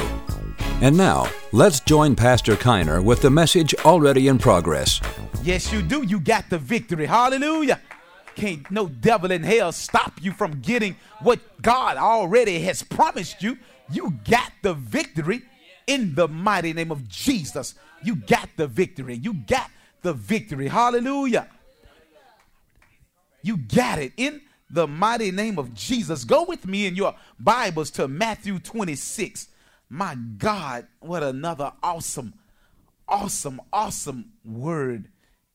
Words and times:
And 0.83 0.95
now, 0.95 1.27
let's 1.53 1.81
join 1.81 2.15
Pastor 2.15 2.55
Kiner 2.55 3.03
with 3.03 3.23
the 3.23 3.31
message 3.31 3.75
already 3.87 4.29
in 4.29 4.37
progress. 4.37 5.01
Yes, 5.43 5.73
you 5.73 5.81
do. 5.81 6.03
You 6.03 6.21
got 6.21 6.51
the 6.51 6.59
victory. 6.59 7.07
Hallelujah. 7.07 7.81
Can't 8.35 8.71
no 8.71 8.89
devil 8.89 9.31
in 9.31 9.43
hell 9.43 9.73
stop 9.73 10.13
you 10.21 10.33
from 10.33 10.61
getting 10.61 10.97
what 11.21 11.41
God 11.63 11.97
already 11.97 12.59
has 12.61 12.83
promised 12.83 13.43
you. 13.43 13.57
You 13.91 14.19
got 14.29 14.53
the 14.63 14.75
victory 14.75 15.43
in 15.87 16.15
the 16.15 16.29
mighty 16.29 16.73
name 16.73 16.91
of 16.91 17.09
Jesus. 17.09 17.75
You 18.03 18.17
got 18.17 18.49
the 18.57 18.67
victory. 18.67 19.15
You 19.15 19.35
got 19.35 19.71
the 20.03 20.13
victory. 20.13 20.69
Hallelujah. 20.69 21.49
You 23.43 23.57
got 23.57 23.99
it 23.99 24.13
in 24.17 24.41
the 24.69 24.87
mighty 24.87 25.31
name 25.31 25.59
of 25.59 25.73
Jesus. 25.75 26.25
Go 26.25 26.45
with 26.45 26.67
me 26.67 26.87
in 26.87 26.97
your 26.97 27.15
Bibles 27.39 27.91
to 27.93 28.09
Matthew 28.09 28.59
26. 28.59 29.49
My 29.89 30.17
God, 30.17 30.89
what 31.01 31.23
another 31.23 31.73
awesome, 31.83 32.35
awesome, 33.07 33.61
awesome 33.73 34.33
word 34.45 35.09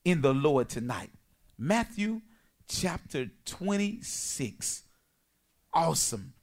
in 0.05 0.21
the 0.21 0.33
Lord 0.33 0.69
tonight. 0.69 1.09
Matthew 1.57 2.21
chapter 2.67 3.29
26. 3.45 4.83
Awesome. 5.73 6.33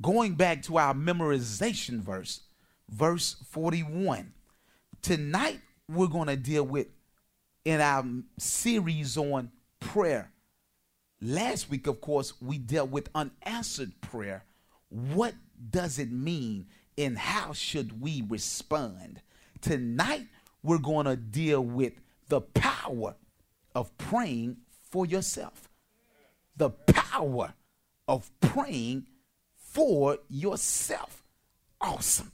Going 0.00 0.34
back 0.34 0.62
to 0.64 0.78
our 0.78 0.94
memorization 0.94 2.00
verse, 2.00 2.42
verse 2.88 3.36
41. 3.50 4.32
Tonight, 5.02 5.60
we're 5.88 6.06
going 6.06 6.28
to 6.28 6.36
deal 6.36 6.64
with 6.64 6.86
in 7.64 7.80
our 7.80 8.04
series 8.38 9.16
on 9.16 9.50
prayer. 9.80 10.30
Last 11.20 11.68
week, 11.68 11.88
of 11.88 12.00
course, 12.00 12.32
we 12.40 12.58
dealt 12.58 12.90
with 12.90 13.08
unanswered 13.12 14.00
prayer. 14.00 14.44
What 14.88 15.34
does 15.70 15.98
it 15.98 16.12
mean 16.12 16.68
and 16.96 17.18
how 17.18 17.52
should 17.52 18.00
we 18.00 18.24
respond? 18.28 19.20
Tonight, 19.60 20.28
we're 20.62 20.78
going 20.78 21.06
to 21.06 21.16
deal 21.16 21.60
with 21.60 21.94
the 22.28 22.40
power 22.40 23.16
of 23.74 23.98
praying 23.98 24.58
for 24.90 25.06
yourself. 25.06 25.68
The 26.56 26.70
power 26.70 27.54
of 28.06 28.30
praying 28.40 29.06
for 29.78 30.18
yourself. 30.28 31.22
Awesome. 31.80 32.32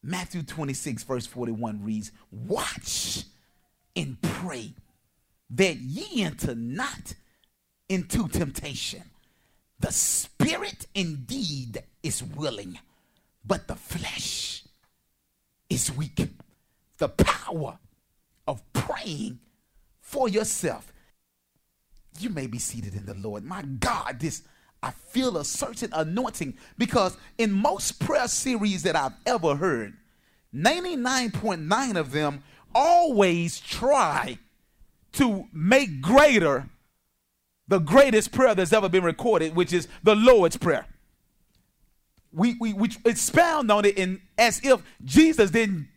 Matthew 0.00 0.44
26, 0.44 1.02
verse 1.02 1.26
41 1.26 1.82
reads, 1.82 2.12
Watch 2.30 3.24
and 3.96 4.16
pray 4.22 4.72
that 5.50 5.74
ye 5.74 6.22
enter 6.22 6.54
not 6.54 7.14
into 7.88 8.28
temptation. 8.28 9.02
The 9.80 9.90
spirit 9.90 10.86
indeed 10.94 11.82
is 12.04 12.22
willing, 12.22 12.78
but 13.44 13.66
the 13.66 13.74
flesh 13.74 14.62
is 15.68 15.90
weak. 15.96 16.28
The 16.98 17.08
power 17.08 17.76
of 18.46 18.62
praying 18.72 19.40
for 20.00 20.28
yourself. 20.28 20.92
You 22.20 22.30
may 22.30 22.46
be 22.46 22.60
seated 22.60 22.94
in 22.94 23.04
the 23.04 23.14
Lord. 23.14 23.42
My 23.42 23.62
God, 23.62 24.20
this 24.20 24.44
I 24.82 24.90
feel 24.90 25.36
a 25.36 25.44
certain 25.44 25.90
anointing 25.92 26.54
because 26.78 27.16
in 27.38 27.52
most 27.52 27.98
prayer 28.00 28.28
series 28.28 28.82
that 28.84 28.96
I've 28.96 29.14
ever 29.24 29.56
heard, 29.56 29.94
99.9 30.54 31.96
of 31.96 32.12
them 32.12 32.42
always 32.74 33.58
try 33.58 34.38
to 35.12 35.46
make 35.52 36.00
greater 36.00 36.68
the 37.68 37.78
greatest 37.78 38.32
prayer 38.32 38.54
that's 38.54 38.72
ever 38.72 38.88
been 38.88 39.02
recorded, 39.02 39.56
which 39.56 39.72
is 39.72 39.88
the 40.02 40.14
Lord's 40.14 40.56
Prayer. 40.56 40.86
We, 42.32 42.54
we, 42.60 42.74
we 42.74 42.90
expound 43.04 43.72
on 43.72 43.84
it 43.86 43.98
in, 43.98 44.20
as 44.38 44.60
if 44.62 44.82
Jesus 45.04 45.50
didn't 45.50 45.88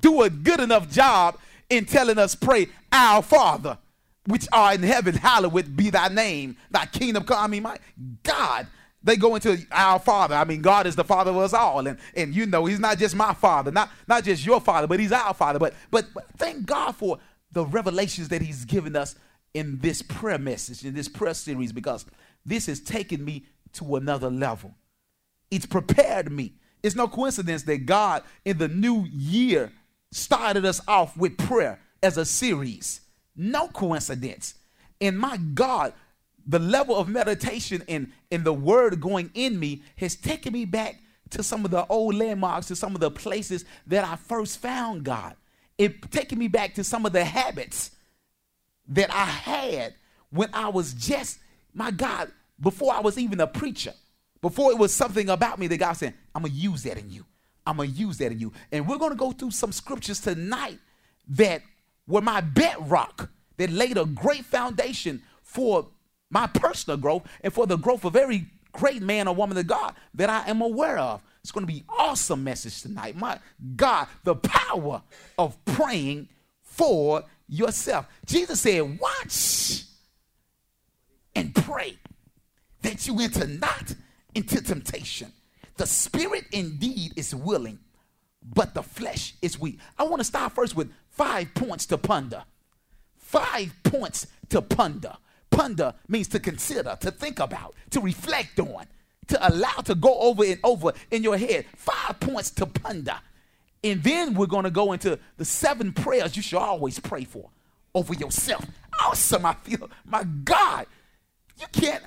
do 0.00 0.22
a 0.22 0.30
good 0.30 0.60
enough 0.60 0.88
job 0.88 1.36
in 1.68 1.84
telling 1.84 2.16
us 2.16 2.34
pray, 2.34 2.68
Our 2.92 3.22
Father 3.22 3.76
which 4.28 4.46
are 4.52 4.74
in 4.74 4.82
heaven, 4.82 5.14
hallowed 5.14 5.74
be 5.76 5.88
thy 5.90 6.08
name, 6.08 6.56
thy 6.70 6.84
kingdom 6.86 7.24
come. 7.24 7.42
I 7.42 7.46
mean, 7.46 7.62
my 7.62 7.78
God, 8.22 8.66
they 9.02 9.16
go 9.16 9.34
into 9.34 9.58
our 9.72 9.98
father. 9.98 10.34
I 10.34 10.44
mean, 10.44 10.60
God 10.60 10.86
is 10.86 10.94
the 10.94 11.04
father 11.04 11.30
of 11.30 11.38
us 11.38 11.54
all. 11.54 11.86
And, 11.86 11.98
and 12.14 12.34
you 12.34 12.44
know, 12.44 12.66
he's 12.66 12.78
not 12.78 12.98
just 12.98 13.16
my 13.16 13.32
father, 13.32 13.70
not, 13.70 13.90
not 14.06 14.24
just 14.24 14.44
your 14.44 14.60
father, 14.60 14.86
but 14.86 15.00
he's 15.00 15.12
our 15.12 15.32
father. 15.32 15.58
But, 15.58 15.72
but, 15.90 16.06
but 16.12 16.26
thank 16.36 16.66
God 16.66 16.94
for 16.94 17.18
the 17.52 17.64
revelations 17.64 18.28
that 18.28 18.42
he's 18.42 18.66
given 18.66 18.96
us 18.96 19.14
in 19.54 19.78
this 19.78 20.02
prayer 20.02 20.38
message, 20.38 20.84
in 20.84 20.94
this 20.94 21.08
prayer 21.08 21.32
series, 21.32 21.72
because 21.72 22.04
this 22.44 22.66
has 22.66 22.80
taken 22.80 23.24
me 23.24 23.46
to 23.72 23.96
another 23.96 24.28
level. 24.28 24.74
It's 25.50 25.66
prepared 25.66 26.30
me. 26.30 26.52
It's 26.82 26.94
no 26.94 27.08
coincidence 27.08 27.62
that 27.62 27.86
God 27.86 28.22
in 28.44 28.58
the 28.58 28.68
new 28.68 29.06
year 29.10 29.72
started 30.12 30.66
us 30.66 30.82
off 30.86 31.16
with 31.16 31.38
prayer 31.38 31.80
as 32.02 32.18
a 32.18 32.26
series. 32.26 33.00
No 33.38 33.68
coincidence. 33.68 34.54
And 35.00 35.18
my 35.18 35.36
God, 35.36 35.94
the 36.46 36.58
level 36.58 36.96
of 36.96 37.08
meditation 37.08 37.82
and, 37.88 38.12
and 38.30 38.44
the 38.44 38.52
word 38.52 39.00
going 39.00 39.30
in 39.34 39.58
me 39.58 39.82
has 39.96 40.16
taken 40.16 40.52
me 40.52 40.64
back 40.64 41.00
to 41.30 41.42
some 41.42 41.64
of 41.64 41.70
the 41.70 41.86
old 41.86 42.14
landmarks, 42.14 42.66
to 42.66 42.76
some 42.76 42.94
of 42.94 43.00
the 43.00 43.10
places 43.10 43.64
that 43.86 44.04
I 44.04 44.16
first 44.16 44.58
found 44.58 45.04
God. 45.04 45.36
It 45.76 46.10
taken 46.10 46.38
me 46.38 46.48
back 46.48 46.74
to 46.74 46.84
some 46.84 47.06
of 47.06 47.12
the 47.12 47.24
habits 47.24 47.92
that 48.88 49.12
I 49.12 49.24
had 49.24 49.94
when 50.30 50.48
I 50.52 50.68
was 50.68 50.94
just, 50.94 51.38
my 51.72 51.90
God, 51.90 52.32
before 52.58 52.92
I 52.92 53.00
was 53.00 53.18
even 53.18 53.38
a 53.40 53.46
preacher, 53.46 53.92
before 54.40 54.72
it 54.72 54.78
was 54.78 54.92
something 54.92 55.28
about 55.28 55.58
me 55.58 55.66
that 55.68 55.76
God 55.76 55.92
said, 55.92 56.14
I'm 56.34 56.42
to 56.42 56.50
use 56.50 56.82
that 56.84 56.98
in 56.98 57.10
you. 57.10 57.24
I'm 57.66 57.76
to 57.76 57.86
use 57.86 58.18
that 58.18 58.32
in 58.32 58.38
you. 58.38 58.52
And 58.72 58.88
we're 58.88 58.98
to 59.10 59.14
go 59.14 59.32
through 59.32 59.50
some 59.50 59.72
scriptures 59.72 60.20
tonight 60.20 60.78
that 61.28 61.62
were 62.08 62.20
my 62.20 62.40
bedrock 62.40 63.30
that 63.58 63.70
laid 63.70 63.96
a 63.96 64.04
great 64.04 64.44
foundation 64.44 65.22
for 65.42 65.86
my 66.30 66.46
personal 66.46 66.96
growth 66.96 67.26
and 67.42 67.52
for 67.52 67.66
the 67.66 67.76
growth 67.76 68.04
of 68.04 68.16
every 68.16 68.46
great 68.72 69.02
man 69.02 69.28
or 69.28 69.34
woman 69.34 69.56
of 69.56 69.66
God 69.66 69.94
that 70.14 70.28
I 70.28 70.48
am 70.48 70.60
aware 70.60 70.98
of. 70.98 71.22
It's 71.42 71.52
going 71.52 71.66
to 71.66 71.72
be 71.72 71.84
awesome 71.88 72.44
message 72.44 72.82
tonight. 72.82 73.16
My 73.16 73.38
God, 73.76 74.08
the 74.24 74.34
power 74.34 75.02
of 75.38 75.64
praying 75.64 76.28
for 76.62 77.24
yourself. 77.48 78.06
Jesus 78.26 78.60
said, 78.60 78.98
"Watch 79.00 79.84
and 81.34 81.54
pray 81.54 81.98
that 82.82 83.06
you 83.06 83.18
enter 83.20 83.46
not 83.46 83.94
into 84.34 84.60
temptation. 84.60 85.32
The 85.76 85.86
spirit 85.86 86.44
indeed 86.52 87.14
is 87.16 87.34
willing, 87.34 87.78
but 88.42 88.74
the 88.74 88.82
flesh 88.82 89.34
is 89.40 89.58
weak." 89.58 89.78
I 89.98 90.02
want 90.02 90.20
to 90.20 90.24
start 90.24 90.52
first 90.52 90.76
with 90.76 90.92
five 91.18 91.52
points 91.54 91.84
to 91.86 91.98
ponder. 91.98 92.44
Five 93.16 93.74
points 93.82 94.28
to 94.48 94.62
ponder. 94.62 95.14
Ponder 95.50 95.92
means 96.06 96.28
to 96.28 96.40
consider, 96.40 96.96
to 97.00 97.10
think 97.10 97.40
about, 97.40 97.74
to 97.90 98.00
reflect 98.00 98.58
on, 98.60 98.86
to 99.26 99.48
allow 99.48 99.74
to 99.84 99.94
go 99.94 100.16
over 100.20 100.44
and 100.44 100.60
over 100.62 100.92
in 101.10 101.22
your 101.24 101.36
head. 101.36 101.66
Five 101.76 102.20
points 102.20 102.50
to 102.52 102.66
ponder. 102.66 103.18
And 103.82 104.02
then 104.02 104.34
we're 104.34 104.46
going 104.46 104.64
to 104.64 104.70
go 104.70 104.92
into 104.92 105.18
the 105.36 105.44
seven 105.44 105.92
prayers 105.92 106.36
you 106.36 106.42
should 106.42 106.58
always 106.58 106.98
pray 107.00 107.24
for 107.24 107.50
over 107.94 108.14
yourself. 108.14 108.64
Awesome. 109.00 109.44
I 109.44 109.54
feel, 109.54 109.90
my 110.04 110.24
God, 110.24 110.86
you 111.58 111.66
can't, 111.72 112.02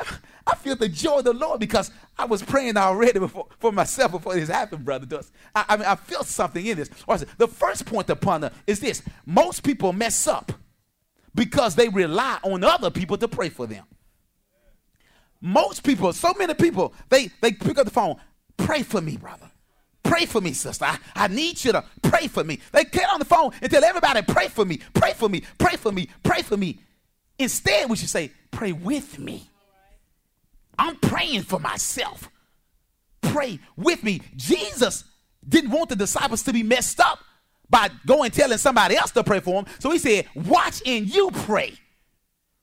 I 0.47 0.55
feel 0.55 0.75
the 0.75 0.89
joy 0.89 1.19
of 1.19 1.25
the 1.25 1.33
Lord 1.33 1.59
because 1.59 1.91
I 2.17 2.25
was 2.25 2.41
praying 2.41 2.77
already 2.77 3.19
before, 3.19 3.47
for 3.59 3.71
myself 3.71 4.11
before 4.11 4.35
this 4.35 4.49
happened, 4.49 4.85
brother. 4.85 5.05
Does 5.05 5.31
I, 5.55 5.65
I 5.69 5.77
mean, 5.77 5.85
I 5.85 5.95
feel 5.95 6.23
something 6.23 6.65
in 6.65 6.77
this. 6.77 6.89
The 7.37 7.47
first 7.47 7.85
point 7.85 8.07
to 8.07 8.15
ponder 8.15 8.51
is 8.67 8.79
this 8.79 9.01
most 9.25 9.63
people 9.63 9.93
mess 9.93 10.27
up 10.27 10.51
because 11.33 11.75
they 11.75 11.89
rely 11.89 12.39
on 12.43 12.63
other 12.63 12.89
people 12.89 13.17
to 13.17 13.27
pray 13.27 13.49
for 13.49 13.67
them. 13.67 13.85
Most 15.41 15.83
people, 15.83 16.13
so 16.13 16.33
many 16.37 16.53
people, 16.53 16.93
they, 17.09 17.29
they 17.41 17.51
pick 17.51 17.77
up 17.77 17.85
the 17.85 17.91
phone, 17.91 18.15
pray 18.57 18.83
for 18.83 19.01
me, 19.01 19.17
brother. 19.17 19.49
Pray 20.03 20.25
for 20.25 20.41
me, 20.41 20.53
sister. 20.53 20.85
I, 20.85 20.97
I 21.15 21.27
need 21.27 21.63
you 21.63 21.71
to 21.71 21.83
pray 22.01 22.27
for 22.27 22.43
me. 22.43 22.59
They 22.71 22.83
get 22.83 23.09
on 23.09 23.19
the 23.19 23.25
phone 23.25 23.51
and 23.61 23.71
tell 23.71 23.83
everybody, 23.83 24.21
pray 24.23 24.47
for 24.47 24.65
me, 24.65 24.79
pray 24.93 25.13
for 25.13 25.29
me, 25.29 25.43
pray 25.57 25.77
for 25.77 25.91
me, 25.91 26.09
pray 26.23 26.41
for 26.41 26.57
me. 26.57 26.79
Instead, 27.41 27.89
we 27.89 27.95
should 27.95 28.09
say, 28.09 28.31
pray 28.51 28.71
with 28.71 29.17
me. 29.17 29.49
I'm 30.77 30.95
praying 30.97 31.41
for 31.41 31.59
myself. 31.59 32.29
Pray 33.21 33.59
with 33.75 34.03
me. 34.03 34.21
Jesus 34.35 35.03
didn't 35.47 35.71
want 35.71 35.89
the 35.89 35.95
disciples 35.95 36.43
to 36.43 36.53
be 36.53 36.61
messed 36.61 36.99
up 36.99 37.19
by 37.67 37.89
going 38.05 38.29
telling 38.29 38.59
somebody 38.59 38.95
else 38.95 39.09
to 39.11 39.23
pray 39.23 39.39
for 39.39 39.63
them. 39.63 39.73
So 39.79 39.89
he 39.89 39.97
said, 39.97 40.27
Watch 40.35 40.83
and 40.85 41.07
you 41.07 41.31
pray 41.31 41.73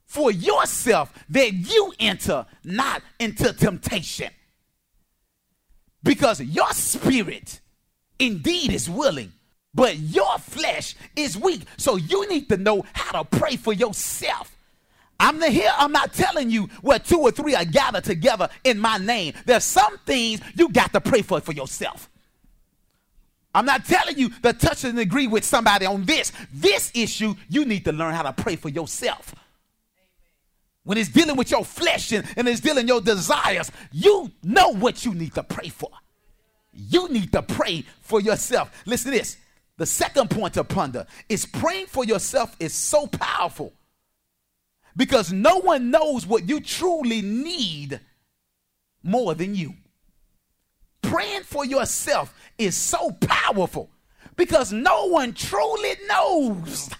for 0.07 0.31
yourself 0.31 1.13
that 1.31 1.53
you 1.53 1.93
enter 1.99 2.47
not 2.63 3.03
into 3.19 3.53
temptation. 3.53 4.31
Because 6.05 6.41
your 6.41 6.71
spirit 6.73 7.61
indeed 8.21 8.73
is 8.73 8.89
willing, 8.89 9.33
but 9.75 9.97
your 9.99 10.39
flesh 10.39 10.95
is 11.17 11.37
weak. 11.37 11.63
So 11.79 11.97
you 11.97 12.29
need 12.29 12.49
to 12.51 12.57
know 12.57 12.85
how 12.93 13.23
to 13.23 13.39
pray 13.39 13.57
for 13.57 13.73
yourself. 13.73 14.55
I'm 15.20 15.41
the 15.41 15.50
here. 15.50 15.70
I'm 15.76 15.93
not 15.93 16.12
telling 16.12 16.49
you 16.49 16.69
where 16.81 16.99
two 16.99 17.19
or 17.19 17.31
three 17.31 17.55
are 17.55 17.65
gathered 17.65 18.05
together 18.05 18.49
in 18.62 18.79
my 18.79 18.99
name. 18.99 19.35
There's 19.47 19.65
some 19.65 19.99
things 19.99 20.41
you 20.55 20.69
got 20.69 20.93
to 20.93 21.00
pray 21.00 21.23
for 21.23 21.41
for 21.41 21.53
yourself. 21.53 22.09
I'm 23.55 23.67
not 23.67 23.85
telling 23.85 24.17
you 24.19 24.29
to 24.29 24.53
touch 24.53 24.85
and 24.85 24.99
agree 24.99 25.26
with 25.26 25.44
somebody 25.44 25.87
on 25.87 26.05
this. 26.05 26.31
This 26.53 26.93
issue, 26.94 27.35
you 27.49 27.65
need 27.65 27.85
to 27.87 27.93
learn 27.93 28.15
how 28.15 28.23
to 28.23 28.32
pray 28.32 28.55
for 28.55 28.69
yourself. 28.69 29.35
When 30.85 30.97
it's 30.97 31.09
dealing 31.09 31.37
with 31.37 31.50
your 31.50 31.64
flesh 31.64 32.12
and, 32.12 32.25
and 32.37 32.47
it's 32.49 32.61
dealing 32.61 32.87
your 32.87 33.00
desires, 33.00 33.73
you 33.91 34.31
know 34.43 34.75
what 34.75 35.05
you 35.05 35.14
need 35.14 35.35
to 35.35 35.43
pray 35.43 35.69
for. 35.69 35.91
You 36.73 37.09
need 37.09 37.32
to 37.32 37.43
pray 37.43 37.85
for 38.00 38.21
yourself. 38.21 38.71
Listen 38.87 39.11
to 39.11 39.19
this. 39.19 39.37
The 39.79 39.87
second 39.87 40.31
point 40.31 40.55
to 40.55 40.64
ponder 40.64 41.06
is 41.29 41.44
praying 41.44 41.87
for 41.87 42.05
yourself 42.05 42.55
is 42.61 42.73
so 42.75 43.06
powerful 43.06 43.73
because 44.96 45.32
no 45.32 45.58
one 45.58 45.90
knows 45.90 46.26
what 46.26 46.49
you 46.49 46.61
truly 46.61 47.23
need 47.23 48.00
more 49.02 49.35
than 49.35 49.55
you. 49.55 49.75
Praying 51.02 51.43
for 51.43 51.64
yourself 51.64 52.35
is 52.58 52.76
so 52.76 53.11
powerful 53.20 53.90
because 54.37 54.73
no 54.73 55.08
one 55.08 55.32
truly 55.32 55.94
knows 56.08 56.90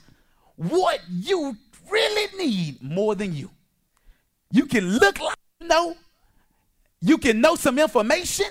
what 0.56 1.00
you 1.08 1.56
really 1.90 2.46
need 2.46 2.82
more 2.82 3.14
than 3.14 3.35
you. 3.35 3.50
You 4.50 4.67
can 4.67 4.99
look 4.99 5.20
like 5.20 5.37
you 5.61 5.69
know, 5.69 5.94
you 7.00 7.19
can 7.19 7.40
know 7.40 7.55
some 7.55 7.79
information, 7.79 8.46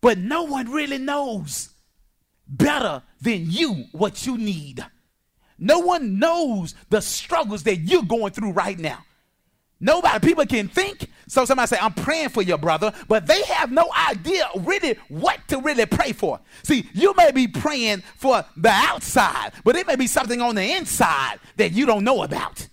but 0.00 0.18
no 0.18 0.44
one 0.44 0.70
really 0.70 0.98
knows 0.98 1.70
better 2.46 3.02
than 3.20 3.50
you 3.50 3.84
what 3.92 4.26
you 4.26 4.38
need. 4.38 4.84
No 5.58 5.80
one 5.80 6.18
knows 6.18 6.74
the 6.90 7.00
struggles 7.00 7.64
that 7.64 7.78
you're 7.78 8.02
going 8.02 8.32
through 8.32 8.52
right 8.52 8.78
now. 8.78 9.04
Nobody, 9.80 10.26
people 10.26 10.44
can 10.46 10.68
think. 10.68 11.08
So 11.28 11.44
somebody 11.44 11.68
say, 11.68 11.78
I'm 11.80 11.92
praying 11.92 12.30
for 12.30 12.42
your 12.42 12.58
brother, 12.58 12.92
but 13.06 13.26
they 13.26 13.42
have 13.42 13.70
no 13.70 13.88
idea 14.08 14.48
really 14.56 14.96
what 15.08 15.38
to 15.48 15.60
really 15.60 15.86
pray 15.86 16.12
for. 16.12 16.40
See, 16.62 16.88
you 16.94 17.14
may 17.16 17.30
be 17.30 17.46
praying 17.46 18.02
for 18.16 18.44
the 18.56 18.70
outside, 18.70 19.52
but 19.64 19.76
it 19.76 19.86
may 19.86 19.96
be 19.96 20.06
something 20.06 20.40
on 20.40 20.54
the 20.56 20.72
inside 20.76 21.38
that 21.56 21.72
you 21.72 21.86
don't 21.86 22.02
know 22.02 22.22
about. 22.22 22.66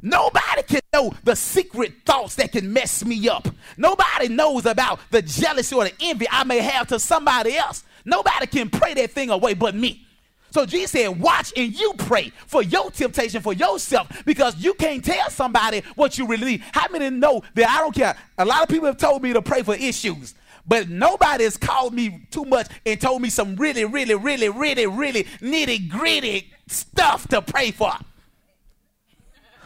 Nobody 0.00 0.62
can 0.62 0.80
know 0.92 1.12
the 1.24 1.34
secret 1.34 1.92
thoughts 2.06 2.36
that 2.36 2.52
can 2.52 2.72
mess 2.72 3.04
me 3.04 3.28
up. 3.28 3.48
Nobody 3.76 4.28
knows 4.28 4.64
about 4.64 5.00
the 5.10 5.20
jealousy 5.20 5.74
or 5.74 5.84
the 5.84 5.92
envy 6.00 6.26
I 6.30 6.44
may 6.44 6.60
have 6.60 6.86
to 6.88 6.98
somebody 7.00 7.56
else. 7.56 7.82
Nobody 8.04 8.46
can 8.46 8.70
pray 8.70 8.94
that 8.94 9.10
thing 9.10 9.30
away 9.30 9.54
but 9.54 9.74
me. 9.74 10.06
So 10.50 10.64
Jesus 10.64 10.90
said, 10.92 11.20
watch 11.20 11.52
and 11.56 11.78
you 11.78 11.94
pray 11.98 12.32
for 12.46 12.62
your 12.62 12.90
temptation 12.90 13.42
for 13.42 13.52
yourself 13.52 14.24
because 14.24 14.56
you 14.56 14.74
can't 14.74 15.04
tell 15.04 15.28
somebody 15.30 15.82
what 15.94 16.18
you 16.18 16.26
really 16.26 16.44
need. 16.44 16.62
How 16.72 16.86
many 16.90 17.10
know 17.10 17.42
that 17.54 17.68
I 17.68 17.78
don't 17.78 17.94
care? 17.94 18.16
A 18.38 18.44
lot 18.44 18.62
of 18.62 18.68
people 18.68 18.86
have 18.86 18.96
told 18.96 19.22
me 19.22 19.32
to 19.32 19.42
pray 19.42 19.62
for 19.62 19.74
issues, 19.74 20.34
but 20.66 20.88
nobody 20.88 21.44
has 21.44 21.56
called 21.56 21.94
me 21.94 22.26
too 22.30 22.44
much 22.44 22.68
and 22.86 23.00
told 23.00 23.22
me 23.22 23.30
some 23.30 23.56
really, 23.56 23.84
really, 23.84 24.14
really, 24.14 24.48
really, 24.48 24.86
really 24.86 25.24
nitty 25.40 25.88
gritty 25.88 26.52
stuff 26.66 27.28
to 27.28 27.42
pray 27.42 27.70
for. 27.70 27.92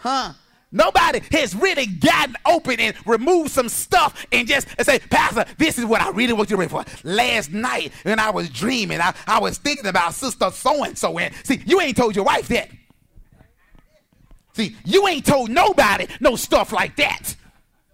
Huh? 0.00 0.32
Nobody 0.72 1.20
has 1.32 1.54
really 1.54 1.84
gotten 1.84 2.34
open 2.46 2.80
and 2.80 2.96
removed 3.06 3.50
some 3.50 3.68
stuff 3.68 4.26
and 4.32 4.48
just 4.48 4.66
say, 4.82 4.98
Pastor, 4.98 5.44
this 5.58 5.78
is 5.78 5.84
what 5.84 6.00
I 6.00 6.10
really 6.10 6.32
want 6.32 6.50
you 6.50 6.56
to 6.56 6.66
pray 6.66 6.84
for. 6.84 6.84
Last 7.04 7.52
night 7.52 7.92
when 8.04 8.18
I 8.18 8.30
was 8.30 8.48
dreaming, 8.48 9.00
I, 9.00 9.14
I 9.26 9.38
was 9.38 9.58
thinking 9.58 9.86
about 9.86 10.14
sister 10.14 10.50
so 10.50 10.82
and 10.82 10.96
so. 10.96 11.18
And 11.18 11.34
see, 11.44 11.62
you 11.66 11.80
ain't 11.82 11.96
told 11.96 12.16
your 12.16 12.24
wife 12.24 12.48
that. 12.48 12.70
See, 14.54 14.76
you 14.84 15.06
ain't 15.08 15.26
told 15.26 15.50
nobody 15.50 16.06
no 16.20 16.36
stuff 16.36 16.72
like 16.72 16.96
that. 16.96 17.36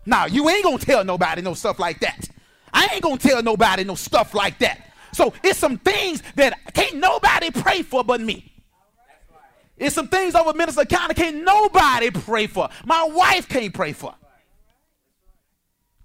Now, 0.06 0.26
you 0.26 0.48
ain't 0.48 0.64
gonna 0.64 0.78
tell 0.78 1.04
nobody 1.04 1.42
no 1.42 1.54
stuff 1.54 1.78
like 1.78 2.00
that. 2.00 2.28
I 2.72 2.88
ain't 2.92 3.02
gonna 3.02 3.18
tell 3.18 3.42
nobody 3.42 3.84
no 3.84 3.96
stuff 3.96 4.34
like 4.34 4.58
that. 4.60 4.92
So 5.12 5.34
it's 5.42 5.58
some 5.58 5.78
things 5.78 6.22
that 6.36 6.74
can't 6.74 6.96
nobody 6.96 7.50
pray 7.50 7.82
for 7.82 8.04
but 8.04 8.20
me. 8.20 8.52
It's 9.78 9.94
some 9.94 10.08
things 10.08 10.34
over 10.34 10.52
Minister 10.54 10.84
County 10.84 11.14
can't 11.14 11.44
nobody 11.44 12.10
pray 12.10 12.46
for. 12.46 12.68
My 12.84 13.04
wife 13.04 13.48
can't 13.48 13.72
pray 13.72 13.92
for. 13.92 14.14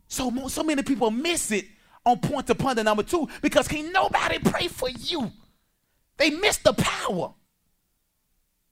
So, 0.07 0.47
so 0.47 0.63
many 0.63 0.83
people 0.83 1.09
miss 1.09 1.51
it 1.51 1.65
on 2.05 2.19
point 2.19 2.47
to 2.47 2.55
ponder 2.55 2.83
number 2.83 3.03
two 3.03 3.27
because 3.41 3.67
can't 3.67 3.91
nobody 3.91 4.37
pray 4.39 4.67
for 4.67 4.89
you. 4.89 5.31
They 6.17 6.29
miss 6.29 6.57
the 6.57 6.73
power. 6.73 7.33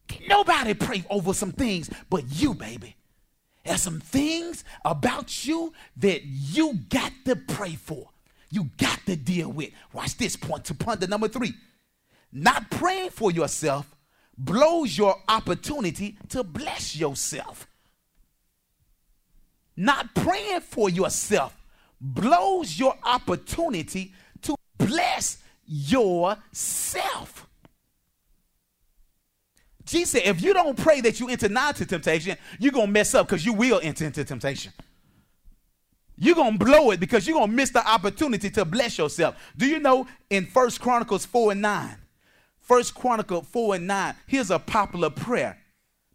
Can't 0.07 0.27
nobody 0.27 0.75
pray 0.75 1.03
over 1.09 1.33
some 1.33 1.51
things 1.51 1.89
but 2.09 2.24
you, 2.30 2.53
baby. 2.53 2.95
There's 3.65 3.81
some 3.81 4.00
things 4.00 4.63
about 4.86 5.45
you 5.45 5.74
that 5.98 6.24
you 6.24 6.80
got 6.89 7.12
to 7.25 7.36
pray 7.36 7.75
for. 7.75 8.09
You 8.50 8.69
got 8.77 9.00
to 9.06 9.15
deal 9.15 9.51
with. 9.51 9.71
Watch 9.94 10.18
this 10.18 10.36
point 10.36 10.65
to 10.65 10.75
ponder 10.75 11.07
number 11.07 11.27
three. 11.27 11.53
Not 12.31 12.69
praying 12.69 13.12
for 13.12 13.31
yourself 13.31 13.95
blows 14.46 14.98
your 14.98 15.16
opportunity 15.28 16.18
to 16.30 16.44
bless 16.44 16.96
yourself. 16.96 17.68
Not 19.76 20.14
praying 20.16 20.62
for 20.62 20.90
yourself 20.90 21.56
blows 22.00 22.80
your 22.80 22.96
opportunity 23.04 24.14
to 24.42 24.56
bless 24.78 25.38
yourself. 25.66 27.48
Jesus 29.86 30.12
said, 30.12 30.24
if 30.24 30.42
you 30.42 30.54
don't 30.54 30.77
pray 30.77 31.01
that 31.01 31.20
you 31.20 31.30
enter 31.30 31.50
not 31.50 31.80
into 31.80 31.86
temptation, 31.86 32.38
you're 32.60 32.72
going 32.72 32.88
to 32.88 32.92
mess 32.92 33.13
up 33.13 33.27
because 33.27 33.46
you 33.46 33.54
will 33.54 33.80
enter 33.84 34.06
into 34.06 34.24
temptation. 34.24 34.72
You're 36.18 36.36
going 36.36 36.58
to 36.58 36.65
blow 36.65 36.92
it 36.92 37.00
because 37.00 37.27
you're 37.27 37.38
going 37.38 37.50
to 37.50 37.56
miss 37.56 37.72
the 37.72 37.88
opportunity 37.88 38.50
to 38.51 38.63
bless 38.63 38.98
yourself. 38.98 39.36
Do 39.58 39.68
you 39.68 39.80
know 39.80 40.08
in 40.30 40.46
First 40.46 40.80
Chronicles 40.80 41.25
4 41.25 41.54
and 41.54 41.62
9, 41.62 41.98
First 42.72 42.96
Chronicle 42.96 43.42
4 43.42 43.75
and 43.75 43.88
9, 43.88 44.16
here's 44.28 44.50
a 44.50 44.58
popular 44.58 45.10
prayer 45.10 45.58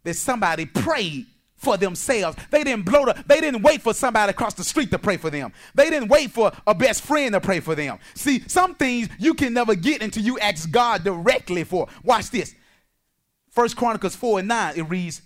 that 0.03 0.15
somebody 0.15 0.65
prayed 0.65 1.27
for 1.55 1.77
themselves. 1.77 2.35
They 2.49 2.63
didn't 2.63 2.83
blow 2.83 3.05
the, 3.05 3.23
they 3.27 3.39
didn't 3.41 3.61
wait 3.61 3.83
for 3.83 3.93
somebody 3.93 4.31
across 4.31 4.55
the 4.55 4.63
street 4.63 4.89
to 4.89 4.97
pray 4.97 5.17
for 5.17 5.29
them. 5.29 5.53
They 5.75 5.91
didn't 5.91 6.07
wait 6.09 6.31
for 6.31 6.51
a 6.65 6.73
best 6.73 7.03
friend 7.03 7.33
to 7.33 7.41
pray 7.41 7.59
for 7.59 7.75
them. 7.75 7.99
See, 8.15 8.41
some 8.47 8.73
things 8.73 9.07
you 9.19 9.35
can 9.35 9.53
never 9.53 9.75
get 9.75 10.01
until 10.01 10.23
you 10.23 10.39
ask 10.39 10.71
God 10.71 11.03
directly 11.03 11.63
for. 11.63 11.89
Watch 12.03 12.31
this. 12.31 12.55
First 13.51 13.75
Chronicles 13.75 14.15
4 14.15 14.39
and 14.39 14.47
9, 14.47 14.77
it 14.77 14.89
reads, 14.89 15.21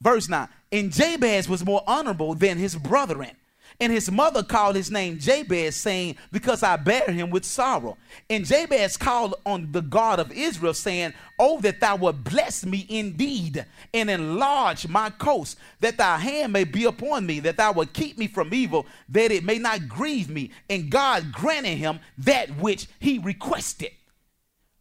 verse 0.00 0.30
9, 0.30 0.48
and 0.72 0.90
Jabez 0.90 1.46
was 1.46 1.62
more 1.62 1.82
honorable 1.86 2.34
than 2.34 2.56
his 2.56 2.74
brethren 2.74 3.32
and 3.80 3.92
his 3.92 4.10
mother 4.10 4.42
called 4.42 4.74
his 4.74 4.90
name 4.90 5.18
Jabez, 5.18 5.76
saying, 5.76 6.16
Because 6.32 6.64
I 6.64 6.76
bear 6.76 7.10
him 7.10 7.30
with 7.30 7.44
sorrow. 7.44 7.96
And 8.28 8.44
Jabez 8.44 8.96
called 8.96 9.36
on 9.46 9.70
the 9.70 9.82
God 9.82 10.18
of 10.18 10.32
Israel, 10.32 10.74
saying, 10.74 11.12
Oh, 11.38 11.60
that 11.60 11.78
thou 11.78 11.94
would 11.96 12.24
bless 12.24 12.66
me 12.66 12.86
indeed, 12.88 13.64
and 13.94 14.10
enlarge 14.10 14.88
my 14.88 15.10
coast, 15.10 15.58
that 15.78 15.96
thy 15.96 16.18
hand 16.18 16.52
may 16.52 16.64
be 16.64 16.84
upon 16.84 17.24
me, 17.24 17.38
that 17.40 17.56
thou 17.56 17.72
would 17.72 17.92
keep 17.92 18.18
me 18.18 18.26
from 18.26 18.52
evil, 18.52 18.84
that 19.10 19.30
it 19.30 19.44
may 19.44 19.58
not 19.58 19.88
grieve 19.88 20.28
me. 20.28 20.50
And 20.68 20.90
God 20.90 21.30
granted 21.32 21.78
him 21.78 22.00
that 22.18 22.56
which 22.56 22.88
he 22.98 23.20
requested. 23.20 23.92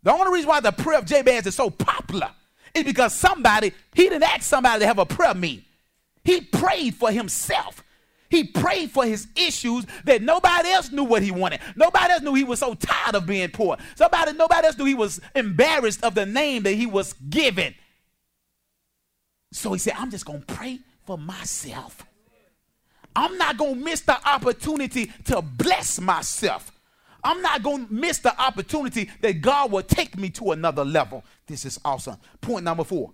The 0.01 0.11
only 0.11 0.33
reason 0.33 0.49
why 0.49 0.59
the 0.59 0.71
prayer 0.71 0.99
of 0.99 1.05
Jabez 1.05 1.45
is 1.45 1.55
so 1.55 1.69
popular 1.69 2.31
is 2.73 2.83
because 2.83 3.13
somebody, 3.13 3.73
he 3.93 4.03
didn't 4.03 4.23
ask 4.23 4.41
somebody 4.41 4.79
to 4.79 4.87
have 4.87 4.99
a 4.99 5.05
prayer 5.05 5.35
meeting. 5.35 5.65
He 6.23 6.41
prayed 6.41 6.95
for 6.95 7.11
himself. 7.11 7.83
He 8.29 8.43
prayed 8.43 8.91
for 8.91 9.05
his 9.05 9.27
issues 9.35 9.85
that 10.05 10.21
nobody 10.21 10.69
else 10.69 10.91
knew 10.91 11.03
what 11.03 11.23
he 11.23 11.31
wanted. 11.31 11.61
Nobody 11.75 12.13
else 12.13 12.21
knew 12.21 12.33
he 12.33 12.43
was 12.43 12.59
so 12.59 12.73
tired 12.73 13.15
of 13.15 13.25
being 13.25 13.49
poor. 13.49 13.77
Somebody, 13.95 14.33
nobody 14.33 14.67
else 14.67 14.77
knew 14.77 14.85
he 14.85 14.95
was 14.95 15.21
embarrassed 15.35 16.03
of 16.03 16.15
the 16.15 16.25
name 16.25 16.63
that 16.63 16.73
he 16.73 16.85
was 16.85 17.13
given. 17.29 17.73
So 19.51 19.73
he 19.73 19.79
said, 19.79 19.93
I'm 19.97 20.11
just 20.11 20.25
going 20.25 20.41
to 20.41 20.45
pray 20.45 20.79
for 21.05 21.17
myself. 21.17 22.05
I'm 23.15 23.37
not 23.37 23.57
going 23.57 23.79
to 23.79 23.83
miss 23.83 24.01
the 24.01 24.17
opportunity 24.27 25.11
to 25.25 25.41
bless 25.41 25.99
myself. 25.99 26.71
I'm 27.23 27.41
not 27.41 27.63
going 27.63 27.87
to 27.87 27.93
miss 27.93 28.19
the 28.19 28.39
opportunity 28.39 29.09
that 29.21 29.41
God 29.41 29.71
will 29.71 29.81
take 29.81 30.17
me 30.17 30.29
to 30.31 30.51
another 30.51 30.85
level. 30.85 31.23
This 31.47 31.65
is 31.65 31.79
awesome. 31.83 32.17
Point 32.41 32.63
number 32.63 32.83
four 32.83 33.11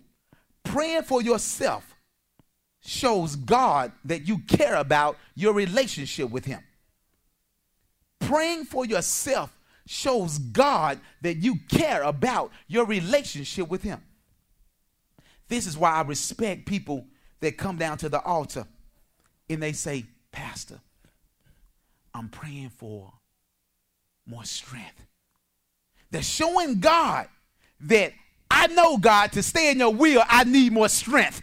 praying 0.62 1.02
for 1.02 1.22
yourself 1.22 1.93
shows 2.84 3.36
God 3.36 3.92
that 4.04 4.26
you 4.28 4.38
care 4.40 4.76
about 4.76 5.16
your 5.34 5.54
relationship 5.54 6.30
with 6.30 6.44
Him. 6.44 6.60
Praying 8.20 8.64
for 8.64 8.84
yourself 8.84 9.56
shows 9.86 10.38
God 10.38 11.00
that 11.22 11.36
you 11.36 11.56
care 11.68 12.02
about 12.02 12.50
your 12.68 12.86
relationship 12.86 13.68
with 13.68 13.82
Him. 13.82 14.02
This 15.48 15.66
is 15.66 15.76
why 15.76 15.92
I 15.92 16.02
respect 16.02 16.66
people 16.66 17.06
that 17.40 17.58
come 17.58 17.76
down 17.76 17.98
to 17.98 18.08
the 18.08 18.20
altar 18.22 18.66
and 19.48 19.62
they 19.62 19.72
say, 19.72 20.04
Pastor, 20.32 20.80
I'm 22.14 22.28
praying 22.28 22.70
for 22.70 23.12
more 24.26 24.44
strength. 24.44 25.06
They're 26.10 26.22
showing 26.22 26.80
God 26.80 27.28
that 27.80 28.12
I 28.50 28.68
know, 28.68 28.98
God, 28.98 29.32
to 29.32 29.42
stay 29.42 29.70
in 29.70 29.78
your 29.78 29.92
will, 29.92 30.22
I 30.28 30.44
need 30.44 30.72
more 30.72 30.88
strength. 30.88 31.42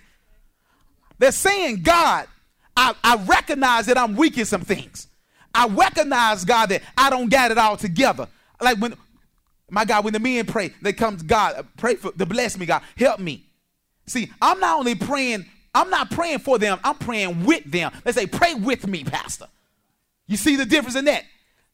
They're 1.22 1.32
saying, 1.32 1.84
God, 1.84 2.28
I, 2.76 2.96
I 3.04 3.24
recognize 3.26 3.86
that 3.86 3.96
I'm 3.96 4.16
weak 4.16 4.40
in 4.40 4.46
some 4.46 4.62
things. 4.62 5.08
I 5.54 5.68
recognize, 5.68 6.44
God, 6.44 6.70
that 6.70 6.82
I 6.98 7.12
don't 7.12 7.30
got 7.30 7.52
it 7.52 7.60
all 7.60 7.78
together. 7.78 8.28
Like 8.60 8.80
when, 8.80 8.96
my 9.70 9.86
God, 9.86 10.04
when 10.04 10.14
the 10.14 10.20
men 10.20 10.48
pray, 10.48 10.74
they 10.82 10.94
come 10.94 11.18
to 11.18 11.24
God, 11.24 11.68
pray 11.78 11.94
for 11.94 12.12
to 12.12 12.26
bless 12.26 12.58
me, 12.58 12.66
God, 12.66 12.82
help 12.98 13.20
me. 13.20 13.46
See, 14.08 14.32
I'm 14.42 14.60
not 14.60 14.80
only 14.80 14.96
praying, 14.96 15.46
I'm 15.76 15.92
not 15.92 16.10
praying 16.10 16.40
for 16.40 16.58
them, 16.58 16.80
I'm 16.84 16.96
praying 16.96 17.46
with 17.46 17.70
them. 17.70 17.92
They 18.04 18.14
say, 18.14 18.26
pray 18.26 18.56
with 18.56 18.88
me, 18.88 19.04
Pastor. 19.04 19.46
You 20.26 20.38
see 20.38 20.56
the 20.56 20.66
difference 20.66 20.96
in 20.96 21.06
that? 21.06 21.26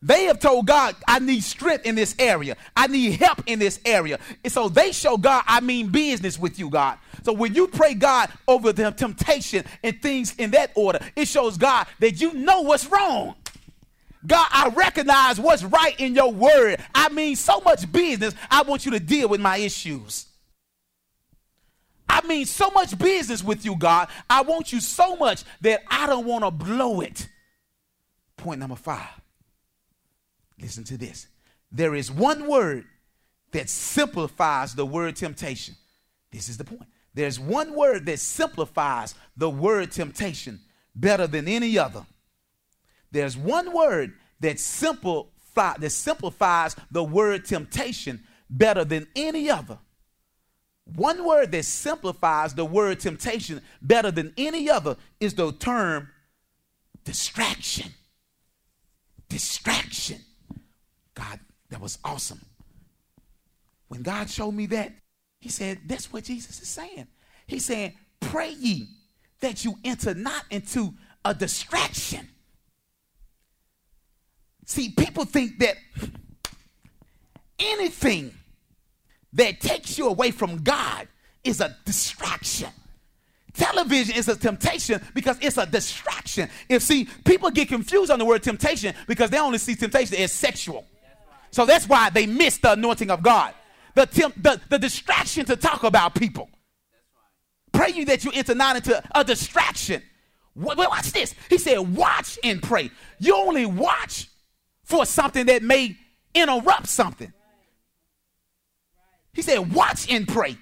They 0.01 0.25
have 0.25 0.39
told 0.39 0.68
God, 0.68 0.96
I 1.08 1.18
need 1.20 1.44
strength 1.44 1.86
in 1.86 1.96
this 1.96 2.16
area. 2.20 2.56
I 2.75 2.88
need 2.88 3.13
help 3.13 3.42
in 3.48 3.58
this 3.58 3.80
area. 3.84 4.20
And 4.44 4.54
so 4.54 4.70
they 4.70 4.92
show 4.92 5.18
God, 5.18 5.44
I 5.48 5.60
mean 5.60 5.89
business 5.89 6.38
with 6.38 6.60
you, 6.60 6.70
God. 6.70 7.00
So 7.24 7.34
when 7.34 7.56
you 7.56 7.68
pray 7.68 7.96
God 7.96 8.30
over 8.48 8.72
the 8.72 8.92
temptation 8.92 9.66
and 9.84 10.00
things 10.01 10.36
in 10.36 10.51
that 10.51 10.72
order, 10.75 11.00
it 11.16 11.27
shows 11.27 11.58
God 11.58 11.88
that 12.00 12.22
you 12.22 12.34
know 12.34 12.62
what's 12.62 12.86
wrong. 12.86 13.36
God, 14.25 14.48
I 14.51 14.70
recognize 14.70 15.39
what's 15.39 15.63
right 15.63 16.00
in 16.00 16.13
your 16.13 16.32
word. 16.32 16.84
I 16.94 17.10
mean 17.10 17.36
so 17.36 17.60
much 17.62 17.92
business. 17.92 18.36
I 18.51 18.62
want 18.63 18.86
you 18.86 18.92
to 18.92 19.00
deal 19.00 19.30
with 19.30 19.42
my 19.42 19.58
issues. 19.58 20.27
I 22.08 22.25
mean 22.27 22.46
so 22.46 22.70
much 22.70 22.98
business 22.98 23.44
with 23.44 23.66
you, 23.66 23.75
God. 23.75 24.10
I 24.30 24.44
want 24.44 24.72
you 24.72 24.80
so 24.80 25.16
much 25.16 25.44
that 25.62 25.82
I 25.89 26.06
don't 26.06 26.25
want 26.25 26.44
to 26.44 26.51
blow 26.51 27.01
it. 27.01 27.27
Point 28.38 28.60
number 28.60 28.75
five 28.75 29.10
Listen 30.59 30.83
to 30.85 30.97
this. 30.97 31.27
There 31.71 31.95
is 31.95 32.11
one 32.11 32.47
word 32.47 32.85
that 33.51 33.69
simplifies 33.69 34.75
the 34.75 34.85
word 34.85 35.15
temptation. 35.15 35.75
This 36.31 36.49
is 36.49 36.57
the 36.57 36.63
point. 36.63 36.89
There's 37.13 37.39
one 37.39 37.73
word 37.75 38.05
that 38.05 38.19
simplifies 38.19 39.15
the 39.35 39.49
word 39.49 39.91
temptation 39.91 40.59
better 40.95 41.27
than 41.27 41.47
any 41.47 41.77
other. 41.77 42.05
There's 43.11 43.37
one 43.37 43.73
word 43.73 44.13
that 44.39 44.59
simplify, 44.59 45.77
that 45.77 45.89
simplifies 45.89 46.75
the 46.91 47.03
word 47.03 47.45
temptation 47.45 48.23
better 48.49 48.85
than 48.85 49.07
any 49.15 49.49
other. 49.49 49.79
One 50.95 51.25
word 51.25 51.51
that 51.51 51.65
simplifies 51.65 52.53
the 52.53 52.65
word 52.65 52.99
temptation 52.99 53.61
better 53.81 54.11
than 54.11 54.33
any 54.37 54.69
other 54.69 54.95
is 55.19 55.33
the 55.33 55.51
term 55.51 56.09
distraction. 57.03 57.91
Distraction. 59.27 60.21
God, 61.17 61.39
that 61.69 61.81
was 61.81 61.97
awesome. 62.03 62.39
When 63.88 64.03
God 64.03 64.29
showed 64.29 64.51
me 64.51 64.67
that, 64.67 64.91
he 65.39 65.50
said, 65.50 65.79
that's 65.88 66.13
what 66.13 66.25
Jesus 66.25 66.62
is 66.62 66.67
saying. 66.67 67.07
He's 67.47 67.65
saying, 67.65 67.93
pray 68.19 68.51
ye 68.51 68.88
that 69.39 69.65
you 69.65 69.75
enter 69.83 70.13
not 70.13 70.43
into 70.51 70.93
a 71.25 71.33
distraction. 71.33 72.27
See, 74.65 74.89
people 74.89 75.25
think 75.25 75.57
that 75.59 75.77
anything 77.57 78.33
that 79.33 79.59
takes 79.59 79.97
you 79.97 80.07
away 80.07 80.29
from 80.31 80.57
God 80.57 81.07
is 81.43 81.62
a 81.62 81.75
distraction. 81.83 82.69
Television 83.53 84.15
is 84.15 84.27
a 84.27 84.36
temptation 84.36 85.01
because 85.15 85.38
it's 85.41 85.57
a 85.57 85.65
distraction. 85.65 86.47
If 86.69 86.83
see, 86.83 87.07
people 87.25 87.50
get 87.50 87.69
confused 87.69 88.12
on 88.12 88.19
the 88.19 88.25
word 88.25 88.43
temptation 88.43 88.93
because 89.07 89.31
they 89.31 89.39
only 89.39 89.57
see 89.57 89.75
temptation 89.75 90.15
as 90.17 90.31
sexual. 90.31 90.86
So 91.57 91.65
that's 91.65 91.89
why 91.89 92.11
they 92.11 92.27
miss 92.27 92.59
the 92.59 92.73
anointing 92.73 93.09
of 93.09 93.23
God. 93.23 93.51
The, 93.95 94.05
temp, 94.05 94.35
the, 94.43 94.61
the 94.69 94.77
distraction 94.77 95.43
to 95.47 95.55
talk 95.55 95.81
about 95.81 96.13
people. 96.13 96.51
Pray 97.71 97.89
you 97.89 98.05
that 98.05 98.23
you 98.23 98.29
enter 98.35 98.53
not 98.53 98.75
into 98.75 99.01
a 99.15 99.23
distraction. 99.23 100.03
Watch 100.53 101.13
this. 101.13 101.33
He 101.49 101.57
said, 101.57 101.79
watch 101.79 102.37
and 102.43 102.61
pray. 102.61 102.91
You 103.17 103.35
only 103.35 103.65
watch 103.65 104.29
for 104.83 105.03
something 105.07 105.47
that 105.47 105.63
may 105.63 105.97
interrupt 106.35 106.89
something. 106.89 107.33
He 109.33 109.41
said, 109.41 109.73
watch 109.73 110.11
and 110.11 110.27
pray. 110.27 110.57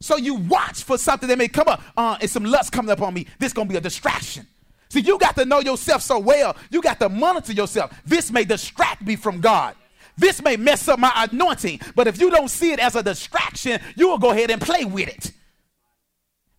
So 0.00 0.16
you 0.16 0.36
watch 0.36 0.84
for 0.84 0.96
something 0.96 1.28
that 1.28 1.38
may 1.38 1.48
come 1.48 1.66
up. 1.66 1.82
Uh, 1.96 2.18
and 2.20 2.30
some 2.30 2.44
lust 2.44 2.70
coming 2.70 2.92
up 2.92 3.02
on 3.02 3.14
me. 3.14 3.26
This 3.40 3.52
to 3.52 3.64
be 3.64 3.74
a 3.74 3.80
distraction. 3.80 4.46
See, 4.90 5.00
you 5.00 5.18
got 5.18 5.34
to 5.34 5.44
know 5.44 5.58
yourself 5.58 6.02
so 6.02 6.20
well. 6.20 6.56
You 6.70 6.82
got 6.82 7.00
to 7.00 7.08
monitor 7.08 7.52
yourself. 7.52 8.00
This 8.06 8.30
may 8.30 8.44
distract 8.44 9.02
me 9.02 9.16
from 9.16 9.40
God. 9.40 9.74
This 10.16 10.42
may 10.42 10.56
mess 10.56 10.88
up 10.88 10.98
my 10.98 11.12
anointing, 11.30 11.80
but 11.94 12.06
if 12.06 12.20
you 12.20 12.30
don't 12.30 12.48
see 12.48 12.72
it 12.72 12.78
as 12.78 12.94
a 12.94 13.02
distraction, 13.02 13.80
you 13.96 14.08
will 14.08 14.18
go 14.18 14.30
ahead 14.30 14.50
and 14.50 14.60
play 14.60 14.84
with 14.84 15.08
it. 15.08 15.32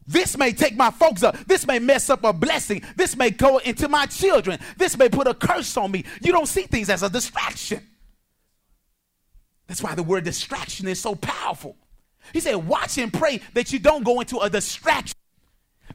This 0.07 0.37
may 0.37 0.51
take 0.51 0.75
my 0.75 0.91
folks 0.91 1.23
up. 1.23 1.35
This 1.47 1.65
may 1.65 1.79
mess 1.79 2.09
up 2.09 2.23
a 2.23 2.31
blessing. 2.31 2.83
This 2.95 3.17
may 3.17 3.31
go 3.31 3.57
into 3.57 3.87
my 3.87 4.05
children. 4.05 4.59
This 4.77 4.97
may 4.97 5.09
put 5.09 5.27
a 5.27 5.33
curse 5.33 5.75
on 5.77 5.91
me. 5.91 6.05
You 6.21 6.31
don't 6.31 6.47
see 6.47 6.63
things 6.63 6.89
as 6.89 7.01
a 7.01 7.09
distraction. 7.09 7.81
That's 9.67 9.81
why 9.81 9.95
the 9.95 10.03
word 10.03 10.23
distraction 10.23 10.87
is 10.87 10.99
so 10.99 11.15
powerful. 11.15 11.75
He 12.33 12.39
said, 12.39 12.55
Watch 12.55 12.97
and 12.97 13.11
pray 13.11 13.41
that 13.53 13.73
you 13.73 13.79
don't 13.79 14.03
go 14.03 14.19
into 14.19 14.39
a 14.39 14.49
distraction, 14.49 15.15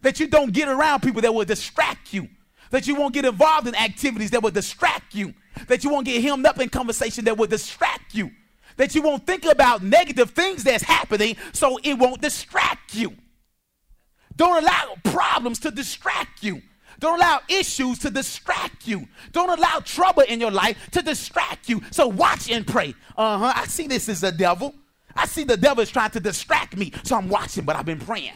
that 0.03 0.19
you 0.19 0.27
don't 0.27 0.53
get 0.53 0.69
around 0.69 1.01
people 1.01 1.23
that 1.23 1.33
will 1.33 1.45
distract 1.45 2.13
you, 2.13 2.29
that 2.71 2.89
you 2.89 2.97
won't 2.97 3.15
get 3.15 3.25
involved 3.25 3.69
in 3.69 3.77
activities 3.77 4.31
that 4.31 4.43
will 4.43 4.51
distract 4.51 5.15
you, 5.15 5.35
that 5.69 5.85
you 5.85 5.91
won't 5.91 6.07
get 6.07 6.23
hemmed 6.23 6.47
up 6.47 6.61
in 6.61 6.69
conversation 6.69 7.25
that 7.25 7.37
will 7.37 7.47
distract 7.47 8.15
you, 8.15 8.31
that 8.77 8.95
you 8.95 9.03
won't 9.03 9.27
think 9.27 9.45
about 9.45 9.83
negative 9.83 10.31
things 10.31 10.65
that's 10.65 10.83
happening 10.83 11.37
so 11.53 11.79
it 11.83 11.95
won't 11.95 12.21
distract 12.21 12.95
you. 12.95 13.15
Don't 14.37 14.63
allow 14.63 14.95
problems 15.05 15.59
to 15.61 15.71
distract 15.71 16.43
you. 16.43 16.63
Don't 16.99 17.19
allow 17.19 17.41
issues 17.49 17.99
to 18.01 18.11
distract 18.11 18.87
you. 18.87 19.09
Don't 19.33 19.59
allow 19.59 19.81
trouble 19.81 20.23
in 20.23 20.39
your 20.39 20.51
life 20.51 20.77
to 20.93 21.03
distract 21.03 21.69
you. 21.69 21.83
So 21.91 22.09
watch 22.09 22.51
and 22.51 22.67
pray. 22.67 22.95
Uh 23.17 23.39
huh. 23.39 23.53
I 23.57 23.67
see 23.67 23.87
this 23.87 24.09
is 24.09 24.21
the 24.21 24.33
devil. 24.33 24.75
I 25.17 25.27
see 25.27 25.45
the 25.45 25.57
devil 25.57 25.83
is 25.83 25.91
trying 25.91 26.11
to 26.11 26.21
distract 26.21 26.77
me. 26.77 26.93
So 27.03 27.17
I'm 27.17 27.29
watching, 27.29 27.65
but 27.65 27.77
I've 27.77 27.87
been 27.87 27.99
praying. 27.99 28.33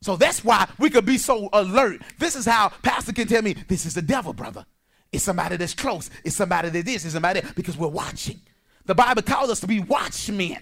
So 0.00 0.16
that's 0.16 0.42
why 0.42 0.68
we 0.78 0.90
could 0.90 1.04
be 1.04 1.16
so 1.16 1.48
alert. 1.52 2.02
This 2.18 2.34
is 2.34 2.44
how 2.44 2.70
Pastor 2.82 3.12
can 3.12 3.28
tell 3.28 3.42
me 3.42 3.54
this 3.68 3.86
is 3.86 3.94
the 3.94 4.02
devil, 4.02 4.32
brother. 4.32 4.66
It's 5.12 5.24
somebody 5.24 5.56
that's 5.56 5.74
close. 5.74 6.10
It's 6.24 6.36
somebody 6.36 6.70
that 6.70 6.88
is. 6.88 7.04
It's 7.04 7.14
somebody 7.14 7.40
that, 7.40 7.54
because 7.54 7.76
we're 7.76 7.88
watching. 7.88 8.40
The 8.86 8.94
Bible 8.94 9.22
calls 9.22 9.50
us 9.50 9.60
to 9.60 9.66
be 9.66 9.80
watchmen. 9.80 10.58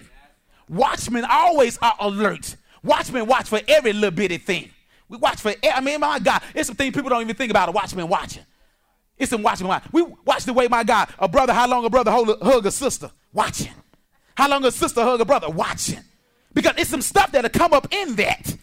Watchmen 0.67 1.25
always 1.29 1.77
are 1.81 1.95
alert. 1.99 2.55
Watchmen 2.83 3.27
watch 3.27 3.47
for 3.47 3.61
every 3.67 3.93
little 3.93 4.11
bitty 4.11 4.37
thing. 4.37 4.69
We 5.07 5.17
watch 5.17 5.41
for, 5.41 5.53
I 5.63 5.81
mean, 5.81 5.99
my 5.99 6.19
God, 6.19 6.41
it's 6.53 6.67
some 6.67 6.75
things 6.75 6.93
people 6.95 7.09
don't 7.09 7.21
even 7.21 7.35
think 7.35 7.51
about 7.51 7.69
a 7.69 7.71
watchman 7.71 8.07
watching. 8.07 8.43
It's 9.17 9.29
some 9.29 9.43
watchman 9.43 9.69
watching. 9.69 9.89
We 9.91 10.03
watch 10.25 10.45
the 10.45 10.53
way, 10.53 10.67
my 10.67 10.83
God, 10.83 11.09
a 11.19 11.27
brother, 11.27 11.53
how 11.53 11.67
long 11.67 11.85
a 11.85 11.89
brother 11.89 12.11
hold 12.11 12.29
a, 12.29 12.43
hug 12.43 12.65
a 12.65 12.71
sister? 12.71 13.11
Watching. 13.33 13.73
How 14.35 14.49
long 14.49 14.65
a 14.65 14.71
sister 14.71 15.03
hug 15.03 15.21
a 15.21 15.25
brother? 15.25 15.49
Watching. 15.49 15.99
Because 16.53 16.73
it's 16.77 16.89
some 16.89 17.01
stuff 17.01 17.31
that'll 17.31 17.49
come 17.49 17.73
up 17.73 17.87
in 17.93 18.15
that 18.15 18.55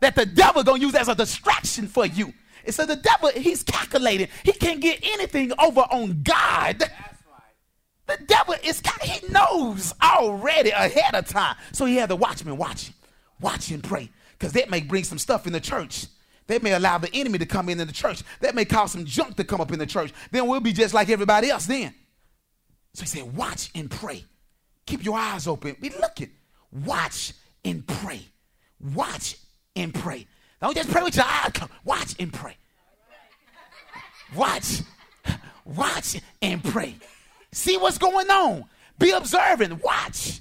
that 0.00 0.14
the 0.14 0.26
devil 0.26 0.62
gonna 0.62 0.80
use 0.80 0.94
as 0.94 1.08
a 1.08 1.14
distraction 1.14 1.86
for 1.86 2.06
you. 2.06 2.32
And 2.64 2.74
so 2.74 2.86
the 2.86 2.96
devil, 2.96 3.30
he's 3.30 3.62
calculating. 3.62 4.28
He 4.44 4.52
can't 4.52 4.80
get 4.80 5.00
anything 5.02 5.52
over 5.58 5.80
on 5.80 6.22
God. 6.22 6.82
The 8.06 8.18
devil 8.26 8.54
is 8.64 8.82
he 9.02 9.26
knows 9.28 9.94
already 10.02 10.70
ahead 10.70 11.14
of 11.14 11.28
time. 11.28 11.56
So 11.72 11.84
he 11.84 11.96
had 11.96 12.10
the 12.10 12.16
watchman 12.16 12.56
watching, 12.56 12.94
watch 13.40 13.70
and 13.70 13.82
pray. 13.82 14.10
Because 14.32 14.52
that 14.54 14.70
may 14.70 14.80
bring 14.80 15.04
some 15.04 15.18
stuff 15.18 15.46
in 15.46 15.52
the 15.52 15.60
church. 15.60 16.06
That 16.46 16.62
may 16.62 16.72
allow 16.72 16.98
the 16.98 17.14
enemy 17.14 17.38
to 17.38 17.46
come 17.46 17.68
in 17.68 17.78
in 17.78 17.86
the 17.86 17.92
church. 17.92 18.22
That 18.40 18.54
may 18.54 18.64
cause 18.64 18.92
some 18.92 19.04
junk 19.04 19.36
to 19.36 19.44
come 19.44 19.60
up 19.60 19.70
in 19.70 19.78
the 19.78 19.86
church. 19.86 20.12
Then 20.32 20.48
we'll 20.48 20.60
be 20.60 20.72
just 20.72 20.94
like 20.94 21.08
everybody 21.08 21.50
else 21.50 21.66
then. 21.66 21.94
So 22.94 23.02
he 23.02 23.06
said, 23.06 23.36
watch 23.36 23.70
and 23.74 23.88
pray. 23.88 24.24
Keep 24.86 25.04
your 25.04 25.16
eyes 25.16 25.46
open. 25.46 25.76
Be 25.80 25.90
looking. 25.90 26.30
Watch 26.72 27.34
and 27.64 27.86
pray. 27.86 28.22
Watch 28.94 29.36
and 29.76 29.94
pray. 29.94 30.26
Don't 30.60 30.76
just 30.76 30.90
pray 30.90 31.02
with 31.02 31.16
your 31.16 31.24
eyes. 31.24 31.52
Watch 31.84 32.14
and 32.18 32.32
pray. 32.32 32.56
watch, 34.36 34.82
watch 35.64 36.20
and 36.42 36.62
pray. 36.62 36.96
See 37.52 37.76
what's 37.76 37.98
going 37.98 38.30
on. 38.30 38.64
Be 38.98 39.10
observant. 39.10 39.82
Watch. 39.82 40.40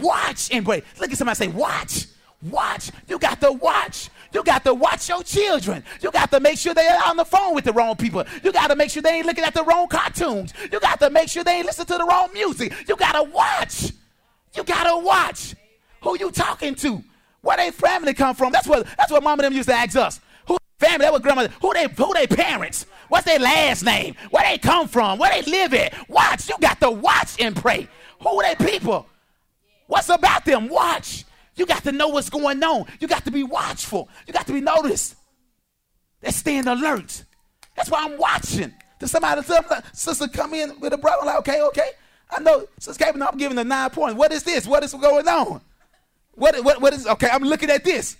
Watch 0.00 0.50
and 0.50 0.64
pray. 0.64 0.82
Look 0.98 1.12
at 1.12 1.18
somebody 1.18 1.36
say, 1.36 1.48
watch. 1.48 2.06
Watch. 2.42 2.90
You 3.06 3.18
got 3.18 3.40
to 3.42 3.52
watch. 3.52 4.08
You 4.32 4.42
got 4.42 4.64
to 4.64 4.72
watch 4.72 5.08
your 5.08 5.22
children. 5.22 5.84
You 6.00 6.10
got 6.10 6.30
to 6.30 6.40
make 6.40 6.58
sure 6.58 6.72
they're 6.72 7.00
on 7.04 7.16
the 7.16 7.24
phone 7.24 7.54
with 7.54 7.64
the 7.64 7.72
wrong 7.72 7.96
people. 7.96 8.24
You 8.42 8.52
got 8.52 8.68
to 8.68 8.76
make 8.76 8.90
sure 8.90 9.02
they 9.02 9.18
ain't 9.18 9.26
looking 9.26 9.44
at 9.44 9.54
the 9.54 9.64
wrong 9.64 9.88
cartoons. 9.88 10.54
You 10.72 10.80
got 10.80 11.00
to 11.00 11.10
make 11.10 11.28
sure 11.28 11.44
they 11.44 11.56
ain't 11.56 11.66
listening 11.66 11.88
to 11.88 11.98
the 11.98 12.06
wrong 12.06 12.32
music. 12.32 12.72
You 12.88 12.96
got 12.96 13.12
to 13.12 13.24
watch. 13.24 13.92
You 14.54 14.64
got 14.64 14.84
to 14.84 15.04
watch 15.04 15.54
who 16.00 16.16
you 16.18 16.30
talking 16.30 16.74
to. 16.76 17.02
Where 17.42 17.56
they 17.56 17.70
family 17.70 18.14
come 18.14 18.34
from. 18.34 18.52
That's 18.52 18.66
what 18.66 18.86
that's 18.96 19.10
what 19.10 19.22
mom 19.22 19.38
and 19.40 19.46
them 19.46 19.52
used 19.52 19.68
to 19.68 19.74
ask 19.74 19.96
us. 19.96 20.20
Who 20.46 20.58
family? 20.78 21.04
That 21.04 21.12
was 21.12 21.22
grandmother. 21.22 21.52
Who 21.60 21.72
they 21.72 21.86
who 21.88 22.14
they 22.14 22.26
parents? 22.26 22.86
What's 23.08 23.24
their 23.24 23.38
last 23.38 23.84
name? 23.84 24.14
Where 24.30 24.44
they 24.48 24.58
come 24.58 24.88
from? 24.88 25.18
Where 25.18 25.30
they 25.30 25.50
live 25.50 25.74
at? 25.74 26.08
Watch. 26.08 26.48
You 26.48 26.56
got 26.60 26.80
to 26.80 26.90
watch 26.90 27.40
and 27.40 27.56
pray. 27.56 27.88
Who 28.22 28.42
they 28.42 28.54
people? 28.54 29.06
What's 29.86 30.08
about 30.08 30.44
them? 30.44 30.68
Watch. 30.68 31.24
You 31.56 31.66
got 31.66 31.82
to 31.84 31.92
know 31.92 32.08
what's 32.08 32.30
going 32.30 32.62
on. 32.62 32.86
You 33.00 33.08
got 33.08 33.24
to 33.24 33.30
be 33.30 33.42
watchful. 33.42 34.08
You 34.26 34.32
got 34.32 34.46
to 34.46 34.52
be 34.52 34.60
noticed. 34.60 35.16
They're 36.20 36.32
staying 36.32 36.68
alert. 36.68 37.24
That's 37.74 37.90
why 37.90 38.04
I'm 38.04 38.18
watching. 38.18 38.72
Does 38.98 39.10
somebody, 39.10 39.42
tell 39.42 39.62
me, 39.62 39.68
uh, 39.70 39.80
sister, 39.92 40.28
come 40.28 40.54
in 40.54 40.78
with 40.78 40.92
a 40.92 40.98
brother? 40.98 41.24
Like, 41.26 41.38
okay, 41.38 41.62
okay. 41.62 41.90
I 42.30 42.40
know, 42.40 42.66
Sister 42.78 43.02
Kevin, 43.02 43.22
I'm 43.22 43.36
giving 43.36 43.58
a 43.58 43.64
nine 43.64 43.90
point. 43.90 44.16
What 44.16 44.30
is 44.32 44.42
this? 44.42 44.66
What 44.66 44.84
is 44.84 44.92
going 44.92 45.26
on? 45.26 45.60
What, 46.32 46.62
what, 46.64 46.80
what 46.80 46.92
is, 46.92 47.06
okay, 47.06 47.28
I'm 47.30 47.42
looking 47.42 47.70
at 47.70 47.84
this. 47.84 48.16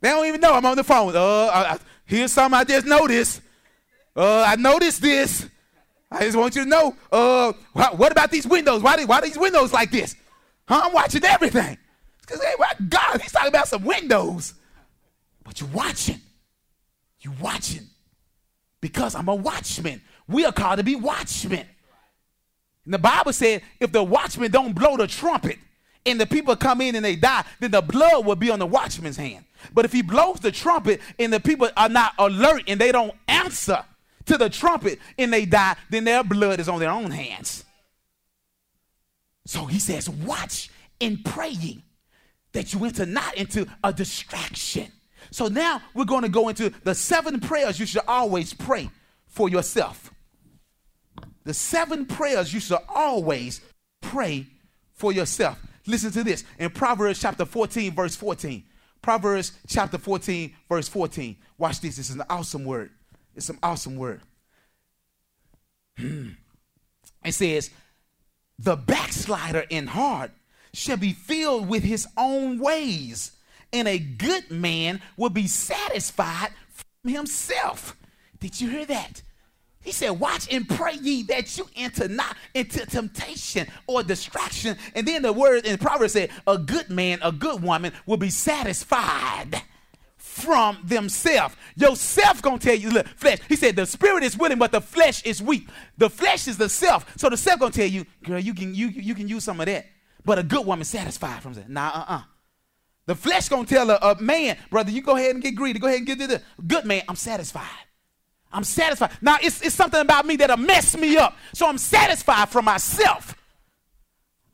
They 0.00 0.10
don't 0.10 0.26
even 0.26 0.40
know 0.40 0.54
I'm 0.54 0.66
on 0.66 0.76
the 0.76 0.84
phone. 0.84 1.16
Uh, 1.16 1.46
I, 1.46 1.78
here's 2.04 2.32
something 2.32 2.58
I 2.58 2.64
just 2.64 2.86
noticed. 2.86 3.40
Uh, 4.14 4.44
I 4.46 4.56
noticed 4.56 5.02
this. 5.02 5.48
I 6.10 6.20
just 6.24 6.36
want 6.36 6.54
you 6.54 6.64
to 6.64 6.68
know. 6.68 6.96
Uh, 7.10 7.52
what 7.72 8.12
about 8.12 8.30
these 8.30 8.46
windows? 8.46 8.82
Why, 8.82 9.02
why 9.04 9.20
these 9.20 9.38
windows 9.38 9.72
like 9.72 9.90
this? 9.90 10.14
Huh? 10.68 10.82
I'm 10.84 10.92
watching 10.92 11.24
everything. 11.24 11.78
Because 12.20 12.42
hey, 12.42 12.54
God, 12.88 13.20
he's 13.20 13.32
talking 13.32 13.48
about 13.48 13.68
some 13.68 13.84
windows. 13.84 14.54
But 15.44 15.60
you're 15.60 15.70
watching. 15.70 16.20
You're 17.20 17.34
watching. 17.40 17.86
Because 18.80 19.14
I'm 19.14 19.28
a 19.28 19.34
watchman. 19.34 20.02
We 20.28 20.44
are 20.44 20.52
called 20.52 20.78
to 20.78 20.84
be 20.84 20.96
watchmen. 20.96 21.66
And 22.84 22.94
the 22.94 22.98
Bible 22.98 23.32
said 23.32 23.62
if 23.80 23.92
the 23.92 24.02
watchman 24.02 24.50
don't 24.50 24.74
blow 24.74 24.96
the 24.96 25.06
trumpet 25.06 25.58
and 26.06 26.20
the 26.20 26.26
people 26.26 26.56
come 26.56 26.80
in 26.80 26.94
and 26.94 27.04
they 27.04 27.16
die, 27.16 27.44
then 27.60 27.72
the 27.72 27.82
blood 27.82 28.24
will 28.24 28.36
be 28.36 28.50
on 28.50 28.58
the 28.58 28.66
watchman's 28.66 29.16
hand. 29.16 29.44
But 29.74 29.84
if 29.84 29.92
he 29.92 30.02
blows 30.02 30.40
the 30.40 30.52
trumpet 30.52 31.00
and 31.18 31.32
the 31.32 31.40
people 31.40 31.68
are 31.76 31.88
not 31.88 32.12
alert 32.18 32.62
and 32.68 32.80
they 32.80 32.92
don't 32.92 33.14
answer 33.26 33.84
to 34.26 34.38
the 34.38 34.48
trumpet 34.48 34.98
and 35.18 35.32
they 35.32 35.44
die, 35.44 35.76
then 35.90 36.04
their 36.04 36.22
blood 36.22 36.60
is 36.60 36.68
on 36.68 36.80
their 36.80 36.90
own 36.90 37.10
hands. 37.10 37.64
So 39.46 39.66
he 39.66 39.78
says, 39.78 40.08
watch 40.08 40.70
in 41.00 41.22
praying 41.22 41.82
that 42.52 42.72
you 42.72 42.84
enter 42.84 43.06
not 43.06 43.34
into 43.36 43.66
a 43.84 43.92
distraction. 43.92 44.90
So 45.30 45.48
now 45.48 45.82
we're 45.94 46.04
going 46.04 46.22
to 46.22 46.28
go 46.28 46.48
into 46.48 46.70
the 46.84 46.94
seven 46.94 47.40
prayers 47.40 47.78
you 47.78 47.86
should 47.86 48.02
always 48.08 48.52
pray 48.54 48.90
for 49.26 49.48
yourself. 49.48 50.12
The 51.44 51.54
seven 51.54 52.06
prayers 52.06 52.52
you 52.52 52.60
should 52.60 52.78
always 52.88 53.60
pray 54.00 54.46
for 54.94 55.12
yourself. 55.12 55.58
Listen 55.86 56.10
to 56.12 56.24
this 56.24 56.44
in 56.58 56.70
Proverbs 56.70 57.20
chapter 57.20 57.44
14, 57.44 57.94
verse 57.94 58.16
14. 58.16 58.64
Proverbs 59.02 59.52
chapter 59.68 59.98
14, 59.98 60.54
verse 60.68 60.88
14. 60.88 61.36
Watch 61.58 61.80
this. 61.80 61.96
This 61.96 62.10
is 62.10 62.16
an 62.16 62.24
awesome 62.28 62.64
word. 62.64 62.90
It's 63.34 63.48
an 63.48 63.58
awesome 63.62 63.96
word. 63.96 64.20
it 65.96 66.34
says, 67.30 67.70
The 68.58 68.76
backslider 68.76 69.64
in 69.70 69.86
heart 69.86 70.32
shall 70.72 70.96
be 70.96 71.12
filled 71.12 71.68
with 71.68 71.84
his 71.84 72.06
own 72.16 72.58
ways, 72.58 73.32
and 73.72 73.86
a 73.86 73.98
good 73.98 74.50
man 74.50 75.00
will 75.16 75.30
be 75.30 75.46
satisfied 75.46 76.50
from 76.68 77.12
himself. 77.12 77.96
Did 78.40 78.60
you 78.60 78.70
hear 78.70 78.86
that? 78.86 79.22
He 79.86 79.92
said, 79.92 80.10
Watch 80.10 80.52
and 80.52 80.68
pray 80.68 80.94
ye 80.94 81.22
that 81.24 81.56
you 81.56 81.68
enter 81.76 82.08
not 82.08 82.36
into 82.54 82.84
temptation 82.86 83.68
or 83.86 84.02
distraction. 84.02 84.76
And 84.96 85.06
then 85.06 85.22
the 85.22 85.32
word 85.32 85.64
in 85.64 85.78
Proverbs 85.78 86.14
said, 86.14 86.30
A 86.44 86.58
good 86.58 86.90
man, 86.90 87.20
a 87.22 87.30
good 87.30 87.62
woman 87.62 87.92
will 88.04 88.16
be 88.16 88.28
satisfied 88.28 89.62
from 90.16 90.76
themselves. 90.82 91.54
Yourself 91.76 92.42
gonna 92.42 92.58
tell 92.58 92.74
you, 92.74 92.90
look, 92.90 93.06
flesh. 93.06 93.38
He 93.48 93.54
said 93.54 93.76
the 93.76 93.86
spirit 93.86 94.24
is 94.24 94.36
willing, 94.36 94.58
but 94.58 94.72
the 94.72 94.80
flesh 94.80 95.22
is 95.22 95.40
weak. 95.40 95.68
The 95.98 96.10
flesh 96.10 96.48
is 96.48 96.58
the 96.58 96.68
self. 96.68 97.06
So 97.16 97.30
the 97.30 97.36
self 97.36 97.60
gonna 97.60 97.70
tell 97.70 97.86
you, 97.86 98.06
girl, 98.24 98.40
you 98.40 98.54
can 98.54 98.74
you 98.74 98.88
you 98.88 99.14
can 99.14 99.28
use 99.28 99.44
some 99.44 99.60
of 99.60 99.66
that. 99.66 99.86
But 100.24 100.40
a 100.40 100.42
good 100.42 100.66
woman 100.66 100.84
satisfied 100.84 101.44
from 101.44 101.54
that. 101.54 101.70
Nah, 101.70 101.90
uh-uh. 101.90 102.22
The 103.06 103.14
flesh 103.14 103.48
gonna 103.48 103.66
tell 103.66 103.88
a, 103.88 103.98
a, 104.02 104.20
man, 104.20 104.56
brother, 104.68 104.90
you 104.90 105.00
go 105.00 105.14
ahead 105.14 105.36
and 105.36 105.44
get 105.44 105.54
greedy. 105.54 105.78
Go 105.78 105.86
ahead 105.86 105.98
and 105.98 106.06
get 106.08 106.18
the 106.18 106.42
good 106.66 106.84
man. 106.84 107.04
I'm 107.08 107.14
satisfied. 107.14 107.85
I'm 108.52 108.64
satisfied. 108.64 109.12
Now 109.20 109.36
it's, 109.40 109.60
it's 109.62 109.74
something 109.74 110.00
about 110.00 110.26
me 110.26 110.36
that'll 110.36 110.56
mess 110.56 110.96
me 110.96 111.16
up. 111.16 111.36
So 111.52 111.68
I'm 111.68 111.78
satisfied 111.78 112.48
from 112.48 112.64
myself. 112.64 113.34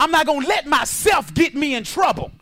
I'm 0.00 0.10
not 0.10 0.26
gonna 0.26 0.46
let 0.46 0.66
myself 0.66 1.32
get 1.34 1.54
me 1.54 1.74
in 1.74 1.84
trouble. 1.84 2.32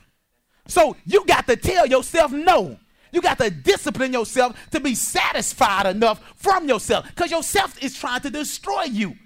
So 0.67 0.97
you 1.05 1.25
got 1.27 1.47
to 1.49 1.57
tell 1.57 1.87
yourself 1.87 2.33
no. 2.33 2.79
You 3.13 3.21
got 3.21 3.39
to 3.39 3.51
discipline 3.51 4.13
yourself 4.13 4.57
to 4.71 4.81
be 4.81 4.95
satisfied 4.95 5.87
enough 5.87 6.23
from 6.37 6.69
yourself 6.69 7.07
because 7.09 7.31
yourself 7.31 7.83
is 7.83 7.99
trying 7.99 8.21
to 8.21 8.31
destroy 8.31 8.85
you. 8.85 9.17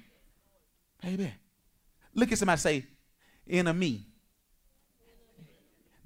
Baby, 1.03 1.33
look 2.15 2.33
at 2.33 2.39
somebody 2.39 2.61
say, 2.61 2.87
enemy. 3.49 4.07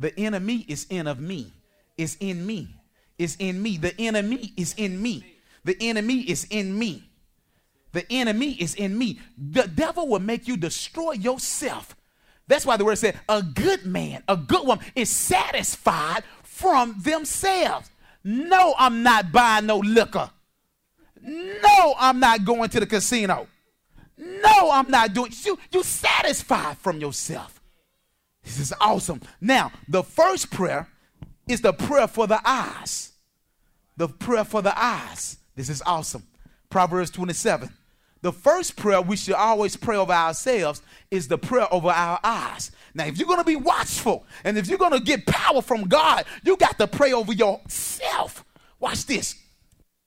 The 0.00 0.18
enemy 0.18 0.64
is 0.68 0.86
in 0.90 1.06
of 1.06 1.20
me. 1.20 1.52
Is 1.96 2.16
in 2.20 2.44
me. 2.44 2.74
Is 3.16 3.36
in 3.38 3.60
me. 3.62 3.78
The 3.78 3.98
enemy 4.00 4.52
is 4.56 4.74
in 4.76 5.00
me. 5.00 5.24
The 5.68 5.76
enemy 5.82 6.20
is 6.20 6.46
in 6.48 6.78
me. 6.78 7.10
The 7.92 8.10
enemy 8.10 8.52
is 8.52 8.74
in 8.74 8.96
me. 8.96 9.20
The 9.36 9.64
devil 9.64 10.08
will 10.08 10.18
make 10.18 10.48
you 10.48 10.56
destroy 10.56 11.12
yourself. 11.12 11.94
That's 12.46 12.64
why 12.64 12.78
the 12.78 12.86
word 12.86 12.96
said, 12.96 13.20
a 13.28 13.42
good 13.42 13.84
man, 13.84 14.22
a 14.28 14.34
good 14.34 14.66
woman 14.66 14.82
is 14.94 15.10
satisfied 15.10 16.24
from 16.42 16.96
themselves. 17.02 17.90
No, 18.24 18.74
I'm 18.78 19.02
not 19.02 19.30
buying 19.30 19.66
no 19.66 19.76
liquor. 19.76 20.30
No, 21.20 21.94
I'm 21.98 22.18
not 22.18 22.46
going 22.46 22.70
to 22.70 22.80
the 22.80 22.86
casino. 22.86 23.46
No, 24.16 24.70
I'm 24.70 24.90
not 24.90 25.12
doing 25.12 25.32
you 25.44 25.58
you 25.70 25.82
satisfied 25.82 26.78
from 26.78 26.98
yourself. 26.98 27.60
This 28.42 28.58
is 28.58 28.72
awesome. 28.80 29.20
Now, 29.38 29.70
the 29.86 30.02
first 30.02 30.50
prayer 30.50 30.88
is 31.46 31.60
the 31.60 31.74
prayer 31.74 32.08
for 32.08 32.26
the 32.26 32.40
eyes. 32.42 33.12
The 33.98 34.08
prayer 34.08 34.44
for 34.44 34.62
the 34.62 34.72
eyes. 34.74 35.37
This 35.58 35.68
is 35.68 35.82
awesome. 35.84 36.22
Proverbs 36.70 37.10
27. 37.10 37.68
The 38.22 38.32
first 38.32 38.76
prayer 38.76 39.02
we 39.02 39.16
should 39.16 39.34
always 39.34 39.74
pray 39.76 39.96
over 39.96 40.12
ourselves 40.12 40.82
is 41.10 41.26
the 41.26 41.36
prayer 41.36 41.66
over 41.74 41.88
our 41.88 42.20
eyes. 42.22 42.70
Now, 42.94 43.06
if 43.06 43.18
you're 43.18 43.26
going 43.26 43.40
to 43.40 43.44
be 43.44 43.56
watchful 43.56 44.24
and 44.44 44.56
if 44.56 44.68
you're 44.68 44.78
going 44.78 44.92
to 44.92 45.00
get 45.00 45.26
power 45.26 45.60
from 45.60 45.88
God, 45.88 46.26
you 46.44 46.56
got 46.56 46.78
to 46.78 46.86
pray 46.86 47.12
over 47.12 47.32
yourself. 47.32 48.44
Watch 48.78 49.06
this. 49.06 49.34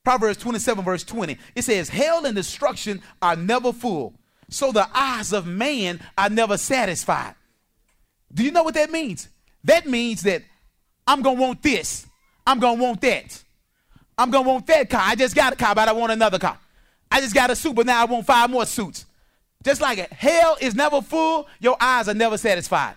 Proverbs 0.05 0.37
27, 0.37 0.85
verse 0.85 1.03
20. 1.03 1.37
It 1.53 1.63
says, 1.63 1.89
Hell 1.89 2.25
and 2.25 2.35
destruction 2.35 3.01
are 3.21 3.35
never 3.35 3.73
full, 3.73 4.13
so 4.49 4.71
the 4.71 4.87
eyes 4.93 5.33
of 5.33 5.45
man 5.45 5.99
are 6.17 6.29
never 6.29 6.55
satisfied. 6.55 7.35
Do 8.33 8.45
you 8.45 8.51
know 8.51 8.63
what 8.63 8.75
that 8.75 8.89
means? 8.89 9.27
That 9.65 9.85
means 9.85 10.21
that 10.21 10.43
I'm 11.05 11.21
going 11.21 11.35
to 11.35 11.41
want 11.41 11.61
this. 11.61 12.07
I'm 12.47 12.59
going 12.59 12.77
to 12.77 12.83
want 12.83 13.01
that. 13.01 13.43
I'm 14.17 14.31
to 14.31 14.41
want 14.41 14.67
that 14.67 14.89
car. 14.89 15.01
I 15.03 15.15
just 15.15 15.35
got 15.35 15.53
a 15.53 15.55
car, 15.55 15.73
but 15.73 15.87
I 15.87 15.93
want 15.93 16.11
another 16.11 16.39
car. 16.39 16.57
I 17.09 17.19
just 17.21 17.33
got 17.33 17.49
a 17.49 17.55
suit, 17.55 17.75
but 17.75 17.85
now 17.85 18.01
I 18.01 18.05
want 18.05 18.25
five 18.25 18.49
more 18.49 18.65
suits. 18.65 19.05
Just 19.63 19.81
like 19.81 19.97
it. 19.97 20.11
Hell 20.11 20.57
is 20.59 20.75
never 20.75 21.01
full, 21.01 21.47
your 21.59 21.77
eyes 21.79 22.07
are 22.07 22.13
never 22.13 22.37
satisfied. 22.37 22.95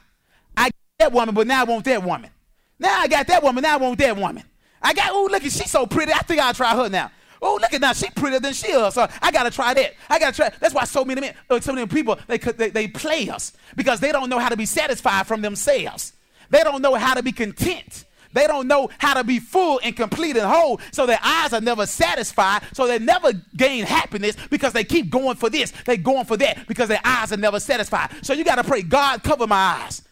I 0.56 0.64
got 0.64 0.72
that 0.98 1.12
woman, 1.12 1.34
but 1.34 1.46
now 1.46 1.62
I 1.62 1.64
want 1.64 1.84
that 1.84 2.02
woman. 2.02 2.30
Now 2.78 3.00
I 3.00 3.08
got 3.08 3.26
that 3.26 3.42
woman, 3.42 3.62
now 3.62 3.74
I 3.74 3.76
want 3.76 3.98
that 3.98 4.16
woman. 4.16 4.42
I 4.82 4.92
got, 4.92 5.10
oh, 5.12 5.28
look 5.30 5.44
at, 5.44 5.52
she's 5.52 5.70
so 5.70 5.86
pretty. 5.86 6.12
I 6.12 6.18
think 6.18 6.40
I'll 6.40 6.54
try 6.54 6.74
her 6.76 6.88
now. 6.88 7.10
Oh, 7.40 7.58
look 7.60 7.72
at 7.74 7.80
now, 7.80 7.92
she's 7.92 8.10
prettier 8.10 8.40
than 8.40 8.54
she 8.54 8.68
is. 8.68 8.94
So 8.94 9.06
I 9.20 9.30
gotta 9.30 9.50
try 9.50 9.74
that. 9.74 9.94
I 10.08 10.18
gotta 10.18 10.34
try. 10.34 10.50
That's 10.60 10.74
why 10.74 10.84
so 10.84 11.04
many 11.04 11.20
men, 11.20 11.34
uh, 11.50 11.60
so 11.60 11.74
many 11.74 11.86
people, 11.86 12.18
they, 12.26 12.38
they 12.38 12.70
they 12.70 12.88
play 12.88 13.28
us 13.28 13.52
because 13.76 14.00
they 14.00 14.12
don't 14.12 14.30
know 14.30 14.38
how 14.38 14.48
to 14.48 14.56
be 14.56 14.64
satisfied 14.66 15.26
from 15.26 15.42
themselves. 15.42 16.14
They 16.48 16.62
don't 16.62 16.80
know 16.80 16.94
how 16.94 17.14
to 17.14 17.22
be 17.22 17.32
content. 17.32 18.04
They 18.34 18.46
don't 18.46 18.68
know 18.68 18.90
how 18.98 19.14
to 19.14 19.24
be 19.24 19.38
full 19.38 19.80
and 19.82 19.96
complete 19.96 20.36
and 20.36 20.46
whole. 20.46 20.80
So 20.92 21.06
their 21.06 21.20
eyes 21.22 21.52
are 21.52 21.60
never 21.60 21.86
satisfied. 21.86 22.64
So 22.74 22.86
they 22.86 22.98
never 22.98 23.32
gain 23.56 23.84
happiness 23.84 24.36
because 24.50 24.72
they 24.72 24.84
keep 24.84 25.08
going 25.08 25.36
for 25.36 25.48
this. 25.48 25.72
They 25.86 25.96
going 25.96 26.26
for 26.26 26.36
that 26.36 26.66
because 26.66 26.88
their 26.88 27.00
eyes 27.04 27.32
are 27.32 27.38
never 27.38 27.60
satisfied. 27.60 28.10
So 28.22 28.32
you 28.32 28.44
got 28.44 28.56
to 28.56 28.64
pray, 28.64 28.82
God, 28.82 29.22
cover 29.22 29.46
my 29.46 29.56
eyes. 29.56 30.02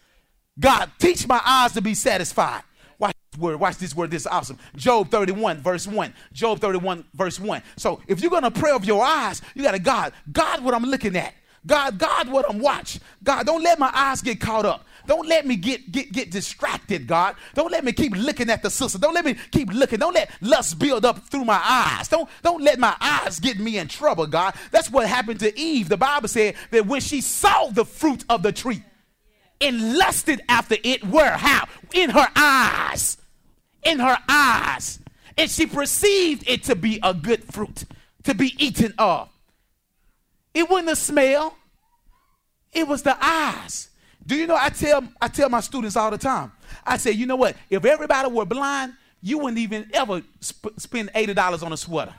God, 0.58 0.90
teach 0.98 1.26
my 1.26 1.40
eyes 1.44 1.72
to 1.72 1.82
be 1.82 1.94
satisfied. 1.94 2.62
Watch 2.98 3.16
this 3.32 3.40
word. 3.40 3.58
Watch 3.58 3.78
this 3.78 3.96
word. 3.96 4.11
This 4.12 4.22
is 4.22 4.26
awesome. 4.28 4.58
Job 4.76 5.11
31, 5.11 5.58
verse 5.58 5.88
1. 5.88 6.14
Job 6.32 6.61
31, 6.61 7.04
verse 7.14 7.40
1. 7.40 7.62
So 7.76 8.00
if 8.06 8.20
you're 8.20 8.30
going 8.30 8.44
to 8.44 8.50
pray 8.50 8.70
of 8.70 8.85
your 8.85 9.04
eyes, 9.04 9.42
you 9.54 9.62
got 9.62 9.72
to 9.72 9.80
God. 9.80 10.12
God, 10.30 10.62
what 10.62 10.74
I'm 10.74 10.85
looking 10.85 11.16
at. 11.16 11.35
God, 11.66 11.98
God, 11.98 12.28
what 12.28 12.48
I'm 12.48 12.58
watching. 12.58 13.00
God, 13.22 13.46
don't 13.46 13.62
let 13.62 13.78
my 13.78 13.90
eyes 13.94 14.20
get 14.20 14.40
caught 14.40 14.66
up. 14.66 14.85
Don't 15.06 15.26
let 15.26 15.46
me 15.46 15.56
get, 15.56 15.90
get, 15.90 16.12
get 16.12 16.30
distracted, 16.30 17.06
God. 17.06 17.36
Don't 17.54 17.72
let 17.72 17.84
me 17.84 17.92
keep 17.92 18.14
looking 18.16 18.50
at 18.50 18.62
the 18.62 18.70
sister. 18.70 18.98
Don't 18.98 19.14
let 19.14 19.24
me 19.24 19.36
keep 19.50 19.72
looking. 19.72 19.98
Don't 19.98 20.14
let 20.14 20.30
lust 20.40 20.78
build 20.78 21.04
up 21.04 21.18
through 21.28 21.44
my 21.44 21.60
eyes. 21.62 22.08
Don't, 22.08 22.28
don't 22.42 22.62
let 22.62 22.78
my 22.78 22.96
eyes 23.00 23.40
get 23.40 23.58
me 23.58 23.78
in 23.78 23.88
trouble, 23.88 24.26
God. 24.26 24.54
That's 24.70 24.90
what 24.90 25.08
happened 25.08 25.40
to 25.40 25.58
Eve. 25.58 25.88
The 25.88 25.96
Bible 25.96 26.28
said 26.28 26.54
that 26.70 26.86
when 26.86 27.00
she 27.00 27.20
saw 27.20 27.68
the 27.68 27.84
fruit 27.84 28.24
of 28.28 28.42
the 28.42 28.52
tree 28.52 28.82
and 29.60 29.96
lusted 29.96 30.40
after 30.48 30.76
it, 30.82 31.04
where? 31.04 31.36
How? 31.36 31.66
In 31.94 32.10
her 32.10 32.28
eyes. 32.36 33.18
In 33.82 33.98
her 33.98 34.18
eyes. 34.28 34.98
And 35.36 35.50
she 35.50 35.66
perceived 35.66 36.44
it 36.46 36.64
to 36.64 36.76
be 36.76 37.00
a 37.02 37.14
good 37.14 37.44
fruit 37.44 37.84
to 38.24 38.34
be 38.34 38.54
eaten 38.64 38.94
of. 38.98 39.28
It 40.54 40.68
wasn't 40.68 40.88
the 40.88 40.96
smell, 40.96 41.56
it 42.72 42.86
was 42.86 43.02
the 43.02 43.16
eyes. 43.20 43.88
Do 44.26 44.37
you 44.37 44.46
know 44.46 44.56
I 44.58 44.68
tell 44.70 45.04
I 45.20 45.28
tell 45.28 45.48
my 45.48 45.61
students 45.61 45.96
all 45.96 46.11
the 46.11 46.18
time. 46.18 46.52
I 46.87 46.96
say, 46.96 47.11
you 47.11 47.26
know 47.26 47.37
what? 47.37 47.56
If 47.70 47.85
everybody 47.85 48.30
were 48.30 48.44
blind, 48.44 48.94
you 49.20 49.38
wouldn't 49.38 49.58
even 49.58 49.88
ever 49.92 50.22
sp- 50.42 50.78
spend 50.78 51.11
eighty 51.14 51.35
dollars 51.35 51.62
on 51.62 51.72
a 51.72 51.76
sweater. 51.76 52.14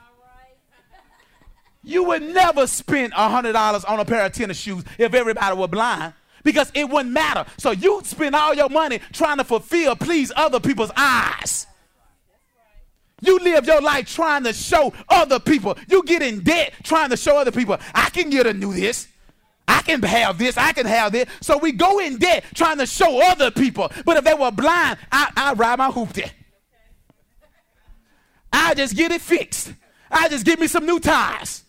You 1.82 2.04
would 2.04 2.22
never 2.22 2.66
spend 2.66 3.12
hundred 3.12 3.52
dollars 3.52 3.84
on 3.84 4.00
a 4.00 4.04
pair 4.04 4.24
of 4.24 4.32
tennis 4.32 4.58
shoes 4.58 4.84
if 4.98 5.12
everybody 5.14 5.56
were 5.56 5.68
blind 5.68 6.14
because 6.42 6.70
it 6.74 6.88
wouldn't 6.88 7.12
matter. 7.12 7.44
So 7.58 7.72
you'd 7.72 8.06
spend 8.06 8.34
all 8.34 8.54
your 8.54 8.68
money 8.68 9.00
trying 9.12 9.38
to 9.38 9.44
fulfill, 9.44 9.96
please 9.96 10.32
other 10.34 10.60
people's 10.60 10.90
eyes. 10.96 11.66
You 13.20 13.38
live 13.38 13.66
your 13.66 13.80
life 13.80 14.06
trying 14.06 14.44
to 14.44 14.52
show 14.52 14.92
other 15.08 15.40
people. 15.40 15.76
You 15.88 16.02
get 16.04 16.20
in 16.20 16.42
debt 16.42 16.74
trying 16.82 17.10
to 17.10 17.16
show 17.16 17.38
other 17.38 17.52
people, 17.52 17.78
I 17.94 18.10
can 18.10 18.28
get 18.30 18.46
a 18.46 18.52
new 18.52 18.72
this. 18.74 19.08
I 19.66 19.82
can 19.82 20.02
have 20.02 20.38
this, 20.38 20.56
I 20.56 20.72
can 20.72 20.86
have 20.86 21.12
this. 21.12 21.26
So 21.40 21.58
we 21.58 21.72
go 21.72 21.98
in 21.98 22.18
debt 22.18 22.44
trying 22.54 22.78
to 22.78 22.86
show 22.86 23.20
other 23.30 23.50
people. 23.50 23.90
But 24.04 24.16
if 24.18 24.24
they 24.24 24.34
were 24.34 24.50
blind, 24.50 24.98
I, 25.10 25.30
I 25.36 25.52
ride 25.54 25.78
my 25.78 25.90
hoop 25.90 26.12
there. 26.12 26.30
I 28.52 28.74
just 28.74 28.96
get 28.96 29.10
it 29.10 29.20
fixed. 29.20 29.72
I 30.10 30.28
just 30.28 30.44
give 30.44 30.60
me 30.60 30.66
some 30.66 30.86
new 30.86 31.00
tires. 31.00 31.64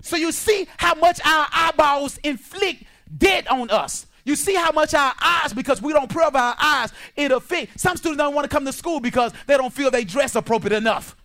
So 0.00 0.16
you 0.16 0.32
see 0.32 0.66
how 0.76 0.94
much 0.94 1.20
our 1.24 1.46
eyeballs 1.52 2.18
inflict 2.18 2.84
debt 3.16 3.50
on 3.50 3.70
us. 3.70 4.06
You 4.24 4.34
see 4.34 4.54
how 4.54 4.72
much 4.72 4.92
our 4.92 5.14
eyes, 5.20 5.52
because 5.52 5.80
we 5.80 5.92
don't 5.92 6.10
pray 6.10 6.24
our 6.24 6.56
eyes, 6.58 6.92
it 7.14 7.30
affect. 7.30 7.78
Some 7.78 7.96
students 7.96 8.18
don't 8.18 8.34
want 8.34 8.44
to 8.44 8.48
come 8.48 8.64
to 8.64 8.72
school 8.72 8.98
because 8.98 9.32
they 9.46 9.56
don't 9.56 9.72
feel 9.72 9.90
they 9.90 10.04
dress 10.04 10.34
appropriate 10.34 10.76
enough. 10.76 11.16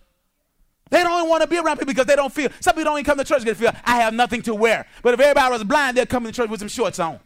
They 0.92 1.02
don't 1.02 1.26
want 1.26 1.40
to 1.40 1.48
be 1.48 1.56
around 1.56 1.78
people 1.78 1.94
because 1.94 2.04
they 2.04 2.16
don't 2.16 2.30
feel. 2.30 2.50
Some 2.60 2.74
people 2.74 2.90
don't 2.90 2.98
even 2.98 3.06
come 3.06 3.16
to 3.16 3.24
church 3.24 3.42
because 3.42 3.58
they 3.58 3.64
feel 3.64 3.74
I 3.82 3.96
have 4.02 4.12
nothing 4.12 4.42
to 4.42 4.54
wear. 4.54 4.86
But 5.02 5.14
if 5.14 5.20
everybody 5.20 5.50
was 5.50 5.64
blind, 5.64 5.96
they'd 5.96 6.06
come 6.06 6.24
to 6.24 6.32
church 6.32 6.50
with 6.50 6.60
some 6.60 6.68
shorts 6.68 6.98
on. 6.98 7.18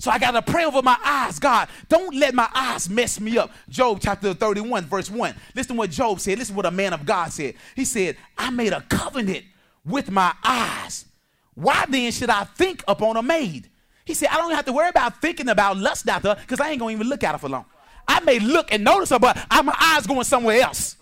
So 0.00 0.10
I 0.10 0.18
got 0.18 0.32
to 0.32 0.42
pray 0.42 0.64
over 0.64 0.82
my 0.82 0.96
eyes. 1.04 1.38
God, 1.38 1.68
don't 1.88 2.12
let 2.16 2.34
my 2.34 2.48
eyes 2.52 2.90
mess 2.90 3.20
me 3.20 3.38
up. 3.38 3.52
Job 3.68 4.00
chapter 4.02 4.34
31, 4.34 4.86
verse 4.86 5.08
1. 5.08 5.36
Listen 5.54 5.76
to 5.76 5.78
what 5.78 5.90
Job 5.90 6.18
said. 6.18 6.36
Listen 6.36 6.54
to 6.54 6.56
what 6.56 6.66
a 6.66 6.72
man 6.72 6.92
of 6.92 7.06
God 7.06 7.30
said. 7.30 7.54
He 7.76 7.84
said, 7.84 8.16
I 8.36 8.50
made 8.50 8.72
a 8.72 8.80
covenant 8.80 9.44
with 9.84 10.10
my 10.10 10.34
eyes. 10.42 11.04
Why 11.54 11.84
then 11.88 12.10
should 12.10 12.30
I 12.30 12.42
think 12.42 12.82
upon 12.88 13.18
a 13.18 13.22
maid? 13.22 13.70
He 14.04 14.14
said, 14.14 14.30
I 14.32 14.36
don't 14.38 14.50
have 14.50 14.64
to 14.64 14.72
worry 14.72 14.88
about 14.88 15.22
thinking 15.22 15.48
about 15.48 15.76
lust 15.76 16.08
after 16.08 16.34
because 16.34 16.58
I 16.58 16.70
ain't 16.70 16.80
going 16.80 16.96
to 16.96 17.04
even 17.04 17.08
look 17.08 17.22
at 17.22 17.32
her 17.32 17.38
for 17.38 17.48
long. 17.48 17.66
I 18.08 18.18
may 18.18 18.40
look 18.40 18.72
and 18.72 18.82
notice 18.82 19.10
her, 19.10 19.20
but 19.20 19.36
my 19.64 19.76
eyes 19.78 20.08
going 20.08 20.24
somewhere 20.24 20.60
else 20.60 20.96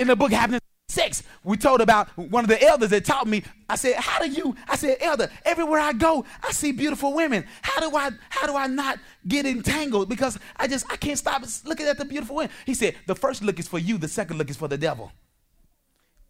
in 0.00 0.08
the 0.08 0.16
book 0.16 0.32
Happiness 0.32 0.60
Six, 0.88 1.22
we 1.44 1.56
told 1.56 1.80
about 1.80 2.08
one 2.18 2.42
of 2.42 2.48
the 2.48 2.60
elders 2.60 2.90
that 2.90 3.04
taught 3.04 3.28
me. 3.28 3.44
I 3.68 3.76
said, 3.76 3.94
"How 3.94 4.18
do 4.18 4.28
you?" 4.28 4.56
I 4.66 4.74
said, 4.74 4.96
"Elder, 5.00 5.30
everywhere 5.44 5.78
I 5.78 5.92
go, 5.92 6.24
I 6.42 6.50
see 6.50 6.72
beautiful 6.72 7.14
women. 7.14 7.46
How 7.62 7.78
do 7.78 7.96
I? 7.96 8.10
How 8.28 8.48
do 8.48 8.56
I 8.56 8.66
not 8.66 8.98
get 9.28 9.46
entangled? 9.46 10.08
Because 10.08 10.36
I 10.56 10.66
just 10.66 10.90
I 10.90 10.96
can't 10.96 11.16
stop 11.16 11.44
looking 11.64 11.86
at 11.86 11.96
the 11.96 12.04
beautiful 12.04 12.34
women." 12.34 12.50
He 12.66 12.74
said, 12.74 12.96
"The 13.06 13.14
first 13.14 13.40
look 13.40 13.60
is 13.60 13.68
for 13.68 13.78
you. 13.78 13.98
The 13.98 14.08
second 14.08 14.38
look 14.38 14.50
is 14.50 14.56
for 14.56 14.66
the 14.66 14.78
devil 14.78 15.12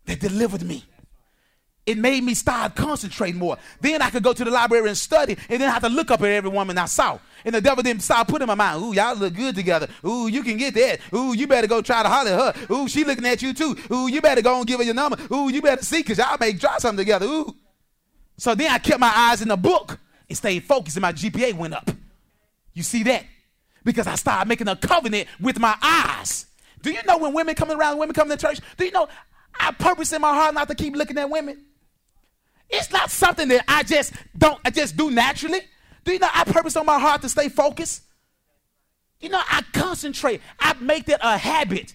that 0.04 0.20
delivered 0.20 0.62
me." 0.62 0.84
It 1.86 1.98
made 1.98 2.22
me 2.22 2.34
start 2.34 2.76
concentrating 2.76 3.38
more. 3.38 3.56
Then 3.80 4.02
I 4.02 4.10
could 4.10 4.22
go 4.22 4.32
to 4.32 4.44
the 4.44 4.50
library 4.50 4.88
and 4.88 4.96
study, 4.96 5.36
and 5.48 5.60
then 5.60 5.68
I 5.68 5.72
have 5.72 5.82
to 5.82 5.88
look 5.88 6.10
up 6.10 6.20
at 6.20 6.28
every 6.28 6.50
woman 6.50 6.78
I 6.78 6.84
saw. 6.84 7.18
And 7.44 7.54
the 7.54 7.60
devil 7.60 7.82
didn't 7.82 8.02
start 8.02 8.28
putting 8.28 8.42
in 8.42 8.48
my 8.48 8.54
mind, 8.54 8.82
ooh, 8.82 8.92
y'all 8.92 9.16
look 9.16 9.34
good 9.34 9.54
together. 9.54 9.88
Ooh, 10.06 10.28
you 10.28 10.42
can 10.42 10.58
get 10.58 10.74
that. 10.74 11.00
Ooh, 11.14 11.34
you 11.34 11.46
better 11.46 11.66
go 11.66 11.80
try 11.80 12.02
to 12.02 12.08
holler 12.08 12.30
at 12.30 12.56
her. 12.56 12.74
Ooh, 12.74 12.86
she 12.86 13.02
looking 13.04 13.24
at 13.24 13.40
you 13.40 13.54
too. 13.54 13.76
Ooh, 13.90 14.08
you 14.08 14.20
better 14.20 14.42
go 14.42 14.58
and 14.58 14.66
give 14.66 14.78
her 14.78 14.84
your 14.84 14.94
number. 14.94 15.16
Ooh, 15.32 15.48
you 15.48 15.62
better 15.62 15.82
see, 15.82 15.98
because 15.98 16.18
y'all 16.18 16.36
may 16.38 16.52
try 16.52 16.78
something 16.78 16.98
together. 16.98 17.26
Ooh. 17.26 17.56
So 18.36 18.54
then 18.54 18.70
I 18.70 18.78
kept 18.78 19.00
my 19.00 19.12
eyes 19.14 19.42
in 19.42 19.48
the 19.48 19.56
book 19.56 19.98
and 20.28 20.36
stayed 20.36 20.64
focused, 20.64 20.96
and 20.96 21.02
my 21.02 21.12
GPA 21.12 21.54
went 21.54 21.74
up. 21.74 21.90
You 22.74 22.82
see 22.82 23.02
that? 23.04 23.24
Because 23.84 24.06
I 24.06 24.14
started 24.14 24.48
making 24.48 24.68
a 24.68 24.76
covenant 24.76 25.28
with 25.40 25.58
my 25.58 25.74
eyes. 25.82 26.46
Do 26.82 26.90
you 26.90 27.00
know 27.06 27.18
when 27.18 27.32
women 27.32 27.54
come 27.54 27.70
around, 27.70 27.98
women 27.98 28.14
come 28.14 28.28
to 28.28 28.36
church? 28.36 28.60
Do 28.76 28.84
you 28.84 28.90
know 28.90 29.08
I 29.58 29.72
purpose 29.72 30.12
in 30.12 30.20
my 30.20 30.34
heart 30.34 30.54
not 30.54 30.68
to 30.68 30.74
keep 30.74 30.94
looking 30.94 31.18
at 31.18 31.28
women? 31.28 31.64
It's 32.70 32.90
not 32.92 33.10
something 33.10 33.48
that 33.48 33.64
I 33.66 33.82
just 33.82 34.12
don't, 34.36 34.60
I 34.64 34.70
just 34.70 34.96
do 34.96 35.10
naturally. 35.10 35.60
Do 36.04 36.12
you 36.12 36.18
know 36.18 36.28
I 36.32 36.44
purpose 36.44 36.76
on 36.76 36.86
my 36.86 36.98
heart 36.98 37.22
to 37.22 37.28
stay 37.28 37.48
focused? 37.48 38.02
You 39.20 39.28
know, 39.28 39.40
I 39.40 39.62
concentrate. 39.72 40.40
I 40.58 40.74
make 40.80 41.06
that 41.06 41.20
a 41.22 41.36
habit. 41.36 41.94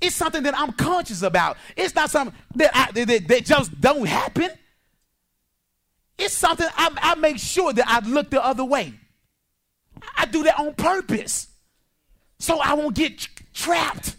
It's 0.00 0.16
something 0.16 0.42
that 0.44 0.58
I'm 0.58 0.72
conscious 0.72 1.22
about. 1.22 1.56
It's 1.76 1.94
not 1.94 2.10
something 2.10 2.36
that, 2.56 2.70
I, 2.74 2.92
that, 2.92 3.28
that 3.28 3.44
just 3.44 3.80
don't 3.80 4.06
happen. 4.06 4.50
It's 6.16 6.34
something 6.34 6.66
I, 6.76 6.90
I 6.96 7.14
make 7.16 7.38
sure 7.38 7.72
that 7.72 7.86
I 7.86 8.06
look 8.08 8.30
the 8.30 8.44
other 8.44 8.64
way. 8.64 8.94
I 10.16 10.26
do 10.26 10.42
that 10.44 10.58
on 10.58 10.74
purpose. 10.74 11.48
So 12.38 12.60
I 12.60 12.74
won't 12.74 12.94
get 12.94 13.28
trapped. 13.52 14.16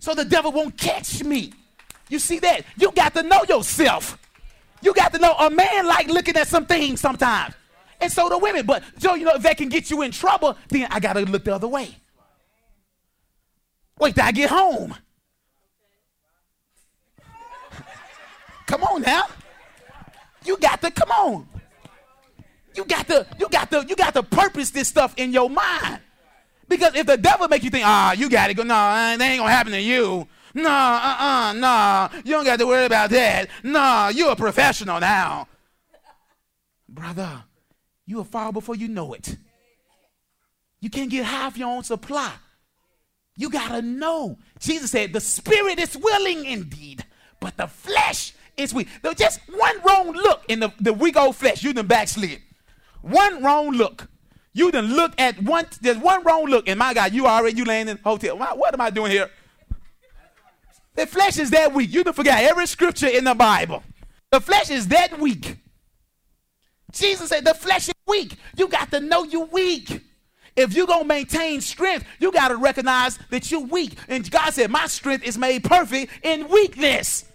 So 0.00 0.14
the 0.14 0.24
devil 0.24 0.52
won't 0.52 0.76
catch 0.76 1.22
me. 1.22 1.52
You 2.08 2.18
see 2.18 2.38
that? 2.40 2.62
You 2.78 2.92
got 2.92 3.14
to 3.14 3.22
know 3.22 3.42
yourself. 3.48 4.18
You 4.82 4.94
got 4.94 5.12
to 5.12 5.18
know 5.18 5.32
a 5.32 5.50
man 5.50 5.86
like 5.86 6.08
looking 6.08 6.36
at 6.36 6.48
some 6.48 6.66
things 6.66 7.00
sometimes. 7.00 7.54
And 8.00 8.12
so 8.12 8.28
do 8.28 8.38
women. 8.38 8.66
But 8.66 8.82
Joe, 8.98 9.14
you 9.14 9.24
know, 9.24 9.34
if 9.34 9.42
that 9.42 9.56
can 9.56 9.68
get 9.68 9.90
you 9.90 10.02
in 10.02 10.10
trouble, 10.10 10.56
then 10.68 10.86
I 10.90 11.00
gotta 11.00 11.20
look 11.20 11.44
the 11.44 11.54
other 11.54 11.68
way. 11.68 11.96
Wait 13.98 14.14
till 14.14 14.24
I 14.24 14.32
get 14.32 14.50
home. 14.50 14.94
come 18.66 18.84
on 18.84 19.02
now. 19.02 19.24
You 20.44 20.58
got 20.58 20.80
to 20.82 20.90
come 20.90 21.10
on. 21.10 21.48
You 22.74 22.84
got 22.84 23.08
to, 23.08 23.26
you 23.40 23.48
got 23.48 23.70
to, 23.70 23.86
you 23.88 23.96
got 23.96 24.12
to 24.14 24.22
purpose 24.22 24.70
this 24.70 24.86
stuff 24.88 25.14
in 25.16 25.32
your 25.32 25.48
mind. 25.48 26.00
Because 26.68 26.94
if 26.94 27.06
the 27.06 27.16
devil 27.16 27.48
make 27.48 27.62
you 27.62 27.70
think, 27.70 27.86
ah, 27.86 28.10
oh, 28.10 28.12
you 28.12 28.28
got 28.28 28.48
to 28.48 28.54
go, 28.54 28.62
no, 28.62 28.68
that 28.68 29.20
ain't 29.20 29.40
gonna 29.40 29.50
happen 29.50 29.72
to 29.72 29.80
you. 29.80 30.28
No, 30.56 30.70
uh-uh, 30.70 31.52
no. 31.52 32.08
You 32.24 32.32
don't 32.32 32.44
got 32.46 32.58
to 32.58 32.66
worry 32.66 32.86
about 32.86 33.10
that. 33.10 33.48
No, 33.62 34.08
you're 34.08 34.32
a 34.32 34.36
professional 34.36 34.98
now. 34.98 35.48
Brother, 36.88 37.44
you'll 38.06 38.24
fall 38.24 38.52
before 38.52 38.74
you 38.74 38.88
know 38.88 39.12
it. 39.12 39.36
You 40.80 40.88
can't 40.88 41.10
get 41.10 41.26
half 41.26 41.58
your 41.58 41.68
own 41.68 41.84
supply. 41.84 42.32
You 43.36 43.50
got 43.50 43.68
to 43.68 43.82
know. 43.82 44.38
Jesus 44.58 44.92
said, 44.92 45.12
the 45.12 45.20
spirit 45.20 45.78
is 45.78 45.94
willing 45.94 46.46
indeed, 46.46 47.04
but 47.38 47.58
the 47.58 47.66
flesh 47.66 48.32
is 48.56 48.72
weak. 48.72 48.88
Just 49.14 49.40
one 49.54 49.76
wrong 49.86 50.12
look 50.12 50.42
in 50.48 50.60
the, 50.60 50.72
the 50.80 50.94
weak 50.94 51.18
old 51.18 51.36
flesh, 51.36 51.62
you 51.62 51.74
done 51.74 51.86
backslid. 51.86 52.40
One 53.02 53.42
wrong 53.42 53.72
look. 53.72 54.08
You 54.54 54.70
done 54.72 54.94
look 54.94 55.12
at 55.18 55.42
one, 55.42 55.66
there's 55.82 55.98
one 55.98 56.24
wrong 56.24 56.46
look, 56.46 56.66
and 56.66 56.78
my 56.78 56.94
God, 56.94 57.12
you 57.12 57.26
already, 57.26 57.58
you 57.58 57.66
laying 57.66 57.88
in 57.88 57.98
the 57.98 58.02
hotel. 58.02 58.38
What 58.38 58.72
am 58.72 58.80
I 58.80 58.88
doing 58.88 59.10
here? 59.10 59.28
The 60.96 61.06
flesh 61.06 61.38
is 61.38 61.50
that 61.50 61.72
weak. 61.72 61.92
You 61.92 62.02
can 62.02 62.14
forget 62.14 62.42
every 62.42 62.66
scripture 62.66 63.08
in 63.08 63.24
the 63.24 63.34
Bible. 63.34 63.82
The 64.30 64.40
flesh 64.40 64.70
is 64.70 64.88
that 64.88 65.18
weak. 65.20 65.56
Jesus 66.92 67.28
said 67.28 67.44
the 67.44 67.54
flesh 67.54 67.88
is 67.88 67.94
weak. 68.06 68.36
You 68.56 68.68
got 68.68 68.90
to 68.90 69.00
know 69.00 69.24
you're 69.24 69.44
weak. 69.44 70.00
If 70.56 70.74
you're 70.74 70.86
going 70.86 71.02
to 71.02 71.08
maintain 71.08 71.60
strength, 71.60 72.06
you 72.18 72.32
got 72.32 72.48
to 72.48 72.56
recognize 72.56 73.18
that 73.30 73.50
you're 73.50 73.60
weak. 73.60 73.92
And 74.08 74.28
God 74.30 74.54
said, 74.54 74.70
My 74.70 74.86
strength 74.86 75.24
is 75.24 75.36
made 75.36 75.64
perfect 75.64 76.12
in 76.22 76.48
weakness. 76.48 77.26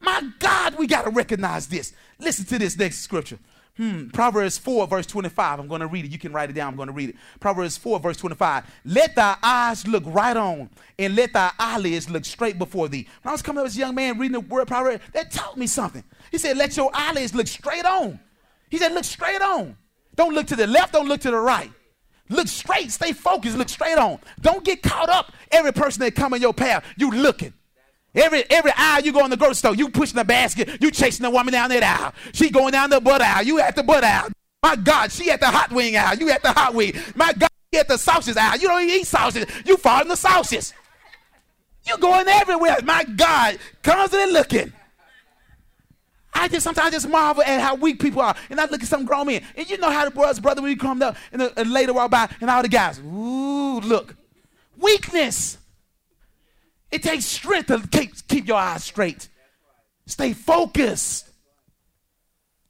My 0.00 0.22
God, 0.38 0.76
we 0.78 0.86
got 0.86 1.04
to 1.04 1.10
recognize 1.10 1.66
this. 1.66 1.94
Listen 2.18 2.44
to 2.46 2.58
this 2.58 2.76
next 2.76 2.98
scripture. 2.98 3.38
Hmm. 3.80 4.08
Proverbs 4.08 4.58
4, 4.58 4.86
verse 4.88 5.06
25. 5.06 5.58
I'm 5.58 5.66
going 5.66 5.80
to 5.80 5.86
read 5.86 6.04
it. 6.04 6.10
You 6.10 6.18
can 6.18 6.34
write 6.34 6.50
it 6.50 6.52
down. 6.52 6.68
I'm 6.68 6.76
going 6.76 6.88
to 6.88 6.92
read 6.92 7.08
it. 7.08 7.16
Proverbs 7.40 7.78
4, 7.78 7.98
verse 7.98 8.18
25. 8.18 8.66
Let 8.84 9.14
thy 9.14 9.38
eyes 9.42 9.88
look 9.88 10.02
right 10.06 10.36
on, 10.36 10.68
and 10.98 11.16
let 11.16 11.32
thy 11.32 11.50
eyelids 11.58 12.10
look 12.10 12.26
straight 12.26 12.58
before 12.58 12.90
thee. 12.90 13.08
When 13.22 13.30
I 13.30 13.32
was 13.32 13.40
coming 13.40 13.60
up 13.60 13.66
as 13.66 13.76
a 13.76 13.78
young 13.78 13.94
man 13.94 14.18
reading 14.18 14.34
the 14.34 14.40
word 14.40 14.68
Proverbs, 14.68 15.02
that 15.14 15.30
taught 15.30 15.56
me 15.56 15.66
something. 15.66 16.04
He 16.30 16.36
said, 16.36 16.58
Let 16.58 16.76
your 16.76 16.90
eyelids 16.92 17.34
look 17.34 17.46
straight 17.46 17.86
on. 17.86 18.20
He 18.68 18.76
said, 18.76 18.92
Look 18.92 19.04
straight 19.04 19.40
on. 19.40 19.78
Don't 20.14 20.34
look 20.34 20.48
to 20.48 20.56
the 20.56 20.66
left, 20.66 20.92
don't 20.92 21.08
look 21.08 21.22
to 21.22 21.30
the 21.30 21.38
right. 21.38 21.72
Look 22.28 22.48
straight, 22.48 22.92
stay 22.92 23.14
focused, 23.14 23.56
look 23.56 23.70
straight 23.70 23.96
on. 23.96 24.18
Don't 24.42 24.62
get 24.62 24.82
caught 24.82 25.08
up. 25.08 25.32
Every 25.50 25.72
person 25.72 26.00
that 26.00 26.14
come 26.14 26.34
in 26.34 26.42
your 26.42 26.52
path, 26.52 26.84
you 26.98 27.10
looking. 27.10 27.54
Every 28.14 28.44
every 28.50 28.72
aisle 28.76 29.02
you 29.02 29.12
go 29.12 29.24
in 29.24 29.30
the 29.30 29.36
grocery 29.36 29.54
store, 29.54 29.74
you 29.74 29.88
pushing 29.88 30.16
the 30.16 30.24
basket, 30.24 30.82
you 30.82 30.90
chasing 30.90 31.22
the 31.22 31.30
woman 31.30 31.52
down 31.52 31.70
that 31.70 31.82
aisle. 31.82 32.12
She 32.32 32.50
going 32.50 32.72
down 32.72 32.90
the 32.90 33.00
butt 33.00 33.22
aisle, 33.22 33.44
you 33.44 33.60
at 33.60 33.76
the 33.76 33.82
butt 33.82 34.02
aisle. 34.02 34.28
My 34.62 34.76
God, 34.76 35.12
she 35.12 35.30
at 35.30 35.40
the 35.40 35.46
hot 35.46 35.72
wing 35.72 35.96
aisle, 35.96 36.18
you 36.18 36.30
at 36.30 36.42
the 36.42 36.52
hot 36.52 36.74
wing. 36.74 36.92
My 37.14 37.32
God, 37.32 37.50
she 37.72 37.78
at 37.78 37.88
the 37.88 37.96
sausage 37.96 38.36
aisle. 38.36 38.58
You 38.58 38.68
don't 38.68 38.82
eat 38.82 39.06
sausage, 39.06 39.48
you 39.64 39.76
fall 39.76 40.02
in 40.02 40.08
the 40.08 40.16
sausages. 40.16 40.74
You 41.86 41.96
going 41.98 42.28
everywhere. 42.28 42.78
My 42.84 43.04
God, 43.04 43.58
constantly 43.82 44.32
looking. 44.32 44.72
I 46.32 46.48
just 46.48 46.62
sometimes 46.62 46.88
I 46.88 46.90
just 46.90 47.08
marvel 47.08 47.42
at 47.42 47.60
how 47.60 47.74
weak 47.74 48.00
people 48.00 48.22
are. 48.22 48.36
And 48.50 48.60
I 48.60 48.66
look 48.66 48.82
at 48.82 48.88
some 48.88 49.04
grown 49.04 49.26
men. 49.26 49.42
And 49.56 49.68
you 49.68 49.78
know 49.78 49.90
how 49.90 50.04
the 50.04 50.10
boys, 50.10 50.38
brother, 50.38 50.62
when 50.62 50.70
you 50.70 50.76
come 50.76 51.02
up 51.02 51.16
and, 51.32 51.42
uh, 51.42 51.50
and 51.56 51.72
later 51.72 51.92
walk 51.92 52.10
by, 52.10 52.28
and 52.40 52.50
all 52.50 52.62
the 52.62 52.68
guys, 52.68 53.00
ooh, 53.00 53.80
look. 53.80 54.14
Weakness. 54.76 55.58
It 56.90 57.02
takes 57.02 57.24
strength 57.24 57.68
to 57.68 57.86
keep, 57.88 58.26
keep 58.26 58.48
your 58.48 58.56
eyes 58.56 58.84
straight. 58.84 59.28
Stay 60.06 60.32
focused. 60.32 61.28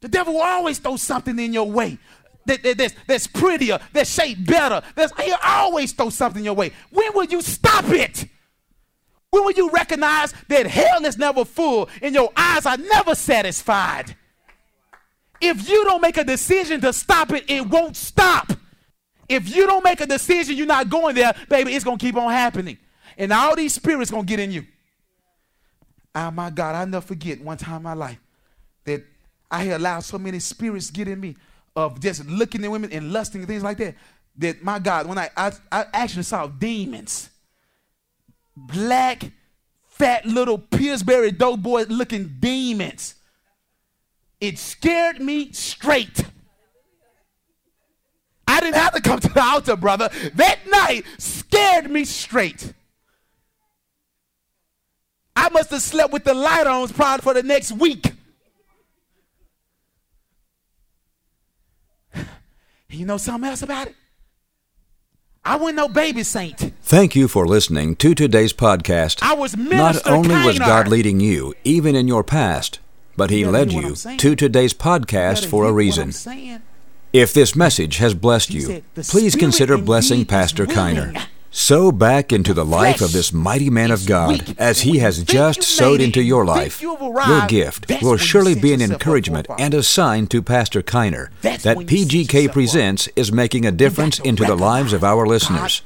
The 0.01 0.09
devil 0.09 0.35
will 0.35 0.43
always 0.43 0.79
throw 0.79 0.97
something 0.97 1.39
in 1.39 1.53
your 1.53 1.71
way 1.71 1.99
that, 2.47 2.63
that, 2.63 2.79
that's, 2.79 2.95
that's 3.07 3.27
prettier, 3.27 3.79
that's 3.93 4.13
shaped 4.13 4.47
better. 4.47 4.83
That's, 4.95 5.13
he'll 5.21 5.37
always 5.45 5.93
throw 5.93 6.11
something 6.11 6.41
in 6.41 6.45
your 6.45 6.55
way. 6.55 6.73
When 6.91 7.13
will 7.15 7.25
you 7.25 7.43
stop 7.43 7.85
it? 7.89 8.27
When 9.31 9.45
will 9.45 9.53
you 9.53 9.71
recognize 9.71 10.35
that 10.49 10.67
hell 10.67 11.05
is 11.05 11.17
never 11.17 11.45
full 11.45 11.89
and 12.03 12.15
your 12.15 12.31
eyes 12.37 12.67
are 12.67 12.77
never 12.77 13.15
satisfied? 13.15 14.17
If 15.41 15.69
you 15.69 15.85
don't 15.85 16.03
make 16.03 16.17
a 16.17 16.25
decision 16.25 16.81
to 16.83 16.93
stop 16.93 17.31
it, 17.33 17.45
it 17.49 17.67
won't 17.67 17.97
stop. 17.97 18.53
If 19.29 19.55
you 19.55 19.67
don't 19.67 19.85
make 19.85 20.01
a 20.01 20.07
decision, 20.07 20.57
you're 20.57 20.67
not 20.67 20.91
going 20.91 21.15
there, 21.15 21.35
baby, 21.49 21.75
it's 21.75 21.85
going 21.85 21.99
to 21.99 22.05
keep 22.05 22.17
on 22.17 22.31
happening. 22.31 22.79
And 23.17 23.33
all 23.33 23.57
these 23.57 23.75
spirits 23.75 24.11
to 24.11 24.23
get 24.23 24.41
in 24.41 24.53
you. 24.53 24.67
Oh 26.15 26.31
my 26.31 26.51
God, 26.51 26.75
I'll 26.75 26.87
never 26.87 27.07
forget 27.07 27.41
one 27.41 27.57
time 27.57 27.77
in 27.77 27.83
my 27.83 27.95
life 27.95 28.19
that 28.85 29.05
I 29.51 29.65
had 29.65 29.81
allowed 29.81 30.01
so 30.01 30.19
many 30.19 30.39
spirits 30.39 30.91
get 30.91 31.09
in 31.09 31.21
me 31.21 31.37
of 31.77 32.01
just 32.01 32.27
looking 32.27 32.65
at 32.65 32.71
women 32.71 32.93
and 32.93 33.13
lusting 33.13 33.41
and 33.41 33.49
things 33.49 33.63
like 33.63 33.79
that. 33.79 33.95
That 34.39 34.63
my 34.63 34.79
God, 34.79 35.07
when 35.07 35.19
I, 35.19 35.31
I, 35.37 35.53
I 35.71 35.85
actually 35.93 36.25
saw 36.25 36.47
demons 36.47 37.31
black, 38.57 39.31
fat 39.89 40.27
little 40.27 40.59
Pillsbury 40.59 41.31
Doughboy 41.31 41.87
looking 41.89 42.37
demons. 42.39 43.15
It 44.41 44.59
scared 44.59 45.21
me 45.21 45.53
straight. 45.53 46.25
I 48.49 48.61
didn't 48.61 48.77
have 48.77 48.95
to 48.95 49.01
come 49.01 49.21
to 49.21 49.29
the 49.29 49.43
altar, 49.43 49.77
brother. 49.77 50.09
That 50.35 50.59
night 50.67 51.05
scared 51.19 51.91
me 51.91 52.05
straight. 52.05 52.73
I 55.37 55.49
must 55.51 55.71
have 55.71 55.83
slept 55.83 56.13
with 56.13 56.25
the 56.25 56.35
light 56.35 56.67
on 56.67 56.89
probably 56.89 57.23
for 57.23 57.35
the 57.35 57.43
next 57.43 57.73
week. 57.73 58.13
You 62.93 63.07
know 63.07 63.19
something 63.19 63.49
else 63.49 63.63
about 63.63 63.87
it? 63.87 63.95
I 65.45 65.57
wasn't 65.57 65.77
no 65.77 65.89
baby 65.89 66.23
saint. 66.25 66.73
Thank 66.83 67.15
you 67.15 67.29
for 67.29 67.47
listening 67.47 67.97
to 67.97 68.15
today's 68.15 68.53
podcast. 68.53 69.23
I 69.23 69.35
was 69.35 69.57
Not 69.57 69.69
Minister 69.71 70.11
only 70.11 70.35
was 70.45 70.59
God 70.59 70.89
leading 70.89 71.21
you, 71.21 71.55
even 71.65 71.95
in 71.95 72.09
your 72.09 72.25
past, 72.25 72.81
but 73.17 73.31
He 73.31 73.45
better 73.45 73.53
led 73.53 73.73
you 73.73 73.95
to 73.95 74.35
today's 74.37 74.75
podcast 74.75 75.47
for 75.47 75.65
a 75.67 75.73
reason. 75.73 76.13
If 77.13 77.33
this 77.33 77.57
message 77.57 77.97
has 77.99 78.13
blessed 78.15 78.51
you, 78.51 78.61
said, 78.61 78.85
please 78.95 79.35
consider 79.35 79.79
blessing 79.79 80.27
Pastor 80.27 80.67
Kiner. 80.67 81.27
Sow 81.53 81.91
back 81.91 82.33
into 82.33 82.55
the 82.55 82.65
life 82.65 83.01
of 83.01 83.13
this 83.13 83.33
mighty 83.33 83.71
man 83.71 83.91
of 83.91 84.07
God 84.07 84.55
as 84.57 84.83
he 84.83 84.99
has 84.99 85.23
just 85.25 85.65
sowed 85.65 86.01
into 86.01 86.23
your 86.23 86.45
life. 86.45 86.81
Your 86.81 87.47
gift 87.49 87.91
will 88.01 88.17
surely 88.17 88.55
be 88.55 88.73
an 88.73 88.81
yourself 88.81 88.95
up 88.97 89.03
for 89.03 89.11
a 89.11 89.17
encouragement 89.19 89.47
and 89.59 89.75
a 89.75 89.83
sign 89.83 90.29
to 90.29 90.43
Pastor 90.43 90.81
Kiner 90.81 91.29
that 91.43 91.65
PGK. 91.65 92.53
Presents 92.53 93.09
is 93.17 93.33
making 93.33 93.67
a 93.67 93.73
difference 93.73 94.21
into 94.21 94.45
the 94.45 94.57
lives 94.57 94.93
of 94.93 95.03
our 95.03 95.27
listeners. 95.27 95.83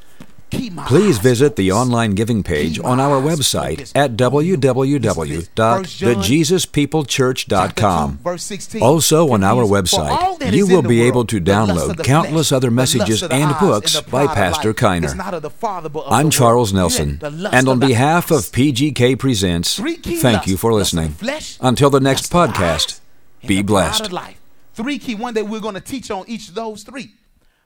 God, 0.54 0.60
keep 0.62 0.72
my 0.72 0.84
Please 0.86 1.18
visit 1.18 1.56
the 1.56 1.72
online 1.72 2.12
giving 2.12 2.42
page 2.42 2.78
on 2.80 3.00
our 3.00 3.20
website 3.20 3.92
at 3.94 4.16
on 4.16 4.44
you. 4.44 4.56
First 4.58 5.98
John, 5.98 6.14
www.thejesuspeoplechurch.com. 6.14 8.10
chapter 8.10 8.16
2, 8.18 8.22
verse 8.22 8.42
16. 8.44 8.82
Also, 8.82 9.30
on 9.30 9.42
our 9.44 9.64
website, 9.64 10.52
you 10.52 10.66
will 10.66 10.82
be 10.82 11.02
able 11.02 11.24
to 11.26 11.40
the 11.40 11.52
lust 11.52 11.70
of 11.90 11.96
download 11.96 12.04
countless 12.04 12.52
other 12.52 12.70
messages 12.70 13.22
lust 13.22 13.24
of 13.24 13.30
the 13.30 13.36
and 13.36 13.58
books 13.58 14.00
by 14.02 14.26
Pastor 14.26 14.74
Kiner. 14.74 15.04
is 15.04 15.14
not 15.14 15.34
of 15.34 15.42
the 15.42 15.50
Father, 15.50 15.88
but 15.88 16.06
of 16.06 16.12
I'm 16.12 16.30
Charles. 16.30 16.72
Nelson, 16.72 17.10
Yeah, 17.10 17.16
the 17.28 17.30
lust 17.30 17.54
and 17.54 17.68
on 17.68 17.78
behalf 17.78 18.30
of 18.30 18.40
PGK 18.44 19.18
Presents, 19.18 19.76
thank 19.78 20.46
you 20.46 20.56
for 20.56 20.72
Lust 20.72 20.94
of 20.94 21.00
the 21.00 21.14
listening. 21.24 21.56
Until 21.60 21.90
the 21.90 22.00
next 22.00 22.32
lust 22.32 22.50
of 22.50 22.56
the 22.56 22.62
podcast, 22.62 23.00
be 23.46 23.62
blessed. 23.62 24.10
Three 24.74 24.98
key. 24.98 25.14
One 25.14 25.34
day 25.34 25.42
we're 25.42 25.60
going 25.60 25.74
to 25.74 25.80
teach 25.80 26.10
on 26.10 26.24
each 26.28 26.48
of 26.48 26.54
those 26.54 26.82
three. 26.82 27.12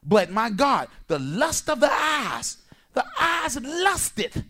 But 0.05 0.31
my 0.31 0.51
God, 0.51 0.89
the 1.07 1.19
lust 1.19 1.69
of 1.71 1.81
the 1.81 1.91
eyes, 1.91 2.59
the 2.95 3.05
eyes 3.21 3.61
lusted. 3.61 4.45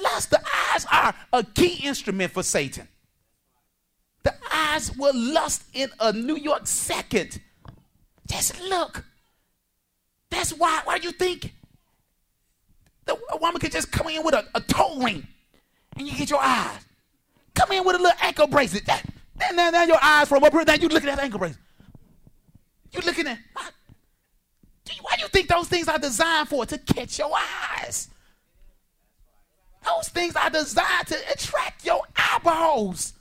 Lust, 0.00 0.30
the 0.30 0.40
eyes 0.72 0.86
are 0.90 1.14
a 1.32 1.44
key 1.44 1.86
instrument 1.86 2.32
for 2.32 2.42
Satan. 2.42 2.88
The 4.22 4.34
eyes 4.52 4.96
will 4.96 5.14
lust 5.14 5.64
in 5.74 5.90
a 6.00 6.12
New 6.12 6.36
York 6.36 6.66
second. 6.66 7.40
Just 8.26 8.60
look. 8.62 9.04
That's 10.30 10.52
why, 10.52 10.80
why 10.84 10.96
you 10.96 11.12
think 11.12 11.52
the, 13.04 13.18
a 13.30 13.36
woman 13.36 13.60
could 13.60 13.72
just 13.72 13.92
come 13.92 14.08
in 14.08 14.24
with 14.24 14.34
a, 14.34 14.46
a 14.54 14.60
toe 14.60 14.98
ring 15.02 15.26
and 15.96 16.06
you 16.06 16.16
get 16.16 16.30
your 16.30 16.40
eyes. 16.40 16.80
Come 17.54 17.72
in 17.72 17.84
with 17.84 17.96
a 17.96 17.98
little 17.98 18.18
ankle 18.22 18.46
bracelet. 18.46 18.86
Then 18.86 19.56
now, 19.56 19.70
now 19.70 19.84
your 19.84 19.98
eyes 20.00 20.28
from 20.28 20.42
up 20.42 20.52
here, 20.52 20.64
now 20.64 20.74
you 20.74 20.88
looking 20.88 21.10
at 21.10 21.18
ankle 21.18 21.38
bracelet. 21.38 21.60
You 22.92 23.00
looking 23.04 23.26
at, 23.26 23.38
do 23.38 23.62
why 25.00 25.16
do 25.16 25.22
you 25.22 25.28
think 25.28 25.48
those 25.48 25.68
things 25.68 25.88
are 25.88 25.98
designed 25.98 26.48
for? 26.48 26.66
To 26.66 26.78
catch 26.78 27.18
your 27.18 27.32
eyes. 27.80 28.08
Those 29.84 30.08
things 30.08 30.36
are 30.36 30.50
designed 30.50 31.06
to 31.08 31.16
attract 31.32 31.84
your 31.84 32.02
eyeballs. 32.16 33.14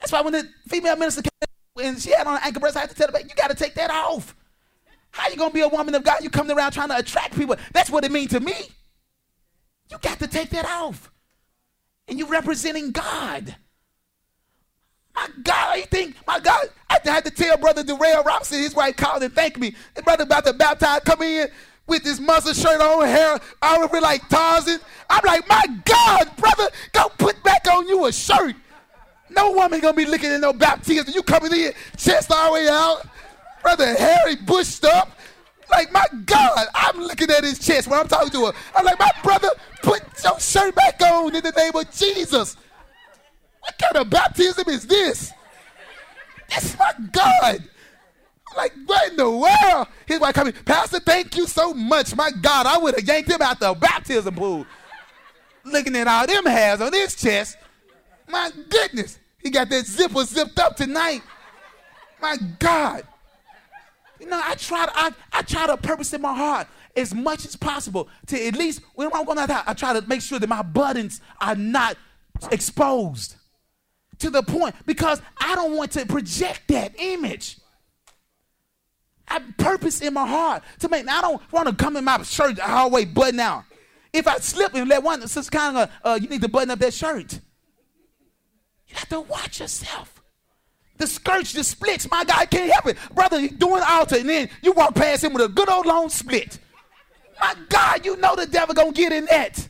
That's 0.00 0.12
why 0.12 0.20
when 0.20 0.32
the 0.32 0.48
female 0.68 0.96
minister 0.96 1.22
came 1.22 1.86
and 1.86 2.00
she 2.00 2.10
had 2.12 2.26
on 2.26 2.36
an 2.36 2.42
ankle 2.44 2.60
bracelet, 2.60 2.76
I 2.76 2.80
had 2.80 2.90
to 2.90 2.96
tell 2.96 3.08
her, 3.08 3.12
"Babe, 3.12 3.26
you 3.28 3.34
got 3.34 3.48
to 3.48 3.56
take 3.56 3.74
that 3.74 3.90
off. 3.90 4.34
How 5.10 5.28
you 5.28 5.36
gonna 5.36 5.52
be 5.52 5.60
a 5.60 5.68
woman 5.68 5.94
of 5.94 6.04
God? 6.04 6.22
You 6.22 6.30
coming 6.30 6.56
around 6.56 6.72
trying 6.72 6.88
to 6.88 6.96
attract 6.96 7.36
people. 7.36 7.56
That's 7.72 7.90
what 7.90 8.04
it 8.04 8.12
means 8.12 8.30
to 8.30 8.40
me. 8.40 8.54
You 9.90 9.98
got 9.98 10.18
to 10.20 10.28
take 10.28 10.50
that 10.50 10.64
off. 10.66 11.10
And 12.06 12.18
you 12.18 12.26
representing 12.26 12.92
God. 12.92 13.56
My 15.14 15.28
God, 15.42 15.76
you 15.76 15.84
think, 15.84 16.16
my 16.26 16.40
God, 16.40 16.68
I 16.88 16.98
had 17.04 17.24
to 17.24 17.30
tell 17.30 17.56
Brother 17.56 17.82
Darrell 17.82 18.22
Robinson, 18.22 18.58
his 18.58 18.74
wife 18.74 18.96
called 18.96 19.22
and 19.22 19.34
thanked 19.34 19.58
me. 19.58 19.74
Brother 20.04 20.24
about 20.24 20.44
to 20.46 20.52
baptize, 20.52 21.00
come 21.04 21.22
in 21.22 21.48
with 21.86 22.04
this 22.04 22.20
muscle 22.20 22.54
shirt 22.54 22.80
on, 22.80 23.06
hair 23.06 23.38
all 23.60 23.82
over 23.82 24.00
like 24.00 24.26
Tarzan. 24.28 24.78
I'm 25.10 25.24
like, 25.24 25.48
my 25.48 25.62
God, 25.84 26.36
brother, 26.36 26.68
go 26.92 27.08
put 27.18 27.42
back 27.42 27.66
on 27.66 27.88
you 27.88 28.06
a 28.06 28.12
shirt. 28.12 28.54
No 29.28 29.52
woman 29.52 29.80
gonna 29.80 29.94
be 29.94 30.06
looking 30.06 30.30
at 30.30 30.40
no 30.40 30.52
baptism. 30.52 31.12
You 31.14 31.22
coming 31.22 31.52
in, 31.52 31.72
chest 31.96 32.30
all 32.32 32.46
the 32.46 32.52
way 32.52 32.68
out. 32.68 33.06
Brother 33.62 33.94
Harry 33.94 34.36
bushed 34.36 34.84
up. 34.84 35.10
Like, 35.70 35.92
my 35.92 36.04
God, 36.26 36.66
I'm 36.74 36.98
looking 37.00 37.30
at 37.30 37.44
his 37.44 37.58
chest 37.58 37.86
when 37.86 38.00
I'm 38.00 38.08
talking 38.08 38.30
to 38.30 38.46
her. 38.46 38.52
I'm 38.74 38.84
like, 38.84 38.98
my 38.98 39.10
brother, 39.22 39.50
put 39.82 40.02
your 40.24 40.38
shirt 40.40 40.74
back 40.74 41.00
on 41.00 41.34
in 41.34 41.42
the 41.42 41.52
name 41.52 41.76
of 41.76 41.90
Jesus. 41.92 42.56
What 43.60 43.78
kind 43.78 43.96
of 43.96 44.10
baptism 44.10 44.68
is 44.68 44.86
this? 44.86 45.32
This 46.48 46.76
my 46.78 46.92
God. 47.12 47.64
Like, 48.56 48.72
what 48.86 49.10
in 49.10 49.16
the 49.16 49.30
world? 49.30 49.86
His 50.06 50.18
wife 50.18 50.34
coming, 50.34 50.52
Pastor, 50.64 50.98
thank 50.98 51.36
you 51.36 51.46
so 51.46 51.72
much. 51.72 52.16
My 52.16 52.30
God, 52.30 52.66
I 52.66 52.78
would 52.78 52.96
have 52.96 53.06
yanked 53.06 53.30
him 53.30 53.40
out 53.40 53.60
the 53.60 53.74
baptism 53.74 54.34
pool. 54.34 54.66
Looking 55.64 55.94
at 55.96 56.08
all 56.08 56.26
them 56.26 56.46
hairs 56.46 56.80
on 56.80 56.92
his 56.92 57.14
chest. 57.14 57.56
My 58.28 58.50
goodness. 58.68 59.18
He 59.38 59.50
got 59.50 59.70
that 59.70 59.86
zipper 59.86 60.24
zipped 60.24 60.58
up 60.58 60.76
tonight. 60.76 61.22
My 62.20 62.36
God. 62.58 63.04
You 64.18 64.26
know, 64.26 64.40
I 64.42 64.54
try 64.54 64.86
to 64.86 64.92
I, 64.94 65.12
I 65.32 65.42
try 65.42 65.66
to 65.66 65.76
purpose 65.76 66.12
in 66.12 66.20
my 66.20 66.34
heart 66.34 66.66
as 66.96 67.14
much 67.14 67.46
as 67.46 67.56
possible 67.56 68.08
to 68.26 68.46
at 68.46 68.56
least 68.56 68.82
when 68.94 69.10
I'm 69.14 69.24
going 69.24 69.38
out, 69.38 69.50
I 69.50 69.74
try 69.74 69.98
to 69.98 70.06
make 70.06 70.20
sure 70.20 70.38
that 70.38 70.48
my 70.48 70.62
buttons 70.62 71.20
are 71.40 71.54
not 71.54 71.96
exposed 72.50 73.36
to 74.20 74.30
the 74.30 74.42
point 74.42 74.74
because 74.86 75.20
I 75.38 75.54
don't 75.54 75.76
want 75.76 75.92
to 75.92 76.06
project 76.06 76.62
that 76.68 76.94
image. 76.98 77.58
I 79.28 79.40
purpose 79.58 80.00
in 80.00 80.14
my 80.14 80.26
heart 80.26 80.62
to 80.80 80.88
make. 80.88 81.08
I 81.08 81.20
don't 81.20 81.40
want 81.52 81.68
to 81.68 81.74
come 81.74 81.96
in 81.96 82.04
my 82.04 82.22
shirt 82.22 82.56
the 82.56 82.88
way 82.90 83.04
button 83.04 83.40
out. 83.40 83.64
If 84.12 84.26
I 84.26 84.38
slip 84.38 84.74
and 84.74 84.88
let 84.88 85.02
one, 85.02 85.22
it's 85.22 85.50
kind 85.50 85.76
of 85.76 85.90
uh, 86.02 86.18
you 86.20 86.28
need 86.28 86.42
to 86.42 86.48
button 86.48 86.70
up 86.70 86.80
that 86.80 86.92
shirt. 86.92 87.34
You 88.88 88.96
have 88.96 89.08
to 89.10 89.20
watch 89.20 89.60
yourself. 89.60 90.20
The 90.96 91.06
skirts 91.06 91.52
just 91.52 91.70
splits. 91.70 92.10
My 92.10 92.24
guy 92.24 92.44
can't 92.44 92.70
help 92.72 92.86
it. 92.86 92.98
Brother, 93.14 93.48
doing 93.48 93.82
altar, 93.86 94.16
and 94.16 94.28
then 94.28 94.50
you 94.62 94.72
walk 94.72 94.94
past 94.96 95.24
him 95.24 95.32
with 95.32 95.42
a 95.42 95.48
good 95.48 95.70
old 95.70 95.86
long 95.86 96.08
split. 96.08 96.58
My 97.40 97.54
God, 97.68 98.04
you 98.04 98.16
know 98.16 98.34
the 98.34 98.46
devil 98.46 98.74
gonna 98.74 98.92
get 98.92 99.12
in 99.12 99.24
that. 99.26 99.66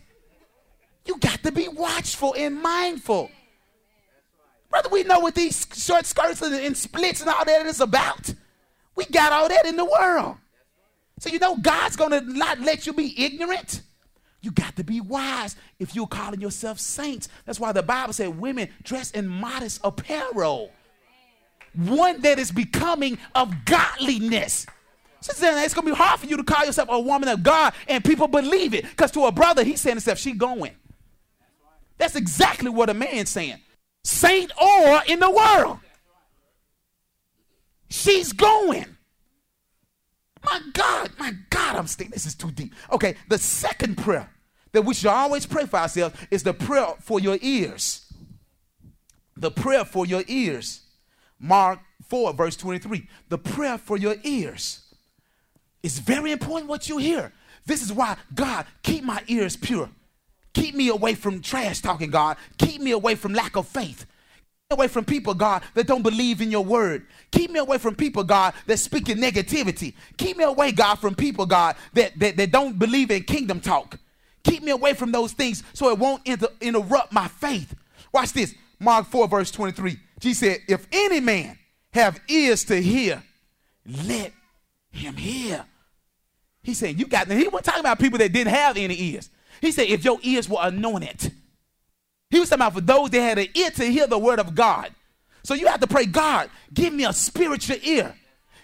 You 1.07 1.19
got 1.19 1.43
to 1.43 1.53
be 1.53 1.69
watchful 1.69 2.35
and 2.37 2.61
mindful. 2.61 3.31
Brother, 4.71 4.89
we 4.89 5.03
know 5.03 5.19
what 5.21 5.35
these 5.35 5.67
short 5.75 6.07
skirts 6.07 6.41
and, 6.43 6.55
and 6.55 6.77
splits 6.77 7.21
and 7.21 7.29
all 7.29 7.45
that 7.45 7.67
is 7.67 7.81
about. 7.81 8.33
We 8.95 9.05
got 9.07 9.33
all 9.33 9.49
that 9.49 9.67
in 9.67 9.77
the 9.77 9.85
world. 9.85 10.37
So 11.19 11.29
you 11.29 11.39
know 11.39 11.57
God's 11.57 11.97
gonna 11.97 12.21
not 12.23 12.61
let 12.61 12.87
you 12.87 12.93
be 12.93 13.23
ignorant. 13.23 13.83
You 14.43 14.53
got 14.53 14.77
to 14.77 14.85
be 14.85 15.01
wise 15.01 15.57
if 15.79 15.95
you're 15.95 16.07
calling 16.07 16.41
yourself 16.41 16.79
saints. 16.79 17.29
That's 17.45 17.61
why 17.61 17.73
the 17.73 17.83
Bible 17.83 18.15
said 18.15 18.39
women 18.39 18.71
dress 18.83 19.11
in 19.11 19.29
modest 19.29 19.81
apparel 19.85 20.73
one 21.75 22.21
that 22.23 22.39
is 22.39 22.51
becoming 22.51 23.19
of 23.35 23.65
godliness. 23.65 24.67
So 25.21 25.33
it's 25.37 25.75
going 25.75 25.87
to 25.87 25.93
be 25.93 25.97
hard 25.97 26.21
for 26.21 26.27
you 26.27 26.37
to 26.39 26.43
call 26.43 26.65
yourself 26.65 26.89
a 26.91 26.99
woman 26.99 27.29
of 27.29 27.43
God 27.43 27.75
and 27.89 28.03
people 28.03 28.27
believe 28.27 28.75
it. 28.75 28.85
Because 28.85 29.11
to 29.13 29.27
a 29.27 29.33
brother, 29.33 29.63
he's 29.63 29.81
saying 29.81 29.97
himself, 29.97 30.19
she 30.19 30.33
going. 30.33 30.73
That's 31.99 32.17
exactly 32.17 32.71
what 32.71 32.89
a 32.89 32.95
man's 32.95 33.29
saying. 33.29 33.59
Saint 34.05 34.53
or 34.61 35.03
in 35.07 35.21
the 35.21 35.31
world. 35.31 35.79
She's 37.89 38.33
going. 38.33 38.97
My 40.45 40.61
God, 40.73 41.11
my 41.19 41.33
God, 41.51 41.77
I'm 41.77 41.87
stinking. 41.87 42.13
This 42.13 42.27
is 42.27 42.35
too 42.35 42.51
deep. 42.51 42.75
Okay, 42.91 43.17
the 43.29 43.39
second 43.39 43.99
prayer 43.99 44.31
that 44.73 44.83
we 44.83 44.95
should 44.95 45.11
always 45.11 45.45
pray 45.45 45.67
for 45.67 45.79
ourselves 45.79 46.17
is 46.31 46.43
the 46.43 46.55
prayer 46.55 46.95
for 47.01 47.21
your 47.21 47.39
ears. 47.43 48.13
The 49.37 49.51
prayer 49.51 49.85
for 49.85 50.07
your 50.07 50.23
ears. 50.29 50.83
Mark 51.39 51.81
4, 52.09 52.33
verse 52.33 52.57
23. 52.57 53.07
The 53.29 53.39
prayer 53.39 53.79
for 53.79 53.97
your 53.97 54.17
ears. 54.23 54.83
It's 55.83 55.99
very 55.99 56.33
important 56.33 56.69
what 56.69 56.89
you 56.89 56.99
hear. 56.99 57.33
This 57.67 57.83
is 57.83 57.93
why, 57.93 58.17
God, 58.35 58.67
keep 58.83 59.05
my 59.05 59.23
ears 59.27 59.57
pure. 59.57 59.91
Keep 60.53 60.75
me 60.75 60.89
away 60.89 61.15
from 61.15 61.41
trash 61.41 61.81
talking, 61.81 62.11
God. 62.11 62.37
Keep 62.59 62.81
me 62.81 62.91
away 62.91 63.15
from 63.15 63.33
lack 63.33 63.57
of 63.57 63.67
faith. 63.69 64.07
Keep 64.71 64.79
me 64.79 64.83
away 64.83 64.89
from 64.89 65.05
people, 65.05 65.35
God, 65.35 65.63
that 65.75 65.87
don't 65.87 66.03
believe 66.03 66.41
in 66.41 66.51
your 66.51 66.65
word. 66.65 67.07
Keep 67.31 67.53
me 67.53 67.61
away 67.61 67.79
from 67.79 67.95
people, 67.95 68.25
God, 68.25 68.55
that 68.67 68.79
speak 68.79 69.09
in 69.09 69.19
negativity. 69.19 69.95
Keep 70.17 70.39
me 70.39 70.45
away, 70.45 70.73
God, 70.73 70.97
from 70.97 71.15
people, 71.15 71.47
God, 71.47 71.77
that, 71.95 72.19
that, 72.19 72.37
that 72.37 72.51
don't 72.51 72.79
believe 72.79 73.11
in 73.11 73.23
kingdom 73.23 73.61
talk. 73.61 73.99
Keep 74.43 74.63
me 74.63 74.71
away 74.71 74.95
from 74.95 75.13
those 75.13 75.33
things 75.33 75.63
so 75.73 75.91
it 75.91 75.99
won't 75.99 76.27
inter- 76.27 76.49
interrupt 76.61 77.13
my 77.13 77.29
faith. 77.29 77.75
Watch 78.13 78.33
this. 78.33 78.55
Mark 78.79 79.07
4, 79.07 79.29
verse 79.29 79.51
23. 79.51 79.99
Jesus 80.19 80.39
said, 80.39 80.59
If 80.67 80.87
any 80.91 81.21
man 81.21 81.59
have 81.93 82.19
ears 82.29 82.65
to 82.65 82.81
hear, 82.81 83.23
let 84.07 84.33
him 84.91 85.17
hear. 85.17 85.65
He 86.63 86.75
said, 86.75 86.99
You 86.99 87.07
got, 87.07 87.31
he 87.31 87.49
wasn't 87.49 87.65
talking 87.65 87.81
about 87.81 87.99
people 87.99 88.19
that 88.19 88.33
didn't 88.33 88.53
have 88.53 88.77
any 88.77 88.99
ears. 89.01 89.31
He 89.61 89.73
said, 89.73 89.89
If 89.89 90.05
your 90.05 90.19
ears 90.23 90.49
were 90.49 90.59
anointed, 90.61 91.33
he 92.31 92.39
was 92.39 92.49
talking 92.49 92.63
about 92.63 92.75
for 92.75 92.81
those 92.81 93.11
that 93.11 93.21
had 93.21 93.39
an 93.39 93.49
ear 93.55 93.71
to 93.71 93.85
hear 93.85 94.07
the 94.07 94.19
word 94.19 94.39
of 94.39 94.55
God. 94.55 94.95
So 95.43 95.55
you 95.55 95.67
have 95.67 95.81
to 95.81 95.87
pray, 95.87 96.07
God, 96.07 96.51
give 96.73 96.93
me 96.93 97.05
a 97.05 97.13
spiritual 97.13 97.77
ear. 97.83 98.15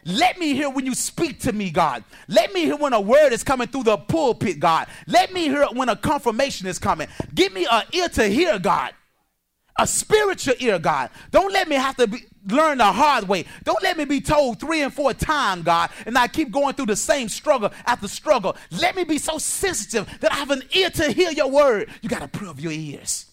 Let 0.05 0.39
me 0.39 0.53
hear 0.55 0.71
when 0.71 0.87
you 0.87 0.95
speak 0.95 1.41
to 1.41 1.53
me, 1.53 1.71
God. 1.71 2.05
Let 2.29 2.53
me 2.53 2.61
hear 2.61 2.77
when 2.77 2.93
a 2.93 3.01
word 3.01 3.33
is 3.33 3.43
coming 3.43 3.67
through 3.67 3.85
the 3.85 3.97
pulpit, 3.97 4.61
God. 4.61 4.87
Let 5.09 5.33
me 5.33 5.45
hear 5.49 5.67
when 5.73 5.89
a 5.89 5.97
confirmation 5.97 6.69
is 6.69 6.79
coming. 6.79 7.09
Give 7.35 7.53
me 7.53 7.67
an 7.69 7.83
ear 7.93 8.09
to 8.11 8.29
hear, 8.29 8.59
God 8.59 8.93
a 9.79 9.87
spiritual 9.87 10.55
ear, 10.59 10.79
God. 10.79 11.11
Don't 11.31 11.53
let 11.53 11.69
me 11.69 11.77
have 11.77 11.97
to 11.97 12.07
be, 12.07 12.25
learn 12.49 12.79
the 12.79 12.85
hard 12.85 13.29
way. 13.29 13.45
Don't 13.65 13.83
let 13.83 13.97
me 13.97 14.05
be 14.05 14.21
told 14.21 14.61
three 14.61 14.83
and 14.83 14.93
four 14.93 15.13
times, 15.13 15.65
God, 15.65 15.91
and 16.07 16.17
I 16.17 16.29
keep 16.29 16.51
going 16.51 16.75
through 16.75 16.87
the 16.87 16.97
same 16.97 17.29
struggle 17.29 17.71
after 17.85 18.09
struggle. 18.09 18.57
Let 18.71 18.97
me 18.97 19.05
be 19.05 19.19
so 19.19 19.39
sensitive 19.39 20.09
that 20.21 20.33
I 20.33 20.37
have 20.37 20.51
an 20.51 20.63
ear 20.73 20.91
to 20.91 21.13
hear 21.13 21.31
your 21.31 21.51
word. 21.51 21.91
You 22.03 22.09
got 22.09 22.21
to 22.21 22.29
prove 22.29 22.61
your 22.61 22.73
ears. 22.73 23.27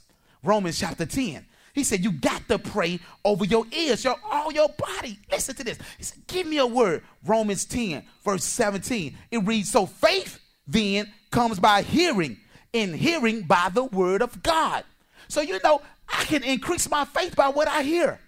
Romans 0.43 0.79
chapter 0.79 1.05
10. 1.05 1.45
He 1.73 1.83
said, 1.83 2.03
You 2.03 2.11
got 2.11 2.47
to 2.49 2.59
pray 2.59 2.99
over 3.25 3.45
your 3.45 3.65
ears, 3.71 4.03
your 4.03 4.15
all 4.31 4.51
your 4.51 4.69
body. 4.69 5.19
Listen 5.31 5.55
to 5.55 5.63
this. 5.63 5.79
He 5.97 6.03
said, 6.03 6.25
Give 6.27 6.45
me 6.45 6.59
a 6.59 6.67
word. 6.67 7.03
Romans 7.25 7.65
10, 7.65 8.03
verse 8.23 8.43
17. 8.43 9.17
It 9.31 9.37
reads, 9.39 9.71
So 9.71 9.85
faith 9.85 10.39
then 10.67 11.11
comes 11.31 11.59
by 11.59 11.81
hearing, 11.81 12.37
and 12.73 12.95
hearing 12.95 13.41
by 13.41 13.69
the 13.73 13.83
word 13.85 14.21
of 14.21 14.43
God. 14.43 14.83
So, 15.27 15.41
you 15.41 15.59
know, 15.63 15.81
I 16.07 16.25
can 16.25 16.43
increase 16.43 16.89
my 16.89 17.05
faith 17.05 17.35
by 17.35 17.49
what 17.49 17.67
I 17.67 17.83
hear. 17.83 18.19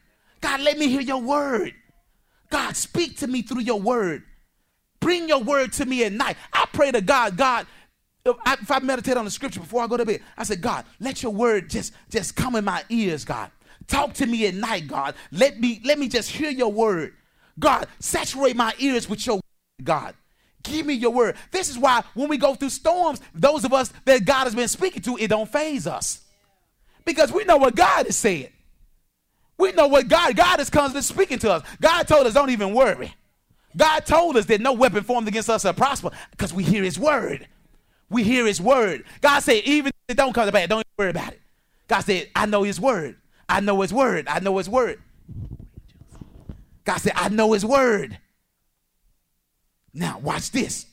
God, 0.42 0.62
let 0.62 0.78
me 0.78 0.88
hear 0.88 1.02
your 1.02 1.22
word. 1.22 1.74
God, 2.50 2.76
speak 2.76 3.18
to 3.18 3.28
me 3.28 3.42
through 3.42 3.62
your 3.62 3.80
word. 3.80 4.24
Bring 5.00 5.28
your 5.28 5.42
word 5.44 5.74
to 5.74 5.86
me 5.86 6.04
at 6.04 6.14
night. 6.14 6.38
I 6.54 6.66
pray 6.72 6.92
to 6.92 7.02
God, 7.02 7.38
God, 7.38 7.68
if 8.26 8.36
I, 8.46 8.54
if 8.54 8.72
I 8.72 8.80
meditate 8.80 9.18
on 9.18 9.26
the 9.26 9.32
scripture 9.32 9.60
before 9.60 9.84
I 9.84 9.88
go 9.88 9.98
to 9.98 10.06
bed, 10.06 10.22
I 10.38 10.44
said, 10.44 10.62
God, 10.62 10.86
let 11.00 11.22
your 11.22 11.32
word 11.32 11.70
just, 11.70 11.94
just 12.10 12.36
come 12.36 12.56
in 12.56 12.66
my 12.66 12.84
ears, 12.90 13.24
God. 13.24 13.52
Talk 13.88 14.14
to 14.16 14.26
me 14.26 14.48
at 14.48 14.56
night, 14.56 14.88
God. 14.88 15.14
Let 15.32 15.60
me, 15.60 15.80
let 15.84 16.00
me 16.00 16.08
just 16.08 16.32
hear 16.32 16.50
your 16.50 16.72
word. 16.72 17.14
God, 17.60 17.88
saturate 18.00 18.56
my 18.56 18.74
ears 18.80 19.08
with 19.08 19.26
your 19.28 19.36
word, 19.36 19.84
God. 19.84 20.16
Give 20.64 20.86
me 20.86 20.96
your 20.96 21.12
word. 21.12 21.36
This 21.52 21.70
is 21.70 21.78
why 21.78 22.04
when 22.16 22.28
we 22.28 22.38
go 22.38 22.56
through 22.56 22.70
storms, 22.70 23.22
those 23.36 23.64
of 23.64 23.74
us 23.74 23.94
that 24.06 24.26
God 24.26 24.46
has 24.46 24.56
been 24.56 24.68
speaking 24.68 25.04
to, 25.04 25.18
it 25.18 25.28
don't 25.28 25.50
faze 25.50 25.86
us 25.86 26.25
because 27.06 27.32
we 27.32 27.44
know 27.46 27.58
what 27.58 27.76
God 27.76 28.08
is 28.08 28.18
saying. 28.18 28.50
We 29.58 29.72
know 29.72 29.88
what 29.88 30.08
God, 30.08 30.36
God 30.36 30.60
is 30.60 30.70
constantly 30.70 31.02
speaking 31.02 31.40
to 31.40 31.52
us. 31.52 31.64
God 31.80 32.08
told 32.08 32.28
us, 32.28 32.34
don't 32.34 32.50
even 32.50 32.74
worry. 32.74 33.14
God 33.78 34.06
told 34.06 34.38
us 34.38 34.46
that 34.48 34.62
no 34.62 34.74
weapon 34.74 35.04
formed 35.04 35.28
against 35.28 35.50
us 35.50 35.62
shall 35.62 35.74
prosper 35.74 36.12
because 36.32 36.54
we 36.54 36.64
hear 36.64 36.84
his 36.84 37.00
word. 37.00 37.48
We 38.10 38.24
hear 38.24 38.46
his 38.46 38.62
word. 38.62 39.06
God 39.22 39.40
said, 39.40 39.64
even 39.64 39.88
if 39.88 39.94
it 40.10 40.18
don't 40.18 40.34
come 40.34 40.46
to 40.46 40.52
pass, 40.52 40.68
don't 40.68 40.86
worry 40.98 41.10
about 41.10 41.34
it. 41.34 41.42
God 41.88 42.02
said, 42.02 42.30
I 42.36 42.46
know 42.46 42.64
his 42.64 42.80
word. 42.80 43.16
I 43.48 43.60
know 43.60 43.82
his 43.82 43.94
word. 43.94 44.28
I 44.28 44.40
know 44.40 44.58
his 44.58 44.70
word. 44.70 45.02
God 46.84 46.98
said, 46.98 47.14
I 47.16 47.30
know 47.30 47.54
his 47.54 47.66
word. 47.66 48.18
Now, 49.94 50.20
watch 50.20 50.52
this. 50.52 50.86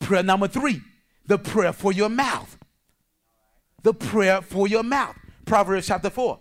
Prayer 0.00 0.22
number 0.22 0.48
three 0.48 0.80
the 1.26 1.38
prayer 1.38 1.72
for 1.72 1.92
your 1.92 2.08
mouth 2.08 2.58
the 3.82 3.94
prayer 3.94 4.42
for 4.42 4.68
your 4.68 4.82
mouth. 4.82 5.16
Proverbs 5.44 5.86
chapter 5.86 6.10
4. 6.10 6.38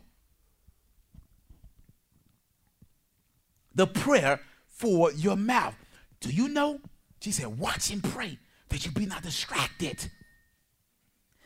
The 3.76 3.88
prayer 3.88 4.40
for 4.68 5.12
your 5.12 5.36
mouth. 5.36 5.76
Do 6.20 6.30
you 6.30 6.50
know? 6.50 6.80
She 7.22 7.32
said, 7.32 7.60
Watch 7.60 7.92
and 7.92 8.04
pray 8.04 8.38
that 8.70 8.86
you 8.86 8.92
be 8.92 9.06
not 9.06 9.24
distracted. 9.24 10.10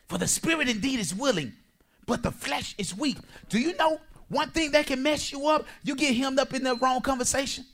For 0.08 0.18
the 0.18 0.28
spirit 0.28 0.70
indeed 0.70 1.00
is 1.00 1.16
willing, 1.16 1.54
but 2.06 2.24
the 2.24 2.32
flesh 2.32 2.76
is 2.78 2.96
weak. 2.96 3.18
Do 3.50 3.60
you 3.60 3.76
know 3.78 4.00
one 4.28 4.50
thing 4.50 4.72
that 4.72 4.88
can 4.88 5.02
mess 5.02 5.32
you 5.32 5.48
up? 5.48 5.66
You 5.84 5.96
get 5.96 6.16
hemmed 6.16 6.40
up 6.40 6.54
in 6.54 6.64
the 6.64 6.76
wrong 6.76 7.02
conversation. 7.02 7.66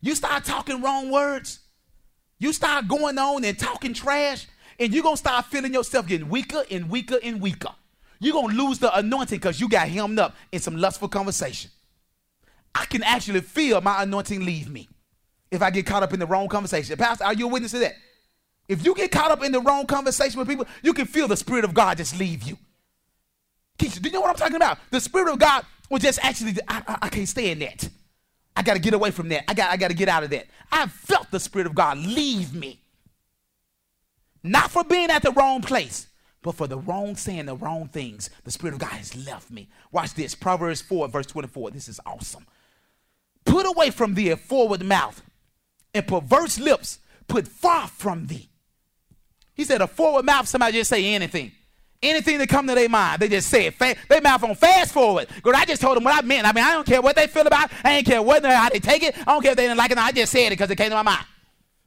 You 0.00 0.14
start 0.14 0.44
talking 0.44 0.80
wrong 0.82 1.10
words. 1.10 1.60
You 2.38 2.52
start 2.52 2.88
going 2.88 3.18
on 3.18 3.44
and 3.44 3.58
talking 3.58 3.94
trash 3.94 4.46
and 4.82 4.92
you're 4.92 5.04
going 5.04 5.14
to 5.14 5.18
start 5.18 5.44
feeling 5.46 5.72
yourself 5.72 6.08
getting 6.08 6.28
weaker 6.28 6.64
and 6.68 6.90
weaker 6.90 7.16
and 7.22 7.40
weaker. 7.40 7.70
You're 8.18 8.32
going 8.32 8.56
to 8.56 8.62
lose 8.64 8.80
the 8.80 8.92
anointing 8.98 9.38
because 9.38 9.60
you 9.60 9.68
got 9.68 9.86
hemmed 9.88 10.18
up 10.18 10.34
in 10.50 10.58
some 10.58 10.76
lustful 10.76 11.08
conversation. 11.08 11.70
I 12.74 12.86
can 12.86 13.04
actually 13.04 13.42
feel 13.42 13.80
my 13.80 14.02
anointing 14.02 14.44
leave 14.44 14.68
me 14.68 14.88
if 15.52 15.62
I 15.62 15.70
get 15.70 15.86
caught 15.86 16.02
up 16.02 16.12
in 16.12 16.18
the 16.18 16.26
wrong 16.26 16.48
conversation. 16.48 16.96
Pastor, 16.96 17.24
are 17.24 17.32
you 17.32 17.46
a 17.46 17.48
witness 17.48 17.70
to 17.72 17.78
that? 17.78 17.94
If 18.66 18.84
you 18.84 18.94
get 18.96 19.12
caught 19.12 19.30
up 19.30 19.44
in 19.44 19.52
the 19.52 19.60
wrong 19.60 19.86
conversation 19.86 20.40
with 20.40 20.48
people, 20.48 20.66
you 20.82 20.92
can 20.92 21.06
feel 21.06 21.28
the 21.28 21.36
Spirit 21.36 21.64
of 21.64 21.74
God 21.74 21.98
just 21.98 22.18
leave 22.18 22.42
you. 22.42 22.58
Keisha, 23.78 24.02
do 24.02 24.08
you 24.08 24.12
know 24.12 24.20
what 24.20 24.30
I'm 24.30 24.36
talking 24.36 24.56
about? 24.56 24.78
The 24.90 25.00
Spirit 25.00 25.32
of 25.32 25.38
God 25.38 25.64
will 25.90 25.98
just 25.98 26.18
actually, 26.24 26.56
I, 26.66 26.82
I, 26.88 26.98
I 27.02 27.08
can't 27.08 27.28
stay 27.28 27.52
in 27.52 27.60
that. 27.60 27.88
I 28.56 28.62
got 28.62 28.74
to 28.74 28.80
get 28.80 28.94
away 28.94 29.12
from 29.12 29.28
that. 29.28 29.48
I 29.48 29.54
got, 29.54 29.70
I 29.70 29.76
got 29.76 29.88
to 29.88 29.94
get 29.94 30.08
out 30.08 30.24
of 30.24 30.30
that. 30.30 30.46
I 30.72 30.86
felt 30.86 31.30
the 31.30 31.38
Spirit 31.38 31.68
of 31.68 31.74
God 31.76 31.98
leave 31.98 32.52
me. 32.52 32.81
Not 34.42 34.70
for 34.70 34.84
being 34.84 35.10
at 35.10 35.22
the 35.22 35.32
wrong 35.32 35.62
place, 35.62 36.08
but 36.42 36.54
for 36.54 36.66
the 36.66 36.78
wrong 36.78 37.16
saying 37.16 37.46
the 37.46 37.56
wrong 37.56 37.88
things. 37.88 38.30
The 38.44 38.50
Spirit 38.50 38.74
of 38.74 38.80
God 38.80 38.90
has 38.90 39.14
left 39.14 39.50
me. 39.50 39.68
Watch 39.92 40.14
this 40.14 40.34
Proverbs 40.34 40.82
4, 40.82 41.08
verse 41.08 41.26
24. 41.26 41.70
This 41.70 41.88
is 41.88 42.00
awesome. 42.04 42.46
Put 43.44 43.66
away 43.66 43.90
from 43.90 44.14
thee 44.14 44.30
a 44.30 44.36
forward 44.36 44.84
mouth, 44.84 45.22
and 45.94 46.06
perverse 46.06 46.58
lips 46.58 46.98
put 47.28 47.46
far 47.46 47.88
from 47.88 48.26
thee. 48.26 48.48
He 49.54 49.64
said, 49.64 49.80
a 49.80 49.86
forward 49.86 50.24
mouth, 50.24 50.48
somebody 50.48 50.78
just 50.78 50.90
say 50.90 51.04
anything. 51.14 51.52
Anything 52.02 52.38
that 52.38 52.48
come 52.48 52.66
to 52.66 52.74
their 52.74 52.88
mind, 52.88 53.22
they 53.22 53.28
just 53.28 53.48
say 53.48 53.66
it. 53.66 53.74
Fa- 53.74 53.94
they 54.08 54.18
mouth 54.18 54.42
on 54.42 54.56
fast 54.56 54.92
forward. 54.92 55.28
Because 55.36 55.54
I 55.54 55.64
just 55.64 55.80
told 55.80 55.96
them 55.96 56.02
what 56.02 56.16
I 56.16 56.26
meant. 56.26 56.48
I 56.48 56.52
mean, 56.52 56.64
I 56.64 56.72
don't 56.72 56.86
care 56.86 57.00
what 57.00 57.14
they 57.14 57.28
feel 57.28 57.46
about. 57.46 57.70
I 57.84 57.98
ain't 57.98 58.06
care 58.06 58.20
what 58.20 58.44
how 58.44 58.70
they 58.70 58.80
take 58.80 59.04
it. 59.04 59.16
I 59.16 59.24
don't 59.24 59.40
care 59.40 59.52
if 59.52 59.56
they 59.56 59.64
didn't 59.64 59.78
like 59.78 59.92
it. 59.92 59.98
I 59.98 60.10
just 60.10 60.32
said 60.32 60.48
it 60.48 60.50
because 60.50 60.68
it 60.70 60.76
came 60.76 60.88
to 60.88 60.96
my 60.96 61.02
mind. 61.02 61.24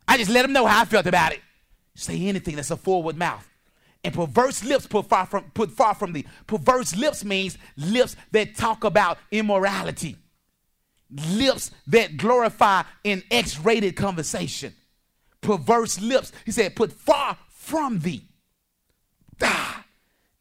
I 0.08 0.18
just 0.18 0.32
let 0.32 0.44
them 0.44 0.54
know 0.54 0.66
how 0.66 0.84
I 0.84 0.86
felt 0.86 1.06
about 1.06 1.34
it. 1.34 1.42
Say 1.96 2.28
anything 2.28 2.58
that's 2.58 2.72
a 2.72 2.78
forward 2.78 3.18
mouth 3.18 3.50
And 4.04 4.14
perverse 4.14 4.64
lips 4.64 4.86
put 4.86 5.08
far 5.08 5.26
from 5.26 5.46
put 5.54 5.72
far 5.72 5.96
from 5.96 6.14
thee. 6.14 6.26
Perverse 6.46 6.96
lips 6.96 7.26
means 7.26 7.58
lips 7.76 8.16
that 8.32 8.56
talk 8.56 8.84
about 8.84 9.18
immorality. 9.32 10.18
Lips 11.32 11.72
that 11.88 12.18
glorify 12.18 12.84
in 13.04 13.24
X-rated 13.32 13.96
conversation. 13.96 14.76
Perverse 15.42 16.02
lips, 16.02 16.32
he 16.46 16.52
said, 16.52 16.76
put 16.76 16.92
far 16.92 17.38
from 17.50 18.00
thee. 18.00 18.28
Ah, 19.42 19.86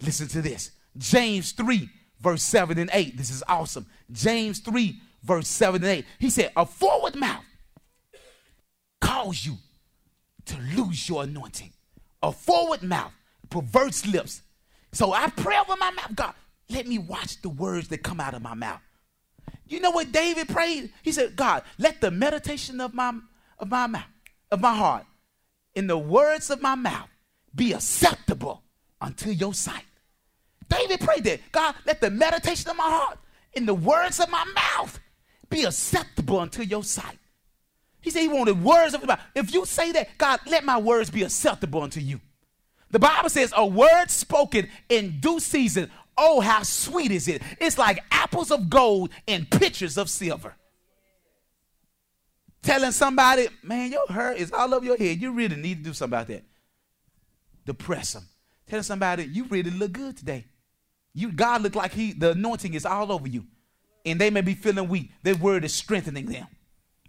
listen 0.02 0.28
to 0.28 0.42
this. 0.42 0.70
James 0.96 1.52
3, 1.52 1.88
verse 2.20 2.42
7 2.42 2.78
and 2.78 2.90
8. 2.92 3.16
This 3.16 3.30
is 3.30 3.42
awesome. 3.48 3.86
James 4.10 4.60
3, 4.60 5.00
verse 5.22 5.48
7 5.48 5.82
and 5.82 5.90
8. 5.90 6.04
He 6.18 6.30
said, 6.30 6.52
A 6.56 6.66
forward 6.66 7.16
mouth 7.16 7.44
calls 9.00 9.44
you 9.44 9.56
to 10.46 10.58
lose 10.76 11.08
your 11.08 11.24
anointing. 11.24 11.72
A 12.22 12.32
forward 12.32 12.82
mouth, 12.82 13.12
perverse 13.50 14.06
lips. 14.06 14.42
So 14.92 15.12
I 15.12 15.28
pray 15.28 15.56
over 15.58 15.76
my 15.76 15.90
mouth. 15.90 16.14
God, 16.14 16.34
let 16.70 16.86
me 16.86 16.98
watch 16.98 17.40
the 17.42 17.48
words 17.48 17.88
that 17.88 17.98
come 17.98 18.20
out 18.20 18.34
of 18.34 18.42
my 18.42 18.54
mouth. 18.54 18.80
You 19.66 19.80
know 19.80 19.90
what 19.90 20.12
David 20.12 20.48
prayed? 20.48 20.92
He 21.02 21.12
said, 21.12 21.36
God, 21.36 21.62
let 21.78 22.00
the 22.00 22.10
meditation 22.10 22.80
of 22.80 22.94
my 22.94 23.12
of 23.58 23.70
my 23.70 23.86
mouth, 23.86 24.04
of 24.50 24.60
my 24.60 24.74
heart, 24.74 25.06
in 25.74 25.86
the 25.86 25.98
words 25.98 26.50
of 26.50 26.60
my 26.60 26.74
mouth 26.74 27.08
be 27.54 27.72
acceptable 27.72 28.62
unto 29.00 29.30
your 29.30 29.54
sight. 29.54 29.84
David 30.68 31.00
prayed 31.00 31.24
that. 31.24 31.40
God, 31.52 31.74
let 31.86 32.00
the 32.00 32.10
meditation 32.10 32.70
of 32.70 32.76
my 32.76 32.88
heart 32.88 33.18
in 33.52 33.66
the 33.66 33.74
words 33.74 34.20
of 34.20 34.30
my 34.30 34.44
mouth 34.54 34.98
be 35.48 35.64
acceptable 35.64 36.40
unto 36.40 36.62
your 36.62 36.82
sight. 36.82 37.18
He 38.04 38.10
said 38.10 38.20
he 38.20 38.28
wanted 38.28 38.62
words 38.62 38.92
of 38.92 39.00
the 39.00 39.06
Bible. 39.06 39.22
If 39.34 39.54
you 39.54 39.64
say 39.64 39.90
that, 39.92 40.18
God, 40.18 40.38
let 40.46 40.62
my 40.62 40.76
words 40.76 41.08
be 41.08 41.22
acceptable 41.22 41.80
unto 41.80 42.00
you. 42.00 42.20
The 42.90 42.98
Bible 42.98 43.30
says 43.30 43.50
a 43.56 43.66
word 43.66 44.10
spoken 44.10 44.68
in 44.90 45.20
due 45.20 45.40
season. 45.40 45.90
Oh, 46.18 46.40
how 46.40 46.64
sweet 46.64 47.10
is 47.10 47.28
it? 47.28 47.40
It's 47.58 47.78
like 47.78 48.04
apples 48.10 48.50
of 48.50 48.68
gold 48.68 49.08
and 49.26 49.50
pitchers 49.50 49.96
of 49.96 50.10
silver. 50.10 50.54
Telling 52.62 52.92
somebody, 52.92 53.48
man, 53.62 53.90
your 53.90 54.06
hair 54.06 54.32
is 54.32 54.52
all 54.52 54.74
over 54.74 54.84
your 54.84 54.98
head. 54.98 55.18
You 55.18 55.32
really 55.32 55.56
need 55.56 55.78
to 55.78 55.84
do 55.84 55.94
something 55.94 56.14
about 56.14 56.26
that. 56.28 56.44
Depress 57.64 58.12
them. 58.12 58.28
Telling 58.66 58.82
somebody, 58.82 59.24
you 59.24 59.44
really 59.44 59.70
look 59.70 59.92
good 59.92 60.18
today. 60.18 60.44
You 61.14 61.32
God 61.32 61.62
look 61.62 61.74
like 61.74 61.92
he 61.92 62.12
the 62.12 62.32
anointing 62.32 62.74
is 62.74 62.84
all 62.84 63.10
over 63.10 63.26
you. 63.26 63.46
And 64.04 64.20
they 64.20 64.28
may 64.28 64.42
be 64.42 64.54
feeling 64.54 64.88
weak. 64.88 65.10
That 65.22 65.40
word 65.40 65.64
is 65.64 65.72
strengthening 65.72 66.26
them. 66.26 66.46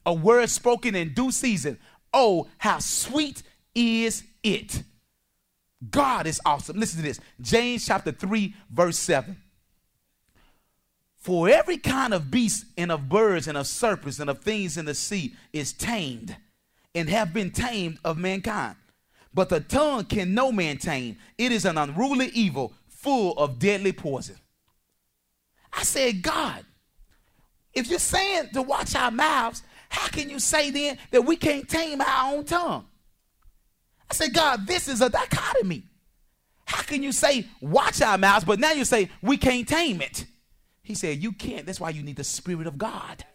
A 0.06 0.14
word 0.14 0.50
spoken 0.50 0.96
in 0.96 1.14
due 1.14 1.32
season. 1.32 1.80
Oh, 2.14 2.48
how 2.58 2.80
sweet 2.80 3.44
is 3.74 4.24
it. 4.44 4.84
God 5.90 6.28
is 6.28 6.40
awesome. 6.46 6.80
Listen 6.80 7.02
to 7.02 7.08
this. 7.08 7.20
James 7.42 7.86
chapter 7.86 8.12
3, 8.12 8.56
verse 8.70 8.98
7. 8.98 9.38
For 11.18 11.50
every 11.50 11.78
kind 11.78 12.14
of 12.14 12.30
beast 12.30 12.66
and 12.78 12.92
of 12.92 13.10
birds 13.10 13.48
and 13.48 13.58
of 13.58 13.68
serpents 13.68 14.20
and 14.20 14.30
of 14.30 14.42
things 14.42 14.78
in 14.78 14.86
the 14.86 14.94
sea 14.94 15.36
is 15.52 15.74
tamed 15.74 16.36
and 16.94 17.10
have 17.10 17.34
been 17.34 17.52
tamed 17.52 18.00
of 18.06 18.18
mankind. 18.18 18.76
But 19.34 19.50
the 19.50 19.60
tongue 19.60 20.06
can 20.06 20.34
no 20.34 20.52
man 20.52 20.78
tame. 20.78 21.18
It 21.38 21.52
is 21.52 21.66
an 21.66 21.78
unruly 21.78 22.28
evil 22.28 22.74
full 22.88 23.34
of 23.34 23.60
deadly 23.60 23.92
poison. 23.92 24.38
I 25.74 25.84
said, 25.84 26.22
God, 26.22 26.64
if 27.74 27.90
you're 27.90 28.00
saying 28.00 28.50
to 28.54 28.62
watch 28.62 28.96
our 28.96 29.12
mouths, 29.12 29.62
how 29.90 30.08
can 30.08 30.30
you 30.30 30.40
say 30.40 30.72
then 30.72 30.98
that 31.12 31.26
we 31.26 31.36
can't 31.36 31.68
tame 31.68 32.02
our 32.02 32.34
own 32.34 32.46
tongue? 32.46 32.86
I 34.10 34.14
said, 34.14 34.34
God, 34.34 34.68
this 34.68 34.88
is 34.88 35.02
a 35.02 35.10
dichotomy. 35.10 35.84
How 36.66 36.82
can 36.84 37.04
you 37.04 37.12
say 37.12 37.48
watch 37.62 38.02
our 38.02 38.18
mouths, 38.18 38.46
but 38.46 38.60
now 38.60 38.72
you 38.72 38.86
say 38.86 39.10
we 39.22 39.38
can't 39.38 39.68
tame 39.68 40.02
it? 40.02 40.26
He 40.82 40.96
said, 40.96 41.22
You 41.22 41.32
can't. 41.32 41.66
That's 41.66 41.80
why 41.80 41.90
you 41.90 42.04
need 42.04 42.16
the 42.16 42.24
Spirit 42.24 42.68
of 42.68 42.78
God. 42.78 43.26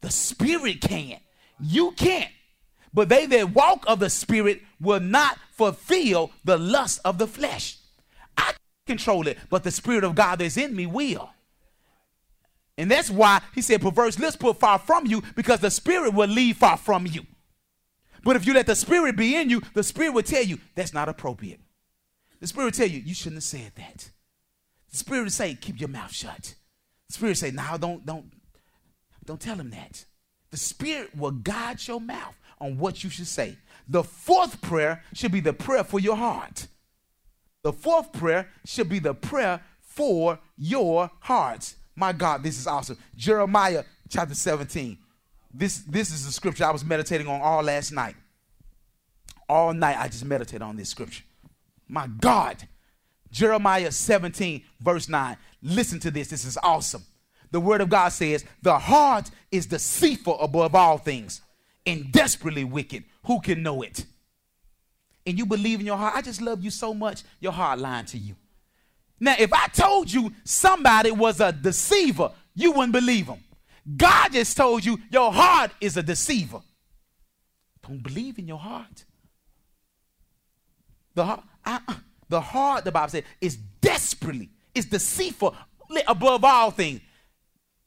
The 0.00 0.10
Spirit 0.10 0.80
can't. 0.80 1.22
You 1.60 1.92
can't. 1.92 2.30
But 2.92 3.08
they 3.08 3.26
that 3.26 3.54
walk 3.54 3.84
of 3.86 3.98
the 4.00 4.10
Spirit 4.10 4.62
will 4.80 5.00
not 5.00 5.38
fulfill 5.52 6.30
the 6.44 6.58
lust 6.58 7.00
of 7.04 7.18
the 7.18 7.26
flesh 7.26 7.78
I 8.36 8.52
control 8.86 9.26
it, 9.26 9.38
but 9.50 9.64
the 9.64 9.70
Spirit 9.70 10.04
of 10.04 10.14
God 10.14 10.38
that's 10.38 10.56
in 10.56 10.74
me 10.74 10.86
will. 10.86 11.30
And 12.78 12.90
that's 12.90 13.10
why 13.10 13.40
he 13.54 13.62
said, 13.62 13.80
perverse 13.80 14.18
lips 14.18 14.36
put 14.36 14.60
far 14.60 14.78
from 14.78 15.06
you, 15.06 15.22
because 15.34 15.60
the 15.60 15.70
Spirit 15.70 16.12
will 16.12 16.28
leave 16.28 16.58
far 16.58 16.76
from 16.76 17.06
you. 17.06 17.22
But 18.22 18.36
if 18.36 18.46
you 18.46 18.54
let 18.54 18.66
the 18.66 18.74
Spirit 18.74 19.16
be 19.16 19.36
in 19.36 19.48
you, 19.48 19.62
the 19.72 19.82
Spirit 19.82 20.12
will 20.12 20.22
tell 20.22 20.42
you 20.42 20.58
that's 20.74 20.92
not 20.92 21.08
appropriate. 21.08 21.60
The 22.40 22.46
Spirit 22.46 22.64
will 22.66 22.72
tell 22.72 22.88
you, 22.88 23.00
you 23.00 23.14
shouldn't 23.14 23.36
have 23.36 23.44
said 23.44 23.72
that. 23.76 24.10
The 24.90 24.96
Spirit 24.96 25.22
will 25.22 25.30
say, 25.30 25.54
keep 25.54 25.80
your 25.80 25.88
mouth 25.88 26.12
shut. 26.12 26.54
The 27.08 27.12
Spirit 27.14 27.30
will 27.30 27.36
say, 27.36 27.50
now 27.50 27.76
don't, 27.76 28.04
don't, 28.04 28.30
don't 29.24 29.40
tell 29.40 29.56
him 29.56 29.70
that. 29.70 30.04
The 30.50 30.56
Spirit 30.56 31.16
will 31.16 31.30
guide 31.30 31.86
your 31.86 32.00
mouth 32.00 32.36
on 32.60 32.78
what 32.78 33.04
you 33.04 33.10
should 33.10 33.26
say. 33.26 33.56
The 33.88 34.02
fourth 34.02 34.60
prayer 34.60 35.02
should 35.14 35.32
be 35.32 35.40
the 35.40 35.52
prayer 35.52 35.84
for 35.84 36.00
your 36.00 36.16
heart. 36.16 36.66
The 37.62 37.72
fourth 37.72 38.12
prayer 38.12 38.48
should 38.64 38.88
be 38.88 38.98
the 38.98 39.14
prayer 39.14 39.60
for 39.80 40.40
your 40.56 41.10
hearts. 41.20 41.76
My 41.96 42.12
God, 42.12 42.42
this 42.42 42.58
is 42.58 42.66
awesome. 42.66 42.98
Jeremiah 43.16 43.84
chapter 44.08 44.34
17. 44.34 44.98
This, 45.52 45.78
this 45.78 46.12
is 46.12 46.26
the 46.26 46.32
scripture 46.32 46.64
I 46.64 46.70
was 46.70 46.84
meditating 46.84 47.26
on 47.26 47.40
all 47.40 47.62
last 47.62 47.90
night. 47.90 48.14
All 49.48 49.72
night 49.72 49.96
I 49.98 50.08
just 50.08 50.24
meditated 50.24 50.62
on 50.62 50.76
this 50.76 50.90
scripture. 50.90 51.24
My 51.88 52.06
God. 52.06 52.68
Jeremiah 53.30 53.90
17, 53.90 54.62
verse 54.80 55.08
9. 55.08 55.36
Listen 55.62 55.98
to 56.00 56.10
this. 56.10 56.28
This 56.28 56.44
is 56.44 56.58
awesome. 56.62 57.04
The 57.50 57.60
word 57.60 57.80
of 57.80 57.88
God 57.88 58.10
says, 58.10 58.44
The 58.62 58.78
heart 58.78 59.30
is 59.50 59.66
deceitful 59.66 60.38
above 60.40 60.74
all 60.74 60.98
things 60.98 61.40
and 61.86 62.12
desperately 62.12 62.64
wicked. 62.64 63.04
Who 63.24 63.40
can 63.40 63.62
know 63.62 63.82
it? 63.82 64.04
and 65.26 65.36
you 65.36 65.44
believe 65.44 65.80
in 65.80 65.86
your 65.86 65.96
heart, 65.96 66.14
I 66.14 66.22
just 66.22 66.40
love 66.40 66.62
you 66.62 66.70
so 66.70 66.94
much, 66.94 67.24
your 67.40 67.52
heart 67.52 67.80
lying 67.80 68.06
to 68.06 68.18
you. 68.18 68.36
Now, 69.18 69.34
if 69.38 69.52
I 69.52 69.68
told 69.68 70.12
you 70.12 70.32
somebody 70.44 71.10
was 71.10 71.40
a 71.40 71.52
deceiver, 71.52 72.30
you 72.54 72.72
wouldn't 72.72 72.92
believe 72.92 73.26
him. 73.26 73.42
God 73.96 74.32
just 74.32 74.56
told 74.56 74.84
you 74.84 74.98
your 75.10 75.32
heart 75.32 75.70
is 75.80 75.96
a 75.96 76.02
deceiver. 76.02 76.60
Don't 77.86 78.02
believe 78.02 78.38
in 78.38 78.48
your 78.48 78.58
heart. 78.58 79.04
The 81.14 81.24
heart, 81.24 81.42
I, 81.64 81.80
the 82.28 82.40
heart, 82.40 82.84
the 82.84 82.92
Bible 82.92 83.10
said, 83.10 83.24
is 83.40 83.56
desperately, 83.56 84.50
is 84.74 84.86
deceitful 84.86 85.54
above 86.06 86.44
all 86.44 86.70
things. 86.70 87.00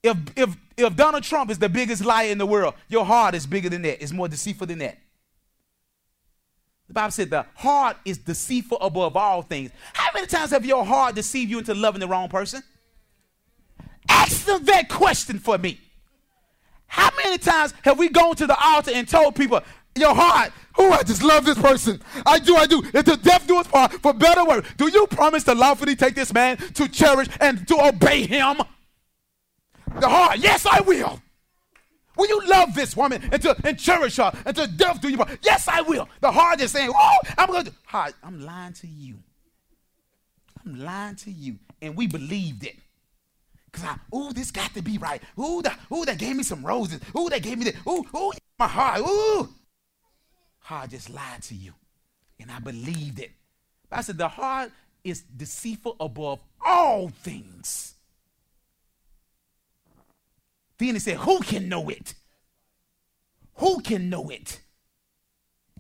If, 0.02 0.18
if, 0.36 0.58
if 0.78 0.96
Donald 0.96 1.24
Trump 1.24 1.52
is 1.52 1.60
the 1.60 1.70
biggest 1.70 2.04
liar 2.04 2.30
in 2.30 2.38
the 2.38 2.46
world, 2.46 2.74
your 2.88 3.06
heart 3.06 3.36
is 3.36 3.46
bigger 3.46 3.70
than 3.70 3.82
that. 3.82 4.02
It's 4.02 4.14
more 4.14 4.30
deceitful 4.30 4.68
than 4.68 4.80
that. 4.80 4.98
The 6.90 6.94
Bible 6.94 7.12
said 7.12 7.30
the 7.30 7.46
heart 7.54 7.98
is 8.04 8.18
deceitful 8.18 8.80
above 8.82 9.16
all 9.16 9.44
things. 9.44 9.70
How 9.94 10.10
many 10.14 10.26
times 10.26 10.50
have 10.52 10.66
your 10.66 10.84
heart 10.84 11.14
deceived 11.14 11.52
you 11.52 11.60
into 11.60 11.76
loving 11.76 12.02
the 12.02 12.08
wrong 12.08 12.30
person? 12.30 12.64
Ask 14.10 14.46
them 14.46 14.66
that 14.66 14.90
question 14.90 15.38
for 15.38 15.60
me. 15.60 15.80
How 16.88 17.12
many 17.24 17.38
times 17.38 17.76
have 17.84 18.00
we 18.00 18.10
gone 18.10 18.36
to 18.38 18.48
the 18.48 18.58
altar 18.60 18.90
and 18.92 19.08
told 19.08 19.36
people, 19.36 19.62
your 19.96 20.16
heart, 20.16 20.52
oh, 20.80 20.92
I 20.92 21.04
just 21.04 21.22
love 21.22 21.46
this 21.46 21.60
person. 21.60 22.02
I 22.26 22.40
do, 22.40 22.56
I 22.56 22.66
do. 22.66 22.84
Until 22.94 23.18
death 23.18 23.46
do 23.46 23.58
us 23.58 23.68
part, 23.68 23.94
for 23.94 24.12
better 24.14 24.44
word. 24.44 24.66
Do 24.78 24.90
you 24.90 25.06
promise 25.08 25.44
to 25.44 25.54
lawfully 25.54 25.96
take 25.96 26.16
this 26.16 26.34
man 26.34 26.58
to 26.58 26.88
cherish 26.88 27.28
and 27.40 27.68
to 27.68 27.88
obey 27.88 28.26
him? 28.26 28.58
The 30.00 30.10
heart, 30.10 30.40
yes, 30.40 30.66
I 30.66 30.82
will. 30.82 31.22
Will 32.20 32.28
you 32.28 32.48
love 32.50 32.76
this 32.76 32.98
woman 32.98 33.22
and, 33.32 33.42
to, 33.44 33.56
and 33.64 33.80
cherish 33.80 34.18
her 34.18 34.34
until 34.46 34.68
death 34.68 35.00
do 35.00 35.08
you 35.08 35.16
part? 35.16 35.40
Yes, 35.42 35.70
I 35.70 35.80
will. 35.80 36.10
The 36.20 36.30
heart 36.30 36.60
is 36.60 36.70
saying, 36.70 36.92
oh, 36.94 37.18
I'm 37.38 37.48
going 37.48 37.64
to. 37.64 37.74
Heart, 37.86 38.14
I'm 38.22 38.42
lying 38.42 38.74
to 38.74 38.88
you. 38.88 39.20
I'm 40.66 40.84
lying 40.84 41.16
to 41.16 41.32
you. 41.32 41.60
And 41.82 41.96
we 41.96 42.08
believed 42.08 42.66
it. 42.66 42.76
Because 43.72 43.88
I, 43.88 44.16
ooh, 44.16 44.34
this 44.34 44.52
got 44.52 44.74
to 44.74 44.82
be 44.82 44.98
right. 44.98 45.24
Ooh, 45.40 45.62
the, 45.62 45.74
ooh, 45.94 46.04
they 46.04 46.18
gave 46.18 46.36
me 46.36 46.44
some 46.44 46.62
roses. 46.62 47.00
Ooh, 47.18 47.30
they 47.30 47.40
gave 47.40 47.58
me 47.58 47.64
this. 47.64 47.78
Ooh, 47.88 48.06
ooh, 48.14 48.34
my 48.60 48.68
heart. 48.68 49.00
Ooh. 49.00 49.48
Heart 50.58 50.90
just 50.90 51.10
lied 51.10 51.42
to 51.44 51.56
you. 51.56 51.72
And 52.38 52.52
I 52.52 52.60
believed 52.60 53.20
it. 53.20 53.32
But 53.90 54.00
I 54.00 54.02
said, 54.02 54.18
the 54.18 54.28
heart 54.28 54.74
is 55.06 55.22
deceitful 55.22 55.96
above 56.02 56.40
all 56.66 57.08
things 57.08 57.89
then 60.80 60.96
he 60.96 61.00
said, 61.00 61.18
Who 61.18 61.40
can 61.42 61.70
know 61.70 61.90
it? 61.90 62.16
Who 63.56 63.82
can 63.82 64.10
know 64.10 64.30
it? 64.30 64.62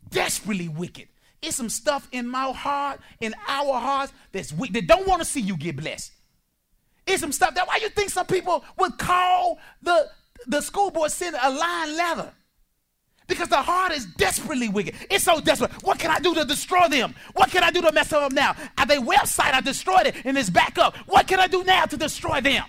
Desperately 0.10 0.68
wicked. 0.68 1.08
It's 1.41 1.56
some 1.56 1.70
stuff 1.70 2.08
in 2.12 2.28
my 2.28 2.52
heart, 2.52 3.00
in 3.22 3.34
our 3.47 3.80
hearts, 3.80 4.12
that's 4.34 4.52
wicked, 4.52 4.76
that 4.76 4.88
don't 4.88 5.08
want 5.08 5.22
to 5.22 5.26
see 5.26 5.39
you 5.39 5.56
get 5.56 5.78
blessed. 5.78 6.12
It's 7.08 7.22
some 7.22 7.32
stuff 7.32 7.56
that 7.56 7.68
why 7.68 7.80
you 7.82 7.89
think 7.89 8.10
some 8.10 8.26
people 8.26 8.64
would 8.78 8.97
call 8.97 9.58
the, 9.82 10.10
the 10.47 10.62
school 10.62 10.91
board 10.91 11.12
send 11.12 11.36
a 11.41 11.50
lying 11.50 11.95
letter. 11.95 12.34
Because 13.28 13.47
the 13.47 13.62
heart 13.62 13.91
is 13.91 14.06
desperately 14.18 14.70
wicked. 14.70 14.95
It's 15.10 15.24
so 15.24 15.39
desperate. 15.39 15.72
What 15.84 16.00
can 16.00 16.10
I 16.10 16.20
do 16.20 16.34
to 16.34 16.43
destroy 16.45 16.88
them? 16.88 17.14
What 17.34 17.52
can 17.52 17.64
I 17.64 17.70
do 17.70 17.82
to 17.84 17.91
mess 17.91 18.10
them 18.10 18.24
up 18.24 18.32
now? 18.32 18.56
At 18.76 18.88
their 18.88 19.02
website, 19.02 19.54
I 19.54 19.62
destroyed 19.62 20.08
it 20.08 20.16
and 20.26 20.36
it's 20.36 20.50
back 20.50 20.80
up. 20.80 20.97
What 21.06 21.28
can 21.28 21.39
I 21.39 21.45
do 21.47 21.64
now 21.64 21.86
to 21.86 21.95
destroy 21.95 22.41
them? 22.41 22.64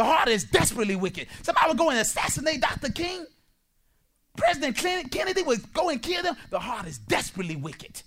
The 0.00 0.04
heart 0.04 0.28
is 0.28 0.44
desperately 0.44 0.96
wicked. 0.96 1.26
Somebody 1.42 1.68
would 1.68 1.76
go 1.76 1.90
and 1.90 1.98
assassinate 1.98 2.62
Dr. 2.62 2.90
King. 2.90 3.26
President 4.34 4.74
Kennedy 5.10 5.42
would 5.42 5.74
go 5.74 5.90
and 5.90 6.00
kill 6.00 6.22
them. 6.22 6.36
The 6.48 6.58
heart 6.58 6.86
is 6.86 6.96
desperately 6.96 7.54
wicked. 7.54 8.00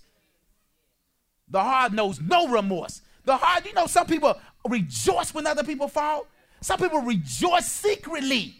The 1.48 1.62
heart 1.62 1.92
knows 1.92 2.20
no 2.20 2.48
remorse. 2.48 3.00
The 3.24 3.36
heart, 3.36 3.64
you 3.64 3.74
know, 3.74 3.86
some 3.86 4.08
people 4.08 4.36
rejoice 4.68 5.32
when 5.32 5.46
other 5.46 5.62
people 5.62 5.86
fall. 5.86 6.26
Some 6.62 6.80
people 6.80 7.00
rejoice 7.00 7.70
secretly 7.70 8.56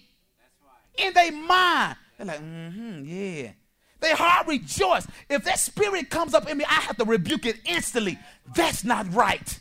in 0.96 1.12
their 1.12 1.32
mind. 1.32 1.96
They're 2.16 2.26
like, 2.28 2.40
mm-hmm, 2.40 3.04
yeah. 3.04 3.50
Their 3.98 4.14
heart 4.14 4.46
rejoice. 4.46 5.08
If 5.28 5.42
that 5.42 5.58
spirit 5.58 6.08
comes 6.08 6.34
up 6.34 6.48
in 6.48 6.56
me, 6.56 6.64
I 6.66 6.74
have 6.74 6.98
to 6.98 7.04
rebuke 7.04 7.46
it 7.46 7.56
instantly. 7.64 8.16
That's 8.54 8.84
not 8.84 9.12
right. 9.12 9.58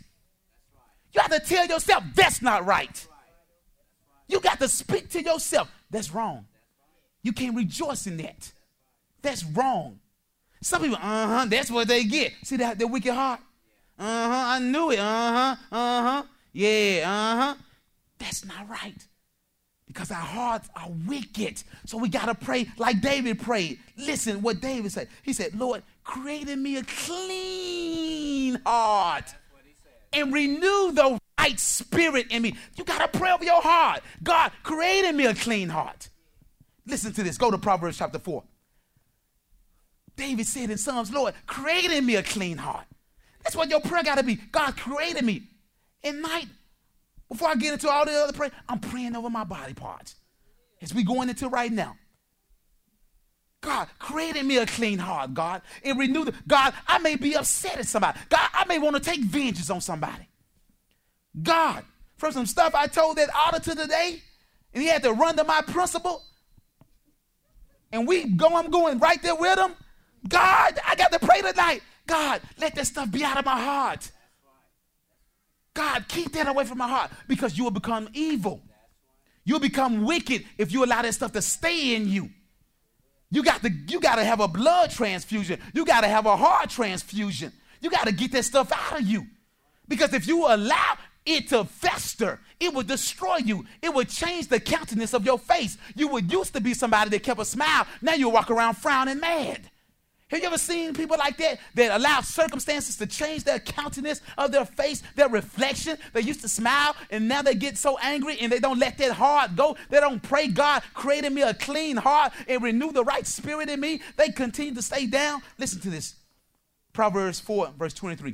You 1.11 1.21
have 1.21 1.31
to 1.31 1.39
tell 1.39 1.65
yourself 1.65 2.03
that's 2.13 2.39
not 2.43 2.67
right. 2.67 3.07
You 4.33 4.39
got 4.39 4.59
to 4.61 4.67
speak 4.67 5.09
to 5.09 5.21
yourself. 5.21 5.71
That's 5.91 6.11
wrong. 6.11 6.47
You 7.21 7.33
can't 7.33 7.55
rejoice 7.55 8.07
in 8.07 8.17
that. 8.17 8.51
That's 9.21 9.43
wrong. 9.43 9.99
Some 10.59 10.81
people, 10.81 10.97
uh 10.97 11.27
huh, 11.27 11.45
that's 11.47 11.69
what 11.69 11.87
they 11.87 12.03
get. 12.03 12.33
See 12.41 12.57
that 12.57 12.79
their 12.79 12.87
wicked 12.87 13.13
heart? 13.13 13.41
Uh 13.99 14.03
huh, 14.03 14.43
I 14.55 14.57
knew 14.57 14.89
it. 14.89 14.97
Uh 14.97 15.03
huh, 15.03 15.55
uh 15.71 16.01
huh. 16.01 16.23
Yeah, 16.51 17.03
uh 17.05 17.41
huh. 17.41 17.55
That's 18.17 18.43
not 18.43 18.67
right. 18.67 19.07
Because 19.85 20.09
our 20.09 20.17
hearts 20.17 20.67
are 20.75 20.89
wicked. 21.07 21.61
So 21.85 21.99
we 21.99 22.09
got 22.09 22.25
to 22.25 22.33
pray 22.33 22.65
like 22.79 23.01
David 23.01 23.39
prayed. 23.39 23.77
Listen 23.97 24.41
what 24.41 24.61
David 24.61 24.91
said. 24.91 25.09
He 25.21 25.33
said, 25.33 25.53
Lord, 25.53 25.83
create 26.03 26.49
in 26.49 26.63
me 26.63 26.77
a 26.77 26.83
clean 26.83 28.59
heart 28.65 29.35
and 30.11 30.33
renew 30.33 30.91
the 30.91 31.19
right 31.43 31.59
spirit 31.59 32.27
in 32.29 32.41
me. 32.41 32.55
You 32.75 32.83
got 32.83 32.99
to 33.11 33.19
pray 33.19 33.31
over 33.31 33.43
your 33.43 33.61
heart. 33.61 34.01
God, 34.21 34.51
created 34.63 35.15
me 35.15 35.25
a 35.25 35.35
clean 35.35 35.69
heart. 35.69 36.09
Listen 36.85 37.13
to 37.13 37.23
this. 37.23 37.37
Go 37.37 37.51
to 37.51 37.57
Proverbs 37.57 37.97
chapter 37.97 38.19
4. 38.19 38.43
David 40.15 40.45
said 40.45 40.69
in 40.69 40.77
Psalms, 40.77 41.11
Lord, 41.11 41.33
create 41.47 41.91
in 41.91 42.05
me 42.05 42.15
a 42.15 42.23
clean 42.23 42.57
heart. 42.57 42.85
That's 43.43 43.55
what 43.55 43.69
your 43.69 43.81
prayer 43.81 44.03
got 44.03 44.17
to 44.17 44.23
be. 44.23 44.35
God 44.35 44.77
created 44.77 45.23
me. 45.23 45.43
At 46.03 46.15
night, 46.15 46.47
before 47.29 47.49
I 47.49 47.55
get 47.55 47.73
into 47.73 47.89
all 47.89 48.05
the 48.05 48.11
other 48.11 48.33
prayer, 48.33 48.51
I'm 48.69 48.79
praying 48.79 49.15
over 49.15 49.29
my 49.29 49.43
body 49.43 49.73
parts. 49.73 50.15
As 50.81 50.93
we 50.93 51.03
going 51.03 51.29
into 51.29 51.49
right 51.49 51.71
now. 51.71 51.95
God, 53.61 53.87
created 53.97 54.45
me 54.45 54.57
a 54.57 54.65
clean 54.65 54.99
heart, 54.99 55.33
God, 55.33 55.61
and 55.85 55.97
renew 55.97 56.25
the 56.25 56.33
God, 56.45 56.73
I 56.85 56.99
may 56.99 57.15
be 57.15 57.33
upset 57.33 57.79
at 57.79 57.87
somebody. 57.87 58.19
God, 58.27 58.49
I 58.53 58.65
may 58.65 58.77
want 58.77 58.97
to 58.97 59.01
take 59.01 59.21
vengeance 59.21 59.69
on 59.69 59.79
somebody. 59.79 60.27
God, 61.41 61.83
from 62.17 62.31
some 62.31 62.45
stuff 62.45 62.75
I 62.75 62.87
told 62.87 63.17
that 63.17 63.29
auditor 63.33 63.75
today, 63.75 64.21
and 64.73 64.81
he 64.81 64.89
had 64.89 65.03
to 65.03 65.13
run 65.13 65.35
to 65.37 65.43
my 65.43 65.61
principal, 65.61 66.23
and 67.91 68.07
we 68.07 68.25
go, 68.25 68.55
I'm 68.55 68.71
going 68.71 68.99
right 68.99 69.21
there 69.21 69.35
with 69.35 69.57
him. 69.57 69.75
God, 70.27 70.79
I 70.85 70.95
got 70.95 71.11
to 71.11 71.19
pray 71.19 71.41
tonight. 71.41 71.81
God, 72.07 72.41
let 72.57 72.75
that 72.75 72.87
stuff 72.87 73.11
be 73.11 73.23
out 73.23 73.37
of 73.37 73.45
my 73.45 73.59
heart. 73.59 74.11
God, 75.73 76.05
keep 76.07 76.33
that 76.33 76.47
away 76.47 76.65
from 76.65 76.77
my 76.77 76.87
heart 76.87 77.11
because 77.27 77.57
you 77.57 77.63
will 77.63 77.71
become 77.71 78.09
evil. 78.13 78.61
You'll 79.45 79.59
become 79.59 80.05
wicked 80.05 80.45
if 80.57 80.71
you 80.71 80.85
allow 80.85 81.01
that 81.01 81.13
stuff 81.13 81.31
to 81.33 81.41
stay 81.41 81.95
in 81.95 82.07
you. 82.07 82.29
You 83.29 83.43
got 83.43 83.61
to 83.63 83.69
you 83.87 83.99
got 83.99 84.15
to 84.15 84.23
have 84.23 84.39
a 84.39 84.47
blood 84.47 84.91
transfusion. 84.91 85.59
You 85.73 85.85
got 85.85 86.01
to 86.01 86.07
have 86.07 86.25
a 86.25 86.37
heart 86.37 86.69
transfusion. 86.69 87.51
You 87.81 87.89
got 87.89 88.05
to 88.05 88.13
get 88.13 88.31
that 88.33 88.45
stuff 88.45 88.71
out 88.71 89.01
of 89.01 89.07
you. 89.07 89.25
Because 89.87 90.13
if 90.13 90.27
you 90.27 90.45
allow 90.45 90.97
it 91.25 91.49
to 91.49 91.65
fester, 91.65 92.39
it 92.59 92.73
would 92.73 92.87
destroy 92.87 93.37
you. 93.37 93.65
It 93.81 93.93
would 93.93 94.09
change 94.09 94.47
the 94.47 94.59
countenance 94.59 95.13
of 95.13 95.25
your 95.25 95.39
face. 95.39 95.77
You 95.95 96.07
would 96.09 96.31
used 96.31 96.53
to 96.53 96.61
be 96.61 96.73
somebody 96.73 97.09
that 97.11 97.23
kept 97.23 97.39
a 97.39 97.45
smile. 97.45 97.85
Now 98.01 98.13
you 98.13 98.29
walk 98.29 98.51
around 98.51 98.75
frowning 98.75 99.19
mad. 99.19 99.69
Have 100.33 100.41
you 100.41 100.47
ever 100.47 100.57
seen 100.57 100.95
people 100.95 101.15
like 101.17 101.37
that 101.37 101.59
that 101.75 101.95
allow 101.95 102.21
circumstances 102.21 102.95
to 102.97 103.05
change 103.05 103.43
their 103.43 103.59
countenance 103.59 104.19
of 104.35 104.51
their 104.51 104.65
face, 104.65 105.03
their 105.15 105.29
reflection? 105.29 105.95
They 106.11 106.21
used 106.21 106.41
to 106.41 106.49
smile 106.49 106.95
and 107.11 107.27
now 107.27 107.43
they 107.43 107.53
get 107.53 107.77
so 107.77 107.99
angry 107.99 108.39
and 108.39 108.51
they 108.51 108.59
don't 108.59 108.79
let 108.79 108.97
that 108.97 109.11
heart 109.11 109.55
go. 109.55 109.77
They 109.89 109.99
don't 109.99 110.23
pray, 110.23 110.47
God, 110.47 110.81
create 110.95 111.23
in 111.23 111.35
me 111.35 111.43
a 111.43 111.53
clean 111.53 111.97
heart 111.97 112.33
and 112.47 112.63
renew 112.63 112.91
the 112.91 113.03
right 113.03 113.27
spirit 113.27 113.69
in 113.69 113.79
me. 113.79 114.01
They 114.17 114.29
continue 114.29 114.73
to 114.73 114.81
stay 114.81 115.05
down. 115.05 115.43
Listen 115.59 115.79
to 115.81 115.91
this 115.91 116.15
Proverbs 116.93 117.39
4, 117.39 117.73
verse 117.77 117.93
23. 117.93 118.33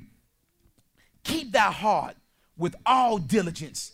Keep 1.26 1.52
thy 1.52 1.72
heart 1.72 2.16
with 2.60 2.76
all 2.86 3.18
diligence, 3.18 3.94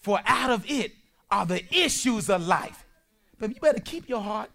for 0.00 0.20
out 0.24 0.50
of 0.50 0.70
it 0.70 0.92
are 1.30 1.44
the 1.44 1.64
issues 1.74 2.30
of 2.30 2.46
life. 2.46 2.84
But 3.40 3.50
you 3.50 3.60
better 3.60 3.80
keep 3.80 4.08
your 4.08 4.20
heart 4.20 4.50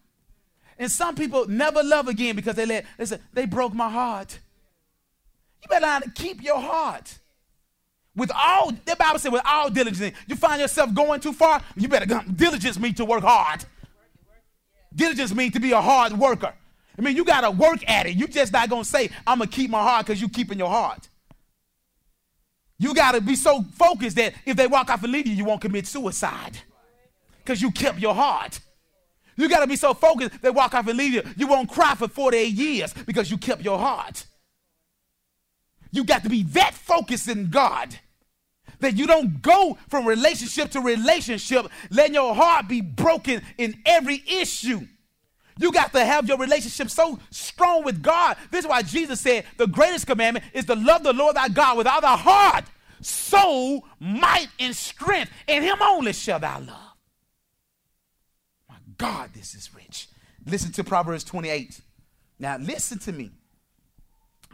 and 0.80 0.89
some 0.89 1.14
people 1.14 1.45
never 1.47 1.84
love 1.84 2.08
again 2.08 2.38
because 2.38 2.56
they 2.56 2.66
let, 2.66 2.86
they 2.97 3.06
said, 3.06 3.22
they 3.34 3.45
broke 3.45 3.74
my 3.74 3.89
heart. 3.89 4.39
You 5.62 5.68
better 5.68 6.10
keep 6.16 6.41
your 6.41 6.60
heart. 6.60 7.20
With 8.16 8.32
all, 8.34 8.72
the 8.72 8.95
Bible 8.97 9.20
said, 9.20 9.34
with 9.34 9.41
all 9.45 9.70
diligence. 9.70 10.16
You 10.26 10.38
find 10.38 10.62
yourself 10.62 10.93
going 10.93 11.20
too 11.20 11.34
far, 11.34 11.62
you 11.76 11.89
better 11.89 12.06
come. 12.06 12.34
Diligence 12.34 12.80
means 12.80 12.95
to 12.95 13.06
work 13.06 13.24
hard. 13.24 13.66
Diligence 14.95 15.36
means 15.36 15.54
to 15.54 15.60
be 15.60 15.74
a 15.74 15.82
hard 15.82 16.14
worker. 16.14 16.54
I 16.97 17.02
mean, 17.02 17.16
you 17.16 17.26
got 17.26 17.41
to 17.41 17.52
work 17.52 17.88
at 17.88 18.08
it. 18.08 18.16
You 18.16 18.28
just 18.28 18.54
not 18.54 18.70
to 18.70 18.84
say, 18.86 19.10
I'm 19.28 19.39
to 19.39 19.47
keep 19.47 19.70
my 19.70 19.82
heart 19.82 20.06
because 20.06 20.22
you 20.22 20.30
keeping 20.30 20.58
your 20.58 20.70
heart. 20.70 21.09
You 22.80 22.94
got 22.96 23.12
to 23.12 23.22
be 23.22 23.36
so 23.36 23.62
focused 23.76 24.16
that 24.16 24.34
if 24.46 24.56
they 24.56 24.66
walk 24.66 24.90
off 24.90 25.04
and 25.04 25.12
leave 25.12 25.28
you, 25.28 25.34
you 25.34 25.46
won't 25.46 25.62
commit 25.62 25.86
suicide 25.86 26.58
because 27.44 27.62
you 27.62 27.72
kept 27.72 28.00
your 28.00 28.16
heart. 28.16 28.60
You 29.36 29.48
got 29.50 29.60
to 29.60 29.68
be 29.68 29.76
so 29.76 29.94
focused 29.94 30.42
they 30.42 30.50
walk 30.50 30.74
off 30.74 30.88
and 30.88 30.98
leave 30.98 31.14
you. 31.14 31.24
You 31.38 31.48
won't 31.48 31.70
cry 31.70 31.94
for 31.96 32.08
48 32.08 32.54
years 32.54 32.94
because 33.06 33.30
you 33.30 33.38
kept 33.38 33.62
your 33.62 33.78
heart. 33.78 34.26
You 35.92 36.06
got 36.06 36.24
to 36.24 36.30
be 36.30 36.44
that 36.44 36.74
focused 36.74 37.28
in 37.28 37.50
God 37.50 37.96
that 38.80 38.96
you 38.96 39.08
don't 39.08 39.42
go 39.42 39.78
from 39.90 40.06
relationship 40.06 40.72
to 40.72 40.80
relationship, 40.80 41.68
letting 41.90 42.14
your 42.14 42.34
heart 42.34 42.68
be 42.68 42.80
broken 42.80 43.42
in 43.58 43.82
every 43.86 44.24
issue. 44.26 44.82
You 45.60 45.74
got 45.74 45.91
to 45.91 46.03
have 46.03 46.28
your 46.28 46.38
relationship 46.38 46.89
so 46.89 47.20
strong 47.32 47.84
with 47.84 48.01
God. 48.01 48.38
This 48.49 48.64
is 48.64 48.70
why 48.70 48.82
Jesus 48.82 49.20
said 49.20 49.43
the 49.57 49.68
greatest 49.68 50.07
commandment 50.07 50.45
is 50.53 50.64
to 50.66 50.76
love 50.76 51.03
the 51.03 51.12
Lord 51.12 51.36
thy 51.36 51.49
God 51.49 51.78
with 51.78 51.86
all 51.86 51.99
thy 51.99 52.16
heart, 52.16 52.64
soul, 53.01 53.86
might, 53.99 54.47
and 54.57 54.74
strength, 54.74 55.32
and 55.49 55.64
him 55.64 55.78
only 55.82 56.14
shall 56.14 56.39
thou 56.39 56.60
love. 56.60 56.95
My 58.70 58.76
God, 58.97 59.32
this 59.34 59.53
is 59.53 59.70
rich. 59.76 60.07
Listen 60.45 60.72
to 60.72 60.84
Proverbs 60.86 61.26
28. 61.26 61.82
Now, 62.39 62.57
listen 62.57 62.97
to 62.99 63.12
me. 63.12 63.32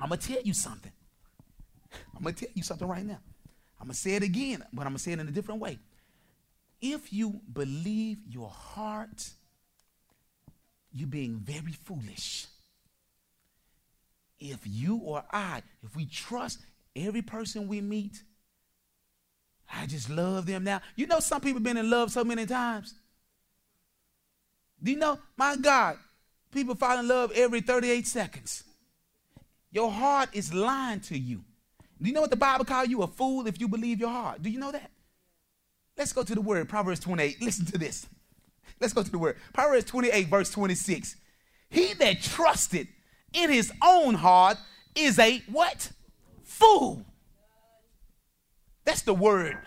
I'm 0.01 0.09
going 0.09 0.19
to 0.19 0.27
tell 0.27 0.41
you 0.41 0.55
something. 0.55 0.91
I'm 2.15 2.23
going 2.23 2.33
to 2.33 2.45
tell 2.45 2.53
you 2.55 2.63
something 2.63 2.87
right 2.87 3.05
now. 3.05 3.19
I'm 3.79 3.87
going 3.87 3.93
to 3.93 3.99
say 3.99 4.15
it 4.15 4.23
again, 4.23 4.63
but 4.73 4.81
I'm 4.81 4.93
going 4.93 4.97
to 4.97 5.03
say 5.03 5.11
it 5.11 5.19
in 5.19 5.27
a 5.27 5.31
different 5.31 5.61
way. 5.61 5.77
If 6.81 7.13
you 7.13 7.41
believe 7.53 8.17
your 8.27 8.49
heart, 8.49 9.29
you're 10.95 11.07
being 11.07 11.41
very 11.43 11.73
foolish. 11.83 12.47
If 14.39 14.59
you 14.63 14.97
or 15.03 15.23
I, 15.31 15.61
if 15.83 15.95
we 15.95 16.05
trust 16.05 16.59
every 16.95 17.21
person 17.21 17.67
we 17.67 17.81
meet, 17.81 18.23
I 19.71 19.85
just 19.87 20.09
love 20.09 20.45
them 20.45 20.63
now. 20.63 20.81
You 20.95 21.07
know, 21.07 21.19
some 21.19 21.41
people 21.41 21.59
been 21.59 21.77
in 21.77 21.89
love 21.89 22.11
so 22.11 22.23
many 22.23 22.45
times. 22.45 22.93
Do 24.81 24.91
you 24.91 24.97
know, 24.97 25.19
my 25.35 25.57
God, 25.57 25.97
people 26.51 26.75
fall 26.75 26.97
in 26.97 27.07
love 27.07 27.31
every 27.35 27.59
38 27.59 28.07
seconds. 28.07 28.63
Your 29.71 29.91
heart 29.91 30.29
is 30.31 30.53
lying 30.53 31.01
to 31.01 31.17
you. 31.17 31.43
Do 32.01 32.07
you 32.07 32.13
know 32.13 32.21
what 32.21 32.29
the 32.29 32.37
Bible 32.37 32.63
calls 32.63 32.87
you 32.87 33.01
a 33.01 33.07
fool 33.07 33.47
if 33.47 33.59
you 33.59 33.67
believe 33.67 33.99
your 33.99 34.09
heart? 34.09 34.41
Do 34.41 34.49
you 34.49 34.59
know 34.59 34.71
that? 34.71 34.91
Let's 35.97 36.13
go 36.13 36.23
to 36.23 36.35
the 36.35 36.41
word, 36.41 36.69
Proverbs 36.69 36.99
28. 37.01 37.41
Listen 37.41 37.65
to 37.65 37.77
this. 37.77 38.07
Let's 38.79 38.93
go 38.93 39.03
to 39.03 39.11
the 39.11 39.17
word. 39.17 39.37
Proverbs 39.53 39.85
28, 39.85 40.27
verse 40.27 40.49
26. 40.51 41.15
He 41.69 41.93
that 41.93 42.21
trusted 42.21 42.87
in 43.33 43.49
his 43.49 43.71
own 43.81 44.15
heart 44.15 44.57
is 44.95 45.19
a 45.19 45.41
what? 45.51 45.91
Fool. 46.43 47.05
That's 48.83 49.01
the 49.01 49.13
word. 49.13 49.57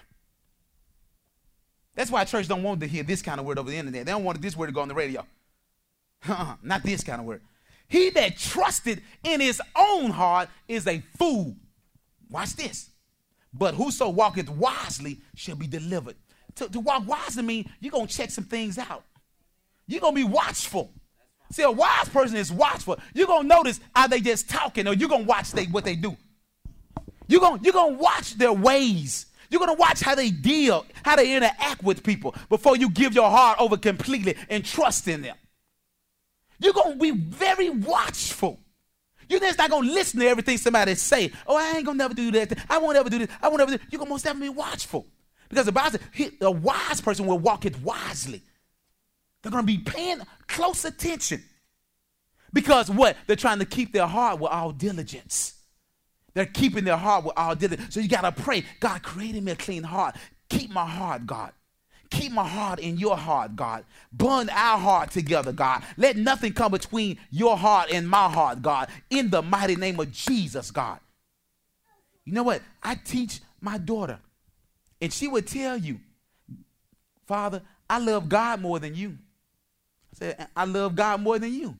That's 1.94 2.10
why 2.10 2.24
church 2.24 2.46
don't 2.46 2.62
want 2.62 2.80
to 2.80 2.86
hear 2.86 3.02
this 3.02 3.22
kind 3.22 3.40
of 3.40 3.46
word 3.46 3.58
over 3.58 3.70
the 3.70 3.76
internet. 3.76 4.06
They 4.06 4.12
don't 4.12 4.22
want 4.22 4.40
this 4.40 4.56
word 4.56 4.66
to 4.66 4.72
go 4.72 4.80
on 4.80 4.88
the 4.88 4.94
radio. 4.94 5.26
Uh-uh, 6.28 6.54
not 6.62 6.82
this 6.82 7.02
kind 7.02 7.20
of 7.20 7.26
word. 7.26 7.42
He 7.88 8.10
that 8.10 8.36
trusted 8.36 9.02
in 9.24 9.40
his 9.40 9.60
own 9.74 10.10
heart 10.10 10.48
is 10.68 10.86
a 10.86 11.02
fool. 11.18 11.56
Watch 12.30 12.54
this. 12.54 12.90
But 13.52 13.74
whoso 13.74 14.10
walketh 14.10 14.48
wisely 14.48 15.18
shall 15.34 15.56
be 15.56 15.66
delivered. 15.66 16.16
To, 16.58 16.68
to 16.68 16.80
walk 16.80 17.06
wisely 17.06 17.42
means 17.42 17.68
you're 17.80 17.92
going 17.92 18.06
to 18.06 18.14
check 18.14 18.30
some 18.30 18.44
things 18.44 18.78
out. 18.78 19.04
You're 19.86 20.00
going 20.00 20.14
to 20.14 20.26
be 20.26 20.30
watchful. 20.32 20.92
See, 21.50 21.62
a 21.62 21.70
wise 21.70 22.08
person 22.08 22.36
is 22.36 22.52
watchful. 22.52 22.98
You're 23.14 23.26
gonna 23.26 23.48
notice 23.48 23.80
how 23.94 24.06
they 24.06 24.20
just 24.20 24.50
talking, 24.50 24.86
or 24.86 24.94
you're 24.94 25.08
gonna 25.08 25.24
watch 25.24 25.52
they 25.52 25.64
what 25.66 25.84
they 25.84 25.96
do. 25.96 26.16
You're 27.26 27.40
gonna 27.40 27.60
you're 27.62 27.72
gonna 27.72 27.96
watch 27.96 28.34
their 28.36 28.52
ways. 28.52 29.26
You're 29.50 29.60
gonna 29.60 29.74
watch 29.74 30.00
how 30.00 30.14
they 30.14 30.30
deal, 30.30 30.84
how 31.02 31.16
they 31.16 31.34
interact 31.34 31.82
with 31.82 32.02
people 32.02 32.34
before 32.50 32.76
you 32.76 32.90
give 32.90 33.14
your 33.14 33.30
heart 33.30 33.58
over 33.60 33.78
completely 33.78 34.36
and 34.50 34.62
trust 34.64 35.08
in 35.08 35.22
them. 35.22 35.36
You're 36.58 36.74
gonna 36.74 36.96
be 36.96 37.12
very 37.12 37.70
watchful. 37.70 38.60
You're 39.26 39.40
just 39.40 39.58
not 39.58 39.70
gonna 39.70 39.90
listen 39.90 40.20
to 40.20 40.26
everything 40.26 40.58
somebody 40.58 40.94
say. 40.96 41.32
Oh, 41.46 41.56
I 41.56 41.76
ain't 41.76 41.86
gonna 41.86 41.96
never 41.96 42.14
do 42.14 42.30
that. 42.32 42.58
I 42.68 42.76
won't 42.76 42.96
ever 42.96 43.08
do 43.08 43.20
this. 43.20 43.28
I 43.40 43.48
won't 43.48 43.62
ever 43.62 43.76
do. 43.76 43.82
You're 43.90 44.00
gonna 44.00 44.10
most 44.10 44.24
definitely 44.24 44.50
be 44.50 44.54
watchful 44.54 45.06
because 45.48 45.66
the 45.66 45.72
Bible 45.72 45.98
says 46.14 46.32
a 46.40 46.50
wise 46.50 47.00
person 47.00 47.26
will 47.26 47.38
walk 47.38 47.64
it 47.64 47.80
wisely. 47.80 48.42
They're 49.42 49.52
going 49.52 49.66
to 49.66 49.72
be 49.72 49.78
paying 49.78 50.20
close 50.46 50.84
attention. 50.84 51.42
Because 52.52 52.90
what? 52.90 53.16
They're 53.26 53.36
trying 53.36 53.58
to 53.60 53.64
keep 53.64 53.92
their 53.92 54.06
heart 54.06 54.40
with 54.40 54.50
all 54.50 54.72
diligence. 54.72 55.54
They're 56.34 56.46
keeping 56.46 56.84
their 56.84 56.96
heart 56.96 57.24
with 57.24 57.34
all 57.36 57.54
diligence. 57.54 57.94
So 57.94 58.00
you 58.00 58.08
got 58.08 58.22
to 58.22 58.32
pray, 58.32 58.64
God, 58.80 59.02
create 59.02 59.40
me 59.42 59.52
a 59.52 59.56
clean 59.56 59.82
heart. 59.82 60.16
Keep 60.48 60.70
my 60.70 60.86
heart, 60.86 61.26
God. 61.26 61.52
Keep 62.10 62.32
my 62.32 62.46
heart 62.46 62.78
in 62.78 62.96
your 62.96 63.16
heart, 63.16 63.54
God. 63.54 63.84
Bond 64.12 64.48
our 64.50 64.78
heart 64.78 65.10
together, 65.10 65.52
God. 65.52 65.82
Let 65.96 66.16
nothing 66.16 66.52
come 66.52 66.72
between 66.72 67.18
your 67.30 67.56
heart 67.56 67.90
and 67.92 68.08
my 68.08 68.28
heart, 68.30 68.62
God. 68.62 68.88
In 69.10 69.28
the 69.28 69.42
mighty 69.42 69.76
name 69.76 70.00
of 70.00 70.10
Jesus, 70.10 70.70
God. 70.70 71.00
You 72.24 72.32
know 72.32 72.42
what? 72.42 72.62
I 72.82 72.94
teach 72.94 73.40
my 73.60 73.76
daughter, 73.76 74.18
and 75.00 75.12
she 75.12 75.28
would 75.28 75.46
tell 75.46 75.76
you, 75.76 76.00
Father, 77.26 77.62
I 77.88 77.98
love 77.98 78.28
God 78.28 78.60
more 78.60 78.78
than 78.78 78.94
you. 78.94 79.18
I 80.12 80.14
said, 80.14 80.48
I 80.56 80.64
love 80.64 80.94
God 80.94 81.20
more 81.20 81.38
than 81.38 81.52
you. 81.52 81.76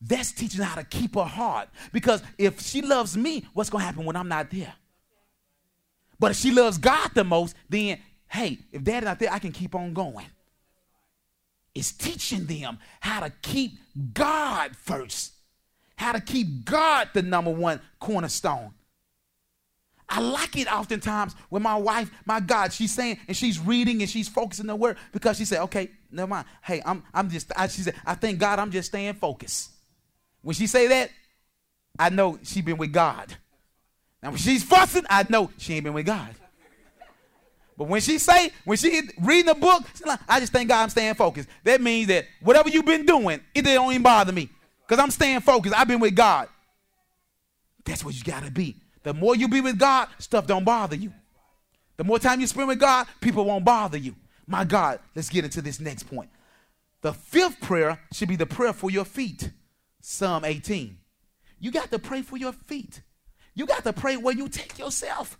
That's 0.00 0.32
teaching 0.32 0.62
how 0.62 0.76
to 0.76 0.84
keep 0.84 1.14
her 1.14 1.24
heart. 1.24 1.68
Because 1.92 2.22
if 2.38 2.60
she 2.60 2.82
loves 2.82 3.16
me, 3.16 3.46
what's 3.54 3.70
going 3.70 3.82
to 3.82 3.86
happen 3.86 4.04
when 4.04 4.16
I'm 4.16 4.28
not 4.28 4.50
there? 4.50 4.74
But 6.18 6.32
if 6.32 6.36
she 6.36 6.50
loves 6.50 6.78
God 6.78 7.10
the 7.14 7.24
most, 7.24 7.56
then, 7.68 7.98
hey, 8.28 8.58
if 8.72 8.84
dad's 8.84 9.06
not 9.06 9.18
there, 9.18 9.32
I 9.32 9.38
can 9.38 9.52
keep 9.52 9.74
on 9.74 9.92
going. 9.92 10.26
It's 11.74 11.92
teaching 11.92 12.46
them 12.46 12.78
how 13.00 13.20
to 13.20 13.30
keep 13.42 13.72
God 14.14 14.76
first, 14.76 15.32
how 15.96 16.12
to 16.12 16.20
keep 16.20 16.64
God 16.64 17.10
the 17.12 17.22
number 17.22 17.50
one 17.50 17.80
cornerstone. 17.98 18.72
I 20.08 20.20
like 20.20 20.56
it 20.56 20.72
oftentimes 20.72 21.34
when 21.48 21.62
my 21.62 21.76
wife, 21.76 22.10
my 22.24 22.38
God, 22.40 22.72
she's 22.72 22.94
saying 22.94 23.18
and 23.26 23.36
she's 23.36 23.58
reading 23.58 24.00
and 24.02 24.10
she's 24.10 24.28
focusing 24.28 24.66
the 24.66 24.76
word 24.76 24.98
because 25.12 25.36
she 25.36 25.44
said, 25.44 25.62
okay, 25.62 25.90
never 26.10 26.28
mind. 26.28 26.46
Hey, 26.62 26.80
I'm 26.84 27.02
I'm 27.12 27.28
just 27.28 27.50
I, 27.56 27.66
she 27.66 27.82
said, 27.82 27.94
I 28.04 28.14
thank 28.14 28.38
God 28.38 28.58
I'm 28.58 28.70
just 28.70 28.88
staying 28.88 29.14
focused. 29.14 29.70
When 30.42 30.54
she 30.54 30.68
say 30.68 30.86
that, 30.88 31.10
I 31.98 32.10
know 32.10 32.38
she 32.42 32.62
been 32.62 32.76
with 32.78 32.92
God. 32.92 33.34
Now 34.22 34.30
when 34.30 34.38
she's 34.38 34.62
fussing, 34.62 35.04
I 35.10 35.26
know 35.28 35.50
she 35.58 35.74
ain't 35.74 35.84
been 35.84 35.94
with 35.94 36.06
God. 36.06 36.34
But 37.76 37.88
when 37.88 38.00
she 38.00 38.18
say, 38.18 38.50
when 38.64 38.78
she 38.78 39.02
reading 39.20 39.46
the 39.46 39.54
book, 39.54 39.82
like, 40.06 40.20
I 40.28 40.40
just 40.40 40.52
thank 40.52 40.68
God 40.68 40.84
I'm 40.84 40.88
staying 40.88 41.14
focused. 41.14 41.48
That 41.64 41.82
means 41.82 42.08
that 42.08 42.24
whatever 42.40 42.70
you've 42.70 42.86
been 42.86 43.04
doing, 43.04 43.40
it 43.54 43.62
don't 43.62 43.90
even 43.90 44.02
bother 44.02 44.32
me. 44.32 44.48
Because 44.86 45.02
I'm 45.02 45.10
staying 45.10 45.40
focused. 45.40 45.74
I've 45.76 45.88
been 45.88 46.00
with 46.00 46.14
God. 46.14 46.48
That's 47.84 48.04
what 48.04 48.14
you 48.14 48.24
gotta 48.24 48.50
be. 48.50 48.76
The 49.06 49.14
more 49.14 49.36
you 49.36 49.46
be 49.46 49.60
with 49.60 49.78
God, 49.78 50.08
stuff 50.18 50.48
don't 50.48 50.64
bother 50.64 50.96
you. 50.96 51.12
The 51.96 52.02
more 52.02 52.18
time 52.18 52.40
you 52.40 52.48
spend 52.48 52.66
with 52.66 52.80
God, 52.80 53.06
people 53.20 53.44
won't 53.44 53.64
bother 53.64 53.96
you. 53.96 54.16
My 54.48 54.64
God, 54.64 54.98
let's 55.14 55.28
get 55.28 55.44
into 55.44 55.62
this 55.62 55.78
next 55.78 56.10
point. 56.10 56.28
The 57.02 57.12
fifth 57.12 57.60
prayer 57.60 58.00
should 58.12 58.28
be 58.28 58.34
the 58.34 58.46
prayer 58.46 58.72
for 58.72 58.90
your 58.90 59.04
feet. 59.04 59.52
Psalm 60.00 60.44
18. 60.44 60.98
You 61.60 61.70
got 61.70 61.92
to 61.92 62.00
pray 62.00 62.22
for 62.22 62.36
your 62.36 62.50
feet. 62.50 63.00
You 63.54 63.64
got 63.64 63.84
to 63.84 63.92
pray 63.92 64.16
where 64.16 64.34
you 64.34 64.48
take 64.48 64.76
yourself. 64.76 65.38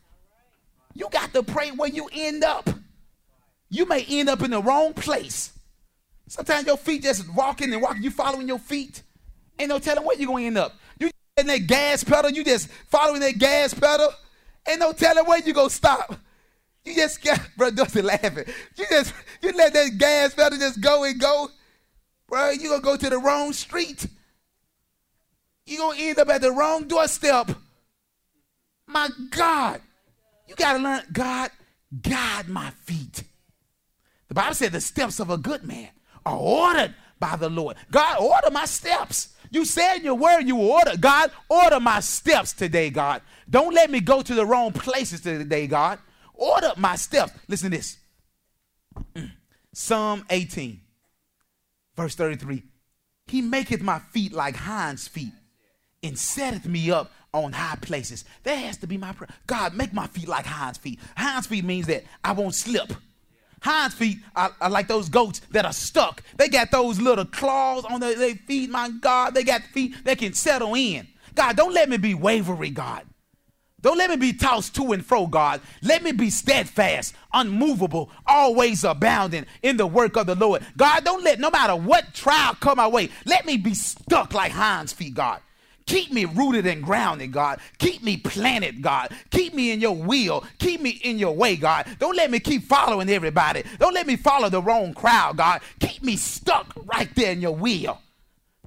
You 0.95 1.09
got 1.11 1.33
to 1.33 1.43
pray 1.43 1.73
where 1.73 1.91
you 1.91 2.09
end 2.13 2.45
up. 2.45 2.71
You 3.69 3.85
may 3.87 4.05
end 4.09 4.29
up 4.29 4.43
in 4.43 4.53
the 4.53 4.63
wrong 4.63 4.95
place. 4.95 5.53
Sometimes 6.29 6.69
your 6.69 6.77
feet 6.77 7.03
just 7.03 7.29
walking 7.35 7.73
and 7.73 7.83
walking, 7.83 8.05
you 8.05 8.13
following 8.13 8.47
your 8.47 8.61
feet. 8.61 9.03
Ain't 9.59 9.71
no 9.71 9.81
telling 9.81 10.05
where 10.05 10.17
you're 10.17 10.29
going 10.29 10.45
to 10.45 10.47
end 10.47 10.59
up. 10.59 10.77
In 11.37 11.49
that 11.49 11.67
gas 11.67 12.03
pedal, 12.03 12.31
you 12.31 12.43
just 12.43 12.69
following 12.89 13.21
that 13.21 13.39
gas 13.39 13.75
pedal. 13.75 14.09
Ain't 14.67 14.81
no 14.81 14.93
telling 14.93 15.27
where 15.27 15.39
you 15.41 15.53
go 15.53 15.69
stop. 15.69 16.17
You 16.83 16.95
just 16.95 17.23
got, 17.23 17.39
bro, 17.59 17.71
Dusty 17.71 18.01
laughing. 18.01 18.47
You 18.77 18.87
just, 18.89 19.13
you 19.43 19.53
let 19.53 19.75
that 19.75 19.99
gas 19.99 20.35
pedal 20.35 20.59
just 20.59 20.81
go 20.81 21.05
and 21.05 21.21
go. 21.21 21.51
Bro, 22.27 22.53
you 22.53 22.71
gonna 22.71 22.81
go 22.81 22.97
to 22.97 23.11
the 23.11 23.19
wrong 23.19 23.53
street. 23.53 24.07
You 25.67 25.77
gonna 25.77 25.99
end 26.01 26.19
up 26.19 26.31
at 26.31 26.41
the 26.41 26.53
wrong 26.53 26.89
doorstep. 26.89 27.51
My 28.87 29.11
God. 29.29 29.83
You 30.49 30.55
gotta 30.55 30.79
learn, 30.79 31.03
God, 31.13 31.51
guide 32.01 32.49
my 32.49 32.71
feet. 32.71 33.25
The 34.29 34.35
Bible 34.35 34.55
said 34.55 34.73
the 34.73 34.81
steps 34.81 35.21
of 35.21 35.29
a 35.29 35.37
good 35.37 35.65
man 35.65 35.91
are 36.25 36.39
ordered 36.39 36.95
by 37.21 37.37
the 37.37 37.51
Lord. 37.51 37.77
God, 37.91 38.21
order 38.21 38.51
my 38.51 38.65
steps. 38.65 39.35
You 39.57 39.65
said 39.65 39.97
in 39.97 40.05
your 40.05 40.17
word 40.17 40.43
you 40.43 40.59
order. 40.59 40.99
God, 40.99 41.31
order 41.49 41.81
my 41.81 42.01
steps 42.01 42.53
today, 42.53 42.91
God. 42.91 43.23
Don't 43.49 43.73
let 43.73 43.91
me 43.91 44.01
go 44.01 44.21
to 44.21 44.35
the 44.35 44.45
wrong 44.45 44.71
places 44.71 45.23
today, 45.23 45.67
God. 45.67 45.99
Order 46.35 46.73
my 46.77 46.95
steps. 46.97 47.33
Listen 47.49 47.71
to 47.71 47.79
this. 47.79 47.97
Mm. 49.15 49.33
Psalm 49.73 50.27
18, 50.29 50.79
verse 51.97 52.15
33. 52.15 52.65
He 53.29 53.41
maketh 53.41 53.81
my 53.81 53.99
feet 53.99 54.35
like 54.35 54.57
hinds' 54.57 55.09
feet 55.09 55.33
and 56.03 56.19
setteth 56.19 56.67
me 56.67 56.91
up 56.91 57.11
on 57.33 57.53
high 57.53 57.77
places. 57.77 58.27
That 58.43 58.57
has 58.57 58.77
to 58.79 58.87
be 58.87 58.99
my 58.99 59.13
prayer. 59.13 59.31
God, 59.47 59.73
make 59.73 59.95
my 59.95 60.07
feet 60.07 60.29
like 60.29 60.45
hinds' 60.45 60.77
feet. 60.77 61.01
Hinds' 61.17 61.47
feet 61.47 61.65
means 61.65 61.87
that 61.87 62.05
I 62.23 62.33
won't 62.33 62.55
slip. 62.55 62.93
Hinds 63.63 63.95
feet 63.95 64.19
are, 64.35 64.55
are, 64.61 64.71
like 64.71 64.89
those 64.89 65.09
goats 65.09 65.41
that 65.51 65.65
are 65.65 65.73
stuck. 65.73 66.23
They 66.37 66.49
got 66.49 66.71
those 66.71 67.01
little 67.01 67.25
claws 67.25 67.85
on 67.85 68.01
their, 68.01 68.15
their 68.15 68.35
feet. 68.35 68.71
My 68.71 68.91
God, 68.91 69.35
they 69.35 69.45
got 69.45 69.63
feet 69.63 70.05
that 70.05 70.19
can 70.19 70.35
settle 70.35 70.75
in. 70.75 71.09
God, 71.35 71.57
don't 71.57 71.75
let 71.75 71.89
me 71.89 71.97
be 71.97 72.15
wavery, 72.15 72.71
God. 72.71 73.05
Don't 73.83 73.99
let 73.99 74.11
me 74.11 74.17
be 74.17 74.33
tossed 74.33 74.75
to 74.77 74.93
and 74.93 75.05
fro, 75.05 75.27
God. 75.27 75.61
Let 75.83 76.03
me 76.03 76.13
be 76.13 76.31
steadfast, 76.31 77.15
unmovable, 77.33 78.11
always 78.27 78.83
abounding 78.85 79.47
in 79.63 79.77
the 79.77 79.87
work 79.87 80.17
of 80.17 80.27
the 80.27 80.35
Lord. 80.35 80.65
God, 80.77 81.05
don't 81.05 81.23
let 81.23 81.39
no 81.39 81.51
matter 81.51 81.77
what 81.77 82.15
trial 82.15 82.55
come 82.55 82.79
my 82.79 82.89
way, 82.89 83.11
let 83.27 83.47
me 83.47 83.57
be 83.57 83.75
stuck 83.75 84.35
like 84.35 84.51
hinds 84.51 84.93
feet, 84.93 85.15
God. 85.15 85.41
Keep 85.87 86.13
me 86.13 86.25
rooted 86.25 86.67
and 86.67 86.83
grounded, 86.83 87.31
God. 87.33 87.61
Keep 87.79 88.03
me 88.03 88.17
planted, 88.17 88.83
God. 88.83 89.11
Keep 89.31 89.55
me 89.55 89.71
in 89.71 89.81
your 89.81 89.95
will. 89.95 90.45
Keep 90.59 90.81
me 90.81 90.91
in 90.91 91.19
your 91.19 91.35
way, 91.35 91.55
God. 91.55 91.87
Don't 92.01 92.17
let 92.17 92.31
me 92.31 92.41
keep 92.41 92.65
following 92.65 93.09
everybody. 93.09 93.63
Don't 93.79 93.95
let 93.95 94.07
me 94.07 94.17
follow 94.17 94.49
the 94.49 94.61
wrong 94.61 94.93
crowd, 94.95 95.37
God. 95.37 95.61
Keep 95.79 96.03
me 96.03 96.17
stuck 96.17 96.73
right 96.87 97.09
there 97.15 97.31
in 97.31 97.41
your 97.41 97.55
will. 97.55 97.99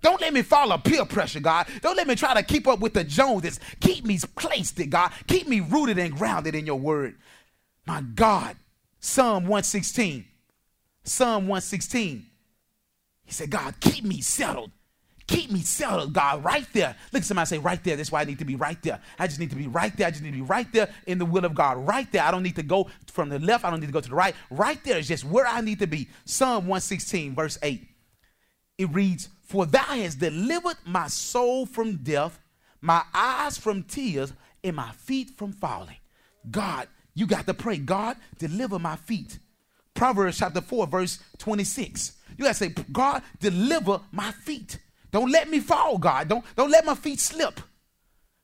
Don't 0.02 0.22
let 0.22 0.34
me 0.34 0.42
follow 0.42 0.78
peer 0.78 1.04
pressure, 1.04 1.42
God. 1.42 1.68
Don't 1.82 1.98
let 1.98 2.08
me 2.08 2.16
try 2.16 2.34
to 2.34 2.42
keep 2.42 2.68
up 2.70 2.80
with 2.80 2.94
the 2.94 3.04
Joneses. 3.04 3.60
Keep 3.82 4.06
me 4.06 4.18
placed, 4.38 4.80
it, 4.80 4.88
God. 4.88 5.12
Keep 5.28 5.50
me 5.50 5.60
rooted 5.60 5.98
and 5.98 6.16
grounded 6.16 6.56
in 6.56 6.66
your 6.66 6.80
word. 6.80 7.18
My 7.86 8.02
God. 8.02 8.56
Psalm 9.02 9.44
116. 9.44 10.26
Psalm 11.04 11.48
116. 11.48 12.26
He 13.26 13.32
said, 13.32 13.50
God, 13.50 13.76
keep 13.82 14.06
me 14.06 14.22
settled 14.22 14.72
Keep 15.30 15.52
me 15.52 15.60
settled, 15.60 16.12
God, 16.12 16.44
right 16.44 16.66
there. 16.74 16.96
Look 17.14 17.22
at 17.22 17.26
somebody 17.26 17.46
say, 17.46 17.60
right 17.60 17.84
there. 17.84 17.96
That's 17.96 18.12
why 18.12 18.22
I 18.22 18.24
need 18.24 18.40
to 18.40 18.46
be 18.46 18.56
right 18.56 18.82
there. 18.82 19.00
I 19.20 19.28
just 19.28 19.40
need 19.40 19.52
to 19.52 19.56
be 19.56 19.68
right 19.68 19.96
there. 19.96 20.08
I 20.08 20.10
just 20.10 20.24
need 20.24 20.32
to 20.32 20.38
be 20.38 20.42
right 20.42 20.66
there 20.72 20.90
in 21.06 21.20
the 21.20 21.26
will 21.26 21.46
of 21.46 21.54
God, 21.54 21.78
right 21.86 22.12
there. 22.12 22.24
I 22.24 22.32
don't 22.32 22.42
need 22.42 22.56
to 22.56 22.64
go 22.64 22.90
from 23.06 23.30
the 23.30 23.38
left. 23.38 23.64
I 23.64 23.70
don't 23.70 23.80
need 23.80 23.86
to 23.86 23.94
go 23.94 24.02
to 24.02 24.10
the 24.10 24.16
right. 24.16 24.34
Right 24.50 24.84
there 24.84 24.98
is 24.98 25.08
just 25.08 25.24
where 25.24 25.46
I 25.46 25.62
need 25.62 25.78
to 25.80 25.88
be. 25.88 26.10
Psalm 26.26 26.66
116, 26.66 27.36
verse 27.36 27.60
8. 27.62 27.88
It 28.80 28.92
reads, 28.92 29.30
For 29.44 29.68
thou 29.68 29.84
hast 29.84 30.18
delivered 30.18 30.78
my 30.84 31.06
soul 31.06 31.68
from 31.68 31.98
death, 31.98 32.40
my 32.82 33.04
eyes 33.14 33.56
from 33.56 33.84
tears, 33.84 34.34
and 34.64 34.76
my 34.76 34.92
feet 34.94 35.38
from 35.38 35.52
falling. 35.52 35.98
God, 36.50 36.88
you 37.14 37.28
got 37.28 37.46
to 37.46 37.54
pray. 37.54 37.78
God, 37.78 38.18
deliver 38.40 38.80
my 38.80 38.96
feet. 38.96 39.38
Proverbs 39.94 40.40
chapter 40.40 40.62
4, 40.62 40.88
verse 40.88 41.20
26. 41.38 42.14
You 42.36 42.46
got 42.46 42.56
to 42.56 42.58
say, 42.58 42.74
God, 42.92 43.22
deliver 43.40 44.02
my 44.12 44.32
feet. 44.32 44.80
Don't 45.12 45.32
let 45.32 45.50
me 45.50 45.60
fall, 45.60 45.98
God. 45.98 46.28
Don't, 46.28 46.46
don't 46.56 46.72
let 46.72 46.86
my 46.86 46.96
feet 46.96 47.20
slip. 47.20 47.60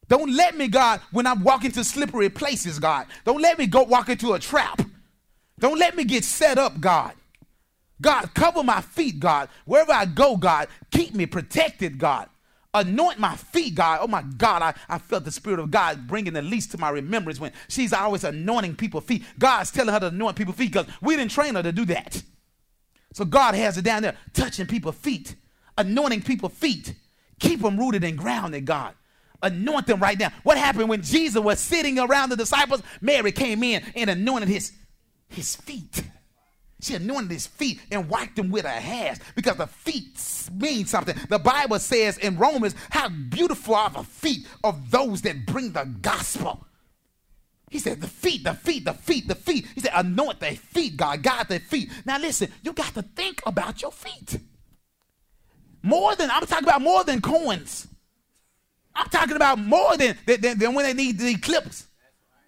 Don't 0.08 0.36
let 0.36 0.56
me, 0.56 0.68
God, 0.68 1.02
when 1.12 1.26
I'm 1.26 1.44
walking 1.44 1.72
to 1.72 1.84
slippery 1.84 2.30
places, 2.30 2.80
God. 2.80 3.08
Don't 3.24 3.42
let 3.42 3.58
me 3.58 3.66
go 3.66 3.84
walk 3.84 4.10
into 4.10 4.34
a 4.34 4.40
trap. 4.40 4.82
Don't 5.60 5.80
let 5.80 5.96
me 5.96 6.04
get 6.04 6.24
set 6.24 6.58
up, 6.58 6.80
God. 6.80 7.14
God, 8.02 8.34
cover 8.34 8.62
my 8.62 8.82
feet, 8.82 9.20
God. 9.20 9.50
Wherever 9.66 9.94
I 9.94 10.06
go, 10.06 10.38
God, 10.38 10.68
keep 10.92 11.16
me 11.16 11.26
protected, 11.26 11.98
God. 11.98 12.30
Anoint 12.74 13.20
my 13.20 13.38
feet, 13.38 13.74
God. 13.74 14.00
Oh 14.02 14.08
my 14.08 14.22
God, 14.22 14.62
I, 14.62 14.74
I 14.90 14.98
felt 14.98 15.24
the 15.24 15.32
Spirit 15.32 15.60
of 15.60 15.72
God 15.72 16.08
bringing 16.08 16.34
the 16.34 16.42
least 16.42 16.72
to 16.72 16.78
my 16.78 16.90
remembrance 16.90 17.40
when 17.40 17.54
she's 17.70 17.94
always 17.94 18.26
anointing 18.26 18.76
people's 18.76 19.06
feet. 19.06 19.24
God's 19.40 19.72
telling 19.72 19.94
her 19.94 20.00
to 20.02 20.08
anoint 20.08 20.36
people's 20.36 20.58
feet 20.58 20.74
because 20.74 20.88
we 21.02 21.16
didn't 21.16 21.32
train 21.32 21.56
her 21.56 21.64
to 21.64 21.72
do 21.72 21.86
that. 21.86 22.22
So 23.14 23.24
God 23.24 23.56
has 23.56 23.78
it 23.78 23.84
down 23.84 24.02
there, 24.02 24.18
touching 24.34 24.68
people's 24.68 24.96
feet 24.96 25.36
anointing 25.78 26.22
people's 26.22 26.54
feet. 26.54 26.94
Keep 27.40 27.62
them 27.62 27.78
rooted 27.78 28.04
and 28.04 28.18
grounded, 28.18 28.66
God. 28.66 28.94
Anoint 29.42 29.88
them 29.88 30.00
right 30.00 30.18
now. 30.18 30.32
What 30.44 30.58
happened 30.58 30.90
when 30.90 31.02
Jesus 31.02 31.42
was 31.42 31.60
sitting 31.60 32.00
around 32.00 32.30
the 32.30 32.36
disciples? 32.36 32.82
Mary 33.02 33.32
came 33.32 33.64
in 33.64 33.84
and 33.96 34.10
anointed 34.10 34.50
his, 34.50 34.72
his 35.28 35.56
feet. 35.56 36.04
She 36.82 36.96
anointed 36.96 37.32
his 37.32 37.48
feet 37.48 37.82
and 37.92 38.10
wiped 38.10 38.36
them 38.36 38.52
with 38.52 38.66
her 38.66 38.80
hands 38.80 39.20
because 39.36 39.58
the 39.58 39.68
feet 39.68 40.20
mean 40.54 40.86
something. 40.86 41.16
The 41.30 41.40
Bible 41.40 41.80
says 41.80 42.18
in 42.18 42.38
Romans, 42.38 42.76
how 42.90 43.10
beautiful 43.10 43.76
are 43.76 43.90
the 43.90 44.04
feet 44.04 44.48
of 44.64 44.92
those 44.92 45.22
that 45.24 45.46
bring 45.46 45.72
the 45.72 45.86
gospel. 46.02 46.66
He 47.70 47.80
said, 47.80 48.02
the 48.02 48.08
feet, 48.08 48.44
the 48.44 48.54
feet, 48.54 48.86
the 48.86 48.94
feet, 48.94 49.28
the 49.28 49.36
feet. 49.36 49.66
He 49.74 49.82
said, 49.82 49.92
anoint 49.96 50.40
their 50.40 50.56
feet, 50.56 50.96
God, 50.96 51.24
God 51.24 51.48
their 51.48 51.60
feet. 51.60 51.90
Now 52.06 52.20
listen, 52.20 52.52
you 52.64 52.74
got 52.74 52.94
to 52.94 53.02
think 53.02 53.42
about 53.46 53.82
your 53.82 53.92
feet. 53.92 54.38
More 55.86 56.16
than, 56.16 56.32
I'm 56.32 56.44
talking 56.48 56.64
about 56.64 56.82
more 56.82 57.04
than 57.04 57.22
coins. 57.22 57.88
I'm 58.96 59.08
talking 59.10 59.36
about 59.36 59.60
more 59.60 59.96
than, 59.96 60.18
than, 60.26 60.58
than 60.58 60.74
when 60.74 60.84
they 60.84 60.96
need 60.96 61.20
the 61.20 61.36
clips. 61.36 61.86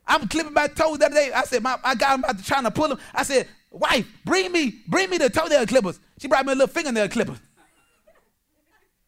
I'm 0.08 0.28
clipping 0.28 0.54
my 0.54 0.66
toes 0.66 0.98
the 0.98 1.06
other 1.06 1.14
day. 1.14 1.32
I 1.32 1.44
said, 1.44 1.62
my, 1.62 1.78
I 1.84 1.94
got 1.94 2.18
him 2.18 2.44
trying 2.44 2.64
to 2.64 2.72
pull 2.72 2.88
them. 2.88 3.00
I 3.14 3.22
said, 3.22 3.48
wife, 3.70 4.08
bring 4.26 4.52
me, 4.52 4.82
bring 4.88 5.12
me 5.12 5.20
the 5.20 5.30
toenail 5.30 5.68
clippers. 5.68 6.00
She 6.20 6.28
brought 6.28 6.48
me 6.48 6.54
a 6.54 6.56
little 6.56 6.74
fingernail 6.74 7.10
clipper. 7.10 7.38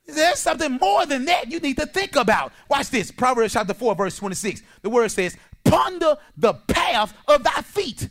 There's 0.05 0.37
something 0.37 0.73
more 0.73 1.07
than 1.07 1.25
that 1.25 1.49
you 1.49 1.59
need 1.59 1.77
to 1.77 1.87
think 1.87 2.15
about. 2.15 2.53
Watch 2.69 2.91
this. 2.91 3.09
Proverbs 3.09 3.53
chapter 3.53 3.73
4, 3.73 3.95
verse 3.95 4.15
26. 4.17 4.61
The 4.83 4.91
word 4.91 5.09
says, 5.09 5.35
Ponder 5.63 6.17
the 6.37 6.53
path 6.53 7.15
of 7.27 7.43
thy 7.43 7.61
feet, 7.63 8.07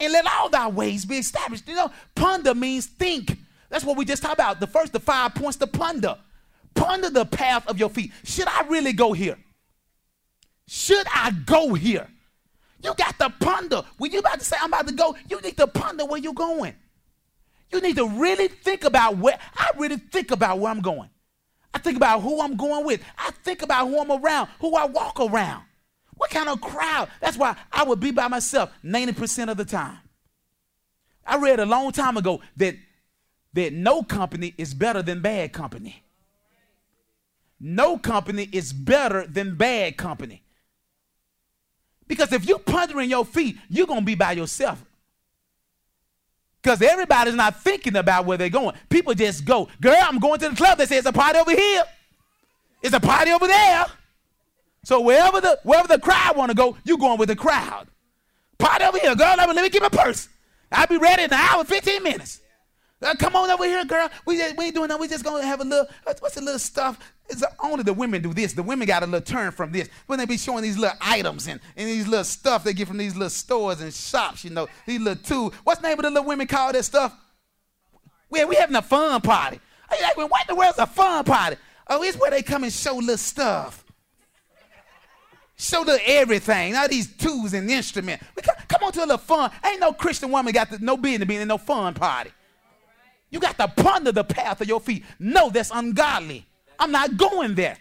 and 0.00 0.12
let 0.12 0.26
all 0.26 0.48
thy 0.48 0.66
ways 0.66 1.04
be 1.04 1.18
established. 1.18 1.68
You 1.68 1.76
know, 1.76 1.92
ponder 2.16 2.56
means 2.56 2.86
think. 2.86 3.38
That's 3.74 3.84
what 3.84 3.96
we 3.96 4.04
just 4.04 4.22
talked 4.22 4.34
about. 4.34 4.60
The 4.60 4.68
first, 4.68 4.92
the 4.92 5.00
five 5.00 5.34
points 5.34 5.56
to 5.56 5.66
ponder. 5.66 6.16
Ponder 6.74 7.10
the 7.10 7.26
path 7.26 7.66
of 7.66 7.76
your 7.76 7.88
feet. 7.88 8.12
Should 8.22 8.46
I 8.46 8.62
really 8.68 8.92
go 8.92 9.12
here? 9.12 9.36
Should 10.68 11.04
I 11.12 11.32
go 11.44 11.74
here? 11.74 12.06
You 12.84 12.94
got 12.94 13.18
to 13.18 13.30
ponder. 13.30 13.82
When 13.98 14.12
you 14.12 14.20
about 14.20 14.38
to 14.38 14.44
say, 14.44 14.56
I'm 14.60 14.72
about 14.72 14.86
to 14.86 14.94
go, 14.94 15.16
you 15.28 15.40
need 15.40 15.56
to 15.56 15.66
ponder 15.66 16.04
where 16.04 16.20
you're 16.20 16.34
going. 16.34 16.72
You 17.72 17.80
need 17.80 17.96
to 17.96 18.08
really 18.08 18.46
think 18.46 18.84
about 18.84 19.18
where, 19.18 19.40
I 19.56 19.72
really 19.76 19.96
think 19.96 20.30
about 20.30 20.60
where 20.60 20.70
I'm 20.70 20.80
going. 20.80 21.10
I 21.74 21.78
think 21.78 21.96
about 21.96 22.20
who 22.20 22.40
I'm 22.42 22.56
going 22.56 22.86
with. 22.86 23.02
I 23.18 23.32
think 23.42 23.62
about 23.62 23.88
who 23.88 24.00
I'm 24.00 24.12
around, 24.12 24.50
who 24.60 24.76
I 24.76 24.84
walk 24.84 25.18
around. 25.18 25.64
What 26.14 26.30
kind 26.30 26.48
of 26.48 26.60
crowd? 26.60 27.08
That's 27.20 27.36
why 27.36 27.56
I 27.72 27.82
would 27.82 27.98
be 27.98 28.12
by 28.12 28.28
myself 28.28 28.70
90% 28.84 29.50
of 29.50 29.56
the 29.56 29.64
time. 29.64 29.98
I 31.26 31.38
read 31.38 31.58
a 31.58 31.66
long 31.66 31.90
time 31.90 32.16
ago 32.16 32.40
that, 32.58 32.76
that 33.54 33.72
no 33.72 34.02
company 34.02 34.54
is 34.58 34.74
better 34.74 35.02
than 35.02 35.20
bad 35.20 35.52
company. 35.52 36.02
No 37.60 37.96
company 37.96 38.48
is 38.52 38.72
better 38.72 39.26
than 39.26 39.56
bad 39.56 39.96
company. 39.96 40.42
Because 42.06 42.32
if 42.32 42.46
you're 42.46 42.58
pondering 42.58 43.08
your 43.08 43.24
feet, 43.24 43.56
you're 43.68 43.86
going 43.86 44.00
to 44.00 44.06
be 44.06 44.14
by 44.14 44.32
yourself. 44.32 44.84
Because 46.62 46.82
everybody's 46.82 47.34
not 47.34 47.62
thinking 47.62 47.96
about 47.96 48.26
where 48.26 48.36
they're 48.36 48.48
going. 48.48 48.74
People 48.88 49.14
just 49.14 49.44
go, 49.44 49.68
girl, 49.80 49.96
I'm 50.00 50.18
going 50.18 50.40
to 50.40 50.50
the 50.50 50.56
club. 50.56 50.78
They 50.78 50.86
say 50.86 50.98
it's 50.98 51.06
a 51.06 51.12
party 51.12 51.38
over 51.38 51.52
here. 51.52 51.84
It's 52.82 52.94
a 52.94 53.00
party 53.00 53.30
over 53.30 53.46
there. 53.46 53.86
So 54.82 55.00
wherever 55.00 55.40
the 55.40 55.58
wherever 55.62 55.88
the 55.88 55.98
crowd 55.98 56.36
want 56.36 56.50
to 56.50 56.54
go, 56.54 56.76
you 56.84 56.98
going 56.98 57.18
with 57.18 57.28
the 57.28 57.36
crowd. 57.36 57.86
Party 58.58 58.84
over 58.84 58.98
here, 58.98 59.14
girl. 59.14 59.34
Let 59.36 59.48
me, 59.48 59.54
let 59.54 59.62
me 59.62 59.70
get 59.70 59.82
my 59.82 59.88
purse. 59.88 60.28
I'll 60.70 60.86
be 60.86 60.98
ready 60.98 61.22
in 61.22 61.32
an 61.32 61.38
hour, 61.38 61.64
15 61.64 62.02
minutes. 62.02 62.40
Uh, 63.04 63.14
come 63.16 63.36
on 63.36 63.50
over 63.50 63.64
here, 63.64 63.84
girl. 63.84 64.08
We, 64.24 64.38
just, 64.38 64.56
we 64.56 64.66
ain't 64.66 64.74
doing 64.74 64.88
that. 64.88 64.98
We 64.98 65.08
just 65.08 65.24
gonna 65.24 65.44
have 65.44 65.60
a 65.60 65.64
little, 65.64 65.86
uh, 66.06 66.14
what's 66.20 66.36
the 66.36 66.40
little 66.40 66.58
stuff? 66.58 66.98
It's 67.28 67.42
uh, 67.42 67.48
only 67.62 67.82
the 67.82 67.92
women 67.92 68.22
do 68.22 68.32
this. 68.32 68.54
The 68.54 68.62
women 68.62 68.86
got 68.86 69.02
a 69.02 69.06
little 69.06 69.20
turn 69.20 69.52
from 69.52 69.72
this. 69.72 69.88
When 70.06 70.18
they 70.18 70.24
be 70.24 70.38
showing 70.38 70.62
these 70.62 70.78
little 70.78 70.96
items 71.00 71.46
and, 71.46 71.60
and 71.76 71.88
these 71.88 72.06
little 72.06 72.24
stuff 72.24 72.64
they 72.64 72.72
get 72.72 72.88
from 72.88 72.96
these 72.96 73.14
little 73.14 73.28
stores 73.28 73.80
and 73.80 73.92
shops, 73.92 74.42
you 74.42 74.50
know, 74.50 74.68
these 74.86 75.00
little 75.00 75.22
tools. 75.22 75.54
What's 75.64 75.80
the 75.80 75.88
name 75.88 75.98
of 75.98 76.04
the 76.04 76.10
little 76.10 76.26
women 76.26 76.46
call 76.46 76.72
that 76.72 76.84
stuff? 76.84 77.14
We, 78.30 78.42
we 78.46 78.56
having 78.56 78.76
a 78.76 78.82
fun 78.82 79.20
party. 79.20 79.60
Are 79.90 79.96
you 79.96 80.02
like, 80.02 80.16
what 80.16 80.48
in 80.48 80.54
the 80.54 80.54
world's 80.54 80.78
a 80.78 80.86
fun 80.86 81.24
party? 81.24 81.56
Oh, 81.88 82.02
it's 82.02 82.16
where 82.16 82.30
they 82.30 82.42
come 82.42 82.64
and 82.64 82.72
show 82.72 82.96
little 82.96 83.18
stuff. 83.18 83.84
Show 85.56 85.84
the 85.84 86.00
everything. 86.06 86.72
Now 86.72 86.86
these 86.86 87.14
tools 87.14 87.52
and 87.52 87.70
instruments. 87.70 88.24
We 88.34 88.42
come, 88.42 88.56
come 88.66 88.82
on 88.82 88.92
to 88.92 89.00
a 89.00 89.02
little 89.02 89.18
fun. 89.18 89.50
Ain't 89.64 89.78
no 89.78 89.92
Christian 89.92 90.30
woman 90.30 90.52
got 90.52 90.70
the, 90.70 90.78
no 90.78 90.96
business 90.96 91.28
being 91.28 91.42
in 91.42 91.48
no 91.48 91.58
fun 91.58 91.94
party. 91.94 92.30
You 93.34 93.40
got 93.40 93.58
to 93.58 93.66
ponder 93.66 94.12
the 94.12 94.22
path 94.22 94.60
of 94.60 94.68
your 94.68 94.78
feet. 94.78 95.04
No, 95.18 95.50
that's 95.50 95.72
ungodly. 95.74 96.46
I'm 96.78 96.92
not 96.92 97.16
going 97.16 97.56
there. 97.56 97.76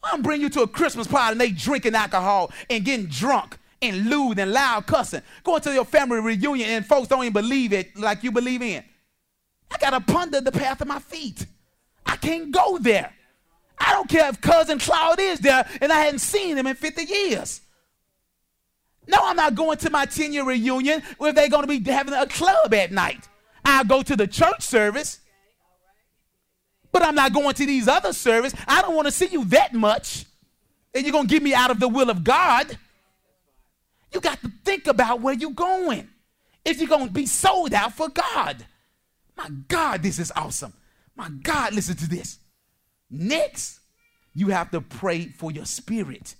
I'm 0.00 0.22
bringing 0.22 0.42
you 0.42 0.48
to 0.50 0.62
a 0.62 0.68
Christmas 0.68 1.08
party 1.08 1.32
and 1.32 1.40
they 1.40 1.50
drinking 1.50 1.96
alcohol 1.96 2.52
and 2.70 2.84
getting 2.84 3.06
drunk 3.06 3.58
and 3.82 4.08
lewd 4.08 4.38
and 4.38 4.52
loud 4.52 4.86
cussing. 4.86 5.22
Going 5.42 5.60
to 5.62 5.74
your 5.74 5.84
family 5.84 6.20
reunion 6.20 6.70
and 6.70 6.86
folks 6.86 7.08
don't 7.08 7.24
even 7.24 7.32
believe 7.32 7.72
it 7.72 7.96
like 7.96 8.22
you 8.22 8.30
believe 8.30 8.62
in. 8.62 8.84
I 9.72 9.78
got 9.78 9.90
to 9.90 10.00
ponder 10.12 10.40
the 10.40 10.52
path 10.52 10.80
of 10.80 10.86
my 10.86 11.00
feet. 11.00 11.46
I 12.06 12.14
can't 12.14 12.52
go 12.52 12.78
there. 12.78 13.12
I 13.76 13.90
don't 13.94 14.08
care 14.08 14.28
if 14.28 14.40
cousin 14.40 14.78
Claude 14.78 15.18
is 15.18 15.40
there 15.40 15.68
and 15.80 15.92
I 15.92 15.98
hadn't 15.98 16.20
seen 16.20 16.56
him 16.56 16.68
in 16.68 16.76
50 16.76 17.02
years. 17.12 17.60
No, 19.08 19.18
I'm 19.20 19.34
not 19.34 19.56
going 19.56 19.78
to 19.78 19.90
my 19.90 20.06
10 20.06 20.32
year 20.32 20.44
reunion 20.44 21.02
where 21.18 21.32
they're 21.32 21.48
going 21.48 21.66
to 21.66 21.80
be 21.80 21.90
having 21.90 22.14
a 22.14 22.28
club 22.28 22.72
at 22.72 22.92
night. 22.92 23.26
I'll 23.64 23.84
go 23.84 24.02
to 24.02 24.16
the 24.16 24.26
church 24.26 24.62
service, 24.62 25.20
but 26.92 27.02
I'm 27.02 27.14
not 27.14 27.32
going 27.32 27.54
to 27.54 27.66
these 27.66 27.88
other 27.88 28.12
services. 28.12 28.58
I 28.66 28.82
don't 28.82 28.94
want 28.94 29.06
to 29.06 29.12
see 29.12 29.26
you 29.26 29.44
that 29.46 29.74
much. 29.74 30.26
And 30.94 31.04
you're 31.04 31.12
going 31.12 31.28
to 31.28 31.32
get 31.32 31.42
me 31.42 31.54
out 31.54 31.70
of 31.70 31.78
the 31.78 31.88
will 31.88 32.10
of 32.10 32.24
God. 32.24 32.76
You 34.12 34.20
got 34.20 34.40
to 34.40 34.50
think 34.64 34.86
about 34.88 35.20
where 35.20 35.34
you're 35.34 35.52
going. 35.52 36.08
If 36.64 36.80
you're 36.80 36.88
going 36.88 37.06
to 37.06 37.12
be 37.12 37.26
sold 37.26 37.72
out 37.72 37.92
for 37.92 38.08
God. 38.08 38.66
My 39.36 39.48
God, 39.68 40.02
this 40.02 40.18
is 40.18 40.32
awesome. 40.34 40.72
My 41.14 41.28
God, 41.28 41.74
listen 41.74 41.96
to 41.96 42.08
this. 42.08 42.38
Next, 43.08 43.80
you 44.34 44.48
have 44.48 44.70
to 44.72 44.80
pray 44.80 45.26
for 45.28 45.50
your 45.50 45.64
spirit. 45.64 46.34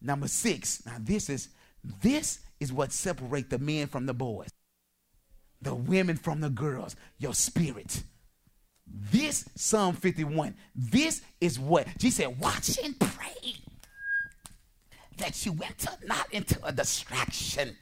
Number 0.00 0.28
six. 0.28 0.84
Now, 0.86 0.96
this 1.00 1.28
is 1.28 1.48
this 2.02 2.40
is 2.58 2.72
what 2.72 2.92
separates 2.92 3.48
the 3.48 3.58
men 3.58 3.86
from 3.86 4.06
the 4.06 4.14
boys, 4.14 4.50
the 5.62 5.74
women 5.74 6.16
from 6.16 6.40
the 6.40 6.50
girls. 6.50 6.96
Your 7.18 7.34
spirit. 7.34 8.02
This 8.86 9.44
Psalm 9.54 9.94
51. 9.94 10.54
This 10.74 11.22
is 11.40 11.58
what 11.58 11.86
Jesus 11.98 12.18
said. 12.18 12.38
Watch 12.40 12.78
and 12.82 12.98
pray 12.98 13.54
that 15.18 15.44
you 15.44 15.56
enter 15.62 15.90
not 16.04 16.32
into 16.32 16.58
a 16.64 16.72
distraction. 16.72 17.76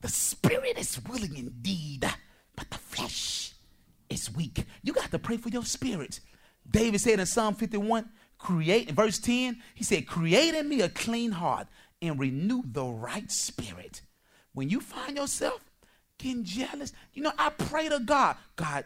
The 0.00 0.08
spirit 0.08 0.78
is 0.78 1.00
willing 1.08 1.36
indeed, 1.36 2.08
but 2.56 2.70
the 2.70 2.78
flesh 2.78 3.52
is 4.08 4.34
weak. 4.34 4.64
You 4.82 4.92
got 4.92 5.10
to 5.10 5.18
pray 5.18 5.36
for 5.36 5.50
your 5.50 5.64
spirit. 5.64 6.20
David 6.68 7.00
said 7.00 7.20
in 7.20 7.26
Psalm 7.26 7.54
51, 7.54 8.08
create, 8.38 8.88
in 8.88 8.94
verse 8.94 9.18
10, 9.18 9.60
he 9.74 9.84
said, 9.84 10.06
Create 10.06 10.54
in 10.54 10.68
me 10.68 10.80
a 10.80 10.88
clean 10.88 11.32
heart 11.32 11.66
and 12.00 12.18
renew 12.18 12.62
the 12.64 12.84
right 12.84 13.30
spirit. 13.30 14.00
When 14.52 14.68
you 14.68 14.80
find 14.80 15.16
yourself 15.16 15.60
getting 16.18 16.44
jealous, 16.44 16.92
you 17.14 17.22
know, 17.22 17.32
I 17.38 17.50
pray 17.50 17.88
to 17.88 18.00
God, 18.00 18.36
God, 18.56 18.84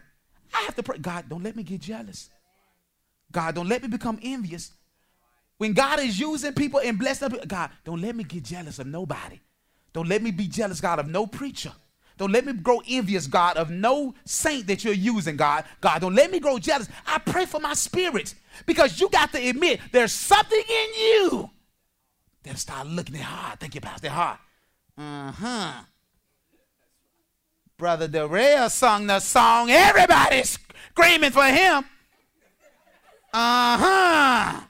I 0.52 0.62
have 0.62 0.76
to 0.76 0.82
pray, 0.82 0.98
God, 0.98 1.26
don't 1.28 1.42
let 1.42 1.56
me 1.56 1.62
get 1.62 1.80
jealous. 1.80 2.30
God, 3.32 3.54
don't 3.54 3.68
let 3.68 3.82
me 3.82 3.88
become 3.88 4.18
envious. 4.22 4.72
When 5.58 5.72
God 5.72 6.00
is 6.00 6.18
using 6.18 6.52
people 6.52 6.80
and 6.80 6.98
blessing 6.98 7.30
people, 7.30 7.46
God, 7.46 7.70
don't 7.84 8.00
let 8.00 8.14
me 8.14 8.24
get 8.24 8.44
jealous 8.44 8.78
of 8.78 8.86
nobody. 8.86 9.40
Don't 9.92 10.08
let 10.08 10.22
me 10.22 10.30
be 10.30 10.46
jealous, 10.46 10.80
God, 10.80 10.98
of 10.98 11.08
no 11.08 11.26
preacher. 11.26 11.72
Don't 12.16 12.30
let 12.30 12.46
me 12.46 12.52
grow 12.52 12.80
envious, 12.88 13.26
God, 13.26 13.56
of 13.56 13.70
no 13.70 14.14
saint 14.24 14.68
that 14.68 14.84
you're 14.84 14.94
using, 14.94 15.36
God. 15.36 15.64
God, 15.80 16.00
don't 16.00 16.14
let 16.14 16.30
me 16.30 16.38
grow 16.38 16.58
jealous. 16.58 16.88
I 17.06 17.18
pray 17.18 17.44
for 17.44 17.58
my 17.60 17.74
spirit 17.74 18.34
because 18.66 19.00
you 19.00 19.08
got 19.08 19.32
to 19.32 19.48
admit 19.48 19.80
there's 19.90 20.12
something 20.12 20.62
in 20.68 20.94
you 20.94 21.50
that 22.44 22.58
start 22.58 22.86
looking 22.86 23.16
at 23.16 23.22
hard. 23.22 23.58
Thank 23.58 23.74
you, 23.74 23.80
Pastor 23.80 24.10
Hart. 24.10 24.38
Uh 24.96 25.32
huh. 25.32 25.72
Brother 27.76 28.08
Darrell 28.08 28.70
sung 28.70 29.06
the 29.06 29.20
song. 29.20 29.70
Everybody's 29.70 30.58
screaming 30.90 31.32
for 31.32 31.44
him. 31.44 31.84
Uh 33.32 33.78
huh. 33.78 34.60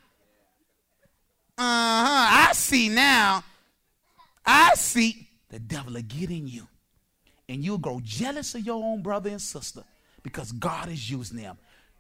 Uh 1.56 1.58
huh. 1.58 2.48
I 2.48 2.50
see 2.54 2.88
now. 2.88 3.44
I 4.46 4.74
see 4.74 5.28
the 5.50 5.58
devil 5.58 5.94
will 5.94 6.02
get 6.02 6.30
in 6.30 6.48
you 6.48 6.66
and 7.48 7.64
you'll 7.64 7.78
grow 7.78 8.00
jealous 8.02 8.54
of 8.54 8.64
your 8.64 8.82
own 8.82 9.02
brother 9.02 9.30
and 9.30 9.40
sister 9.40 9.84
because 10.22 10.52
God 10.52 10.88
is 10.88 11.10
using 11.10 11.38
them. 11.38 11.58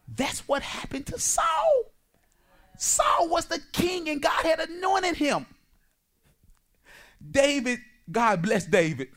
That's 0.08 0.46
what 0.48 0.62
happened 0.62 1.06
to 1.06 1.18
Saul. 1.18 1.92
Saul 2.76 3.28
was 3.28 3.46
the 3.46 3.60
king 3.72 4.08
and 4.08 4.20
God 4.20 4.44
had 4.44 4.60
anointed 4.60 5.16
him. 5.16 5.46
David, 7.30 7.78
God 8.10 8.42
bless 8.42 8.66
David. 8.66 9.08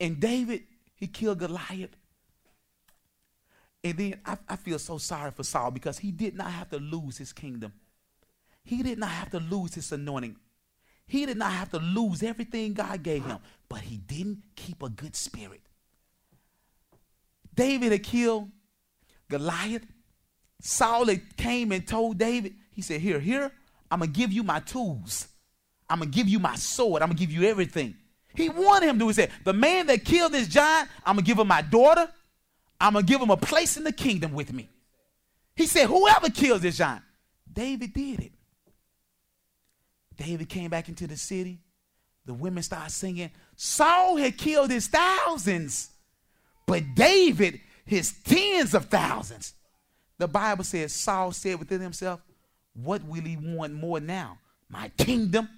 And 0.00 0.20
David, 0.20 0.64
he 0.94 1.06
killed 1.06 1.38
Goliath. 1.38 1.96
And 3.82 3.96
then 3.96 4.20
I, 4.24 4.36
I 4.48 4.56
feel 4.56 4.78
so 4.78 4.98
sorry 4.98 5.30
for 5.30 5.44
Saul 5.44 5.70
because 5.70 5.98
he 5.98 6.10
did 6.10 6.34
not 6.34 6.50
have 6.50 6.70
to 6.70 6.78
lose 6.78 7.18
his 7.18 7.32
kingdom. 7.32 7.72
He 8.64 8.82
did 8.82 8.98
not 8.98 9.10
have 9.10 9.30
to 9.30 9.38
lose 9.38 9.74
his 9.74 9.92
anointing. 9.92 10.36
He 11.06 11.24
did 11.24 11.36
not 11.36 11.52
have 11.52 11.70
to 11.70 11.78
lose 11.78 12.22
everything 12.22 12.74
God 12.74 13.02
gave 13.02 13.24
him, 13.24 13.38
but 13.68 13.80
he 13.80 13.96
didn't 13.96 14.42
keep 14.56 14.82
a 14.82 14.88
good 14.88 15.14
spirit. 15.14 15.60
David 17.54 17.92
had 17.92 18.02
killed 18.02 18.50
Goliath. 19.28 19.86
Saul 20.60 21.06
had 21.06 21.36
came 21.36 21.70
and 21.70 21.86
told 21.86 22.18
David, 22.18 22.56
he 22.70 22.82
said, 22.82 23.00
Here, 23.00 23.20
here, 23.20 23.52
I'm 23.90 24.00
going 24.00 24.12
to 24.12 24.18
give 24.18 24.32
you 24.32 24.42
my 24.42 24.60
tools. 24.60 25.28
I'm 25.88 25.98
going 25.98 26.10
to 26.10 26.16
give 26.16 26.28
you 26.28 26.38
my 26.38 26.56
sword. 26.56 27.02
I'm 27.02 27.08
going 27.08 27.16
to 27.16 27.26
give 27.26 27.32
you 27.32 27.48
everything. 27.48 27.96
He 28.34 28.48
wanted 28.48 28.88
him 28.88 28.98
to. 28.98 29.06
He 29.06 29.14
said, 29.14 29.30
The 29.44 29.52
man 29.52 29.86
that 29.86 30.04
killed 30.04 30.32
this 30.32 30.48
giant, 30.48 30.88
I'm 31.04 31.16
going 31.16 31.24
to 31.24 31.28
give 31.28 31.38
him 31.38 31.48
my 31.48 31.62
daughter. 31.62 32.08
I'm 32.80 32.92
going 32.92 33.06
to 33.06 33.10
give 33.10 33.20
him 33.20 33.30
a 33.30 33.36
place 33.36 33.76
in 33.76 33.84
the 33.84 33.92
kingdom 33.92 34.32
with 34.32 34.52
me. 34.52 34.68
He 35.54 35.66
said, 35.66 35.86
Whoever 35.86 36.28
kills 36.28 36.60
this 36.60 36.76
giant, 36.76 37.02
David 37.50 37.94
did 37.94 38.20
it. 38.20 38.32
David 40.16 40.48
came 40.48 40.70
back 40.70 40.88
into 40.88 41.06
the 41.06 41.16
city. 41.16 41.58
The 42.26 42.34
women 42.34 42.62
started 42.62 42.90
singing. 42.90 43.30
Saul 43.54 44.16
had 44.16 44.36
killed 44.36 44.70
his 44.70 44.88
thousands, 44.88 45.90
but 46.66 46.82
David 46.94 47.60
his 47.86 48.12
tens 48.24 48.74
of 48.74 48.86
thousands. 48.86 49.54
The 50.18 50.28
Bible 50.28 50.64
says 50.64 50.92
Saul 50.92 51.32
said 51.32 51.58
within 51.58 51.80
himself, 51.80 52.20
What 52.74 53.02
will 53.04 53.22
he 53.22 53.36
want 53.36 53.72
more 53.72 54.00
now? 54.00 54.38
My 54.68 54.90
kingdom? 54.98 55.48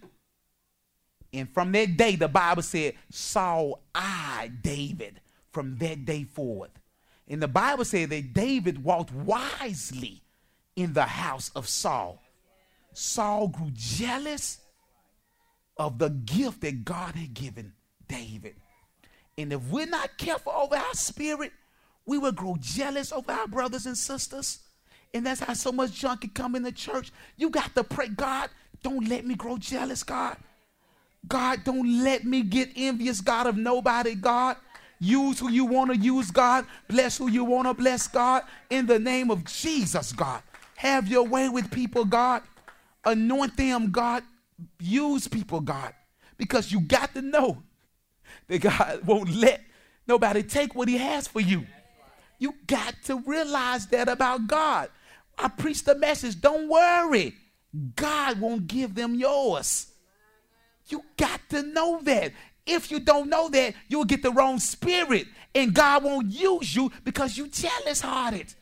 And 1.33 1.49
from 1.53 1.73
that 1.73 1.97
day, 1.97 2.17
the 2.17 2.29
Bible 2.29 2.63
said 2.63 2.95
Saul 3.11 3.83
eyed 3.95 4.63
David 4.63 5.21
from 5.53 5.77
that 5.79 6.05
day 6.05 6.25
forward. 6.25 6.71
And 7.29 7.43
the 7.43 7.49
Bible 7.49 7.85
said 7.85 8.11
that 8.11 8.33
David 8.33 8.83
walked 8.83 9.13
wisely 9.13 10.23
in 10.77 10.95
the 10.95 11.05
house 11.05 11.51
of 11.55 11.69
Saul. 11.69 12.23
Saul 12.95 13.49
grew 13.49 13.71
jealous 13.73 14.59
of 15.77 15.99
the 15.99 16.11
gift 16.11 16.63
that 16.63 16.85
God 16.85 17.15
had 17.15 17.35
given 17.35 17.73
David. 18.09 18.57
And 19.37 19.53
if 19.53 19.63
we're 19.71 19.87
not 19.87 20.17
careful 20.19 20.53
over 20.53 20.77
our 20.77 20.95
spirit, 20.95 21.53
we 22.07 22.19
will 22.19 22.33
grow 22.33 22.57
jealous 22.59 23.13
over 23.13 23.31
our 23.31 23.47
brothers 23.47 23.87
and 23.87 23.97
sisters. 23.97 24.61
And 25.15 25.27
that's 25.27 25.41
how 25.41 25.53
so 25.53 25.71
much 25.71 25.93
junk 25.93 26.23
can 26.23 26.31
come 26.31 26.55
in 26.57 26.63
the 26.63 26.73
church. 26.73 27.13
You 27.37 27.51
got 27.51 27.75
to 27.75 27.85
pray, 27.85 28.09
God, 28.09 28.51
don't 28.83 29.09
let 29.09 29.25
me 29.25 29.35
grow 29.35 29.59
jealous, 29.59 30.03
God. 30.03 30.37
God, 31.29 31.65
don't 31.65 32.03
let 32.03 32.25
me 32.25 32.43
get 32.43 32.71
envious, 32.77 33.21
God, 33.21 33.47
of 33.47 33.57
nobody, 33.57 34.15
God. 34.15 34.57
Use 35.01 35.39
who 35.39 35.51
you 35.51 35.65
want 35.65 35.93
to 35.93 35.97
use, 35.97 36.31
God. 36.31 36.67
Bless 36.89 37.19
who 37.19 37.29
you 37.29 37.45
want 37.45 37.69
to 37.69 37.75
bless, 37.75 38.09
God. 38.09 38.43
In 38.71 38.87
the 38.87 38.99
name 38.99 39.31
of 39.31 39.45
Jesus, 39.45 40.13
God. 40.13 40.43
Have 40.77 41.09
your 41.09 41.25
way 41.25 41.49
with 41.49 41.71
people, 41.71 42.05
God. 42.05 42.43
Anoint 43.05 43.57
them, 43.57 43.91
God. 43.91 44.25
Use 44.81 45.29
people, 45.29 45.61
God. 45.61 45.95
Because 46.37 46.73
you 46.73 46.81
got 46.81 47.15
to 47.15 47.23
know 47.23 47.63
that 48.49 48.61
God 48.61 49.01
won't 49.07 49.31
let 49.31 49.61
nobody 50.07 50.43
take 50.43 50.75
what 50.75 50.89
He 50.89 50.99
has 50.99 51.29
for 51.29 51.41
you. 51.41 51.67
You 52.39 52.55
got 52.67 52.95
to 53.05 53.21
realize 53.27 53.87
that 53.89 54.09
about 54.09 54.47
God. 54.47 54.89
I 55.37 55.49
preach 55.49 55.85
the 55.85 55.95
message. 55.95 56.41
Don't 56.41 56.69
worry. 56.69 57.35
God 57.97 58.41
won't 58.41 58.67
give 58.67 58.95
them 58.95 59.15
yours. 59.15 59.89
You 60.89 61.05
got 61.17 61.41
to 61.51 61.63
know 61.63 62.01
that. 62.03 62.33
If 62.67 62.91
you 62.91 63.01
don't 63.01 63.31
know 63.31 63.49
that, 63.49 63.75
you'll 63.89 64.05
get 64.05 64.23
the 64.23 64.31
wrong 64.31 64.59
spirit 64.59 65.27
and 65.55 65.75
God 65.75 66.05
won't 66.05 66.31
use 66.33 66.75
you 66.75 66.93
because 67.05 67.37
you 67.37 67.49
jealous 67.49 68.01
hearted. 68.01 68.55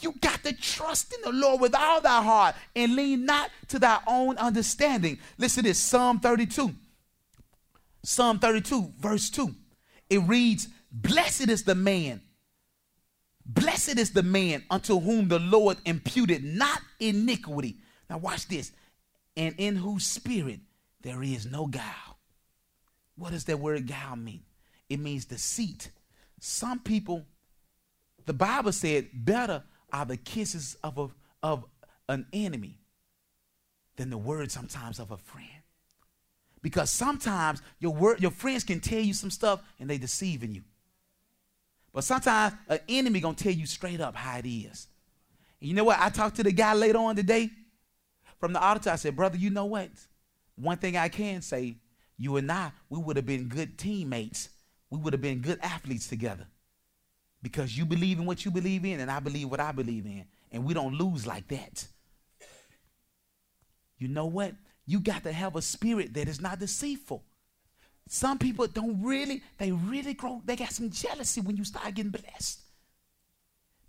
You 0.00 0.12
got 0.20 0.42
to 0.42 0.52
trust 0.54 1.14
in 1.14 1.22
the 1.22 1.38
Lord 1.38 1.60
with 1.60 1.74
all 1.74 2.00
thy 2.00 2.22
heart 2.22 2.56
and 2.74 2.96
lean 2.96 3.24
not 3.24 3.50
to 3.68 3.78
thy 3.78 4.00
own 4.06 4.36
understanding. 4.36 5.18
Listen 5.38 5.62
to 5.62 5.70
this 5.70 5.78
Psalm 5.78 6.18
32. 6.18 6.74
Psalm 8.02 8.38
32, 8.40 8.94
verse 8.98 9.30
2. 9.30 9.54
It 10.10 10.18
reads, 10.18 10.68
Blessed 10.90 11.48
is 11.48 11.62
the 11.62 11.76
man, 11.76 12.20
blessed 13.46 13.98
is 13.98 14.10
the 14.10 14.24
man 14.24 14.64
unto 14.70 14.98
whom 14.98 15.28
the 15.28 15.38
Lord 15.38 15.76
imputed 15.84 16.42
not 16.42 16.80
iniquity. 16.98 17.76
Now, 18.10 18.18
watch 18.18 18.48
this. 18.48 18.72
And 19.36 19.54
in 19.56 19.76
whose 19.76 20.04
spirit 20.04 20.60
there 21.02 21.22
is 21.22 21.46
no 21.46 21.66
guile. 21.66 22.18
What 23.16 23.32
does 23.32 23.44
that 23.44 23.58
word 23.58 23.86
guile 23.86 24.16
mean? 24.16 24.42
It 24.88 24.98
means 24.98 25.24
deceit. 25.24 25.90
Some 26.40 26.80
people, 26.80 27.24
the 28.26 28.32
Bible 28.32 28.72
said, 28.72 29.08
better 29.12 29.62
are 29.92 30.04
the 30.04 30.16
kisses 30.16 30.76
of, 30.82 30.98
a, 30.98 31.08
of 31.42 31.64
an 32.08 32.26
enemy 32.32 32.78
than 33.96 34.10
the 34.10 34.18
words 34.18 34.54
sometimes 34.54 34.98
of 34.98 35.10
a 35.10 35.16
friend. 35.16 35.48
Because 36.62 36.90
sometimes 36.90 37.60
your 37.80 37.92
word, 37.92 38.20
your 38.20 38.30
friends 38.30 38.64
can 38.64 38.80
tell 38.80 39.00
you 39.00 39.14
some 39.14 39.30
stuff 39.30 39.62
and 39.80 39.90
they 39.90 39.98
deceiving 39.98 40.54
you. 40.54 40.62
But 41.92 42.04
sometimes 42.04 42.54
an 42.68 42.78
enemy 42.88 43.20
gonna 43.20 43.34
tell 43.34 43.52
you 43.52 43.66
straight 43.66 44.00
up 44.00 44.14
how 44.14 44.38
it 44.38 44.48
is. 44.48 44.86
And 45.60 45.68
you 45.68 45.74
know 45.74 45.84
what? 45.84 45.98
I 46.00 46.08
talked 46.08 46.36
to 46.36 46.42
the 46.42 46.52
guy 46.52 46.74
later 46.74 46.98
on 46.98 47.16
today 47.16 47.50
from 48.38 48.52
the 48.52 48.60
auditor. 48.60 48.90
I 48.90 48.96
said, 48.96 49.14
brother, 49.14 49.36
you 49.36 49.50
know 49.50 49.66
what? 49.66 49.90
One 50.56 50.78
thing 50.78 50.96
I 50.96 51.08
can 51.08 51.42
say, 51.42 51.76
you 52.16 52.36
and 52.36 52.50
I, 52.50 52.72
we 52.88 52.98
would 52.98 53.16
have 53.16 53.26
been 53.26 53.48
good 53.48 53.78
teammates. 53.78 54.48
We 54.90 54.98
would 54.98 55.12
have 55.12 55.22
been 55.22 55.40
good 55.40 55.58
athletes 55.62 56.08
together. 56.08 56.46
Because 57.42 57.76
you 57.76 57.84
believe 57.84 58.18
in 58.18 58.26
what 58.26 58.44
you 58.44 58.50
believe 58.50 58.84
in, 58.84 59.00
and 59.00 59.10
I 59.10 59.18
believe 59.20 59.50
what 59.50 59.60
I 59.60 59.72
believe 59.72 60.06
in. 60.06 60.24
And 60.52 60.64
we 60.64 60.74
don't 60.74 60.94
lose 60.94 61.26
like 61.26 61.48
that. 61.48 61.86
You 63.98 64.08
know 64.08 64.26
what? 64.26 64.54
You 64.86 65.00
got 65.00 65.24
to 65.24 65.32
have 65.32 65.56
a 65.56 65.62
spirit 65.62 66.14
that 66.14 66.28
is 66.28 66.40
not 66.40 66.58
deceitful. 66.58 67.24
Some 68.08 68.38
people 68.38 68.66
don't 68.66 69.02
really, 69.02 69.42
they 69.58 69.72
really 69.72 70.14
grow, 70.14 70.42
they 70.44 70.56
got 70.56 70.72
some 70.72 70.90
jealousy 70.90 71.40
when 71.40 71.56
you 71.56 71.64
start 71.64 71.94
getting 71.94 72.10
blessed. 72.10 72.61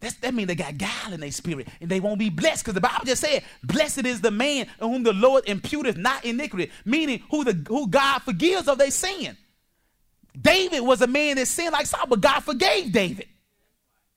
That's, 0.03 0.15
that 0.15 0.33
means 0.33 0.47
they 0.47 0.55
got 0.55 0.77
guile 0.77 1.13
in 1.13 1.21
their 1.21 1.31
spirit 1.31 1.69
and 1.79 1.89
they 1.89 2.01
won't 2.01 2.19
be 2.19 2.29
blessed 2.29 2.65
because 2.65 2.73
the 2.73 2.81
Bible 2.81 3.05
just 3.05 3.21
said, 3.21 3.41
Blessed 3.63 4.05
is 4.05 4.19
the 4.19 4.31
man 4.31 4.67
in 4.81 4.89
whom 4.89 5.03
the 5.03 5.13
Lord 5.13 5.45
imputeth 5.45 5.95
not 5.95 6.25
iniquity, 6.25 6.71
meaning 6.83 7.23
who, 7.31 7.45
the, 7.45 7.53
who 7.69 7.87
God 7.87 8.19
forgives 8.19 8.67
of 8.67 8.77
their 8.77 8.91
sin. 8.91 9.37
David 10.39 10.81
was 10.81 11.01
a 11.01 11.07
man 11.07 11.37
that 11.37 11.45
sinned 11.45 11.71
like 11.71 11.85
Saul, 11.85 12.07
but 12.07 12.19
God 12.19 12.41
forgave 12.41 12.91
David. 12.91 13.27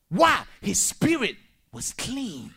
Why? 0.09 0.43
His 0.61 0.81
spirit 0.81 1.37
was 1.73 1.93
clean. 1.93 2.53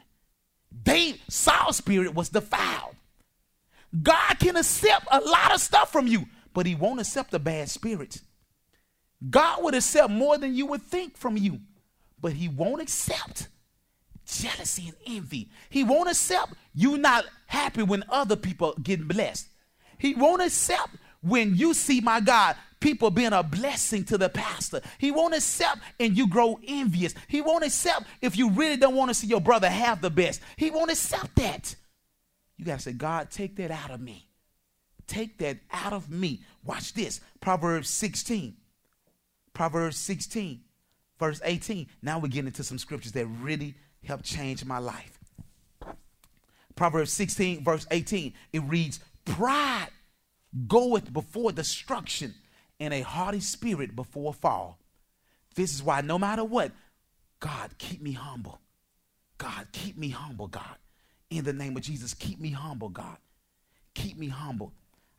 David, 0.81 1.21
Saul's 1.29 1.77
spirit 1.77 2.15
was 2.15 2.29
defiled. 2.29 2.95
God 4.01 4.39
can 4.39 4.57
accept 4.57 5.05
a 5.11 5.19
lot 5.19 5.53
of 5.53 5.61
stuff 5.61 5.91
from 5.91 6.07
you, 6.07 6.25
but 6.55 6.65
he 6.65 6.73
won't 6.73 6.99
accept 6.99 7.31
a 7.35 7.39
bad 7.39 7.69
spirit. 7.69 8.21
God 9.29 9.63
would 9.63 9.75
accept 9.75 10.09
more 10.09 10.39
than 10.39 10.55
you 10.55 10.65
would 10.65 10.81
think 10.81 11.15
from 11.15 11.37
you 11.37 11.59
but 12.21 12.33
he 12.33 12.47
won't 12.47 12.81
accept 12.81 13.47
jealousy 14.25 14.87
and 14.87 15.17
envy. 15.17 15.49
He 15.69 15.83
won't 15.83 16.09
accept 16.09 16.53
you 16.73 16.97
not 16.97 17.25
happy 17.47 17.83
when 17.83 18.03
other 18.09 18.35
people 18.35 18.75
get 18.81 19.07
blessed. 19.07 19.47
He 19.97 20.13
won't 20.13 20.41
accept 20.41 20.95
when 21.21 21.55
you 21.55 21.73
see 21.73 21.99
my 21.99 22.21
God, 22.21 22.55
people 22.79 23.11
being 23.11 23.33
a 23.33 23.43
blessing 23.43 24.05
to 24.05 24.17
the 24.17 24.29
pastor. 24.29 24.81
He 24.97 25.11
won't 25.11 25.33
accept 25.33 25.79
and 25.99 26.17
you 26.17 26.27
grow 26.27 26.59
envious. 26.65 27.13
He 27.27 27.41
won't 27.41 27.65
accept 27.65 28.03
if 28.21 28.37
you 28.37 28.49
really 28.51 28.77
don't 28.77 28.95
want 28.95 29.09
to 29.09 29.15
see 29.15 29.27
your 29.27 29.41
brother 29.41 29.69
have 29.69 30.01
the 30.01 30.09
best. 30.09 30.41
He 30.55 30.71
won't 30.71 30.91
accept 30.91 31.35
that. 31.35 31.75
You 32.57 32.65
got 32.65 32.79
to 32.79 32.83
say, 32.83 32.93
God, 32.93 33.31
take 33.31 33.55
that 33.57 33.71
out 33.71 33.91
of 33.91 33.99
me. 33.99 34.27
Take 35.07 35.39
that 35.39 35.57
out 35.71 35.93
of 35.93 36.09
me. 36.09 36.41
Watch 36.63 36.93
this. 36.93 37.19
Proverbs 37.41 37.89
16. 37.89 38.55
Proverbs 39.53 39.97
16 39.97 40.61
verse 41.19 41.41
18. 41.43 41.87
Now 42.01 42.19
we're 42.19 42.29
getting 42.29 42.47
into 42.47 42.63
some 42.63 42.77
scriptures 42.77 43.11
that 43.11 43.25
really 43.25 43.75
help 44.03 44.23
change 44.23 44.65
my 44.65 44.79
life. 44.79 45.19
Proverbs 46.75 47.11
16, 47.11 47.63
verse 47.63 47.85
18, 47.91 48.33
it 48.53 48.59
reads, 48.63 49.01
Pride 49.25 49.89
goeth 50.67 51.11
before 51.11 51.51
destruction, 51.51 52.33
and 52.79 52.93
a 52.93 53.01
haughty 53.01 53.41
spirit 53.41 53.95
before 53.95 54.33
fall. 54.33 54.79
This 55.55 55.73
is 55.73 55.83
why 55.83 56.01
no 56.01 56.17
matter 56.17 56.45
what, 56.45 56.71
God, 57.39 57.71
keep 57.77 58.01
me 58.01 58.13
humble. 58.13 58.61
God, 59.37 59.67
keep 59.71 59.97
me 59.97 60.09
humble, 60.09 60.47
God. 60.47 60.75
In 61.29 61.43
the 61.43 61.53
name 61.53 61.75
of 61.75 61.83
Jesus, 61.83 62.13
keep 62.13 62.39
me 62.39 62.51
humble, 62.51 62.89
God. 62.89 63.17
Keep 63.93 64.17
me 64.17 64.27
humble. 64.27 64.71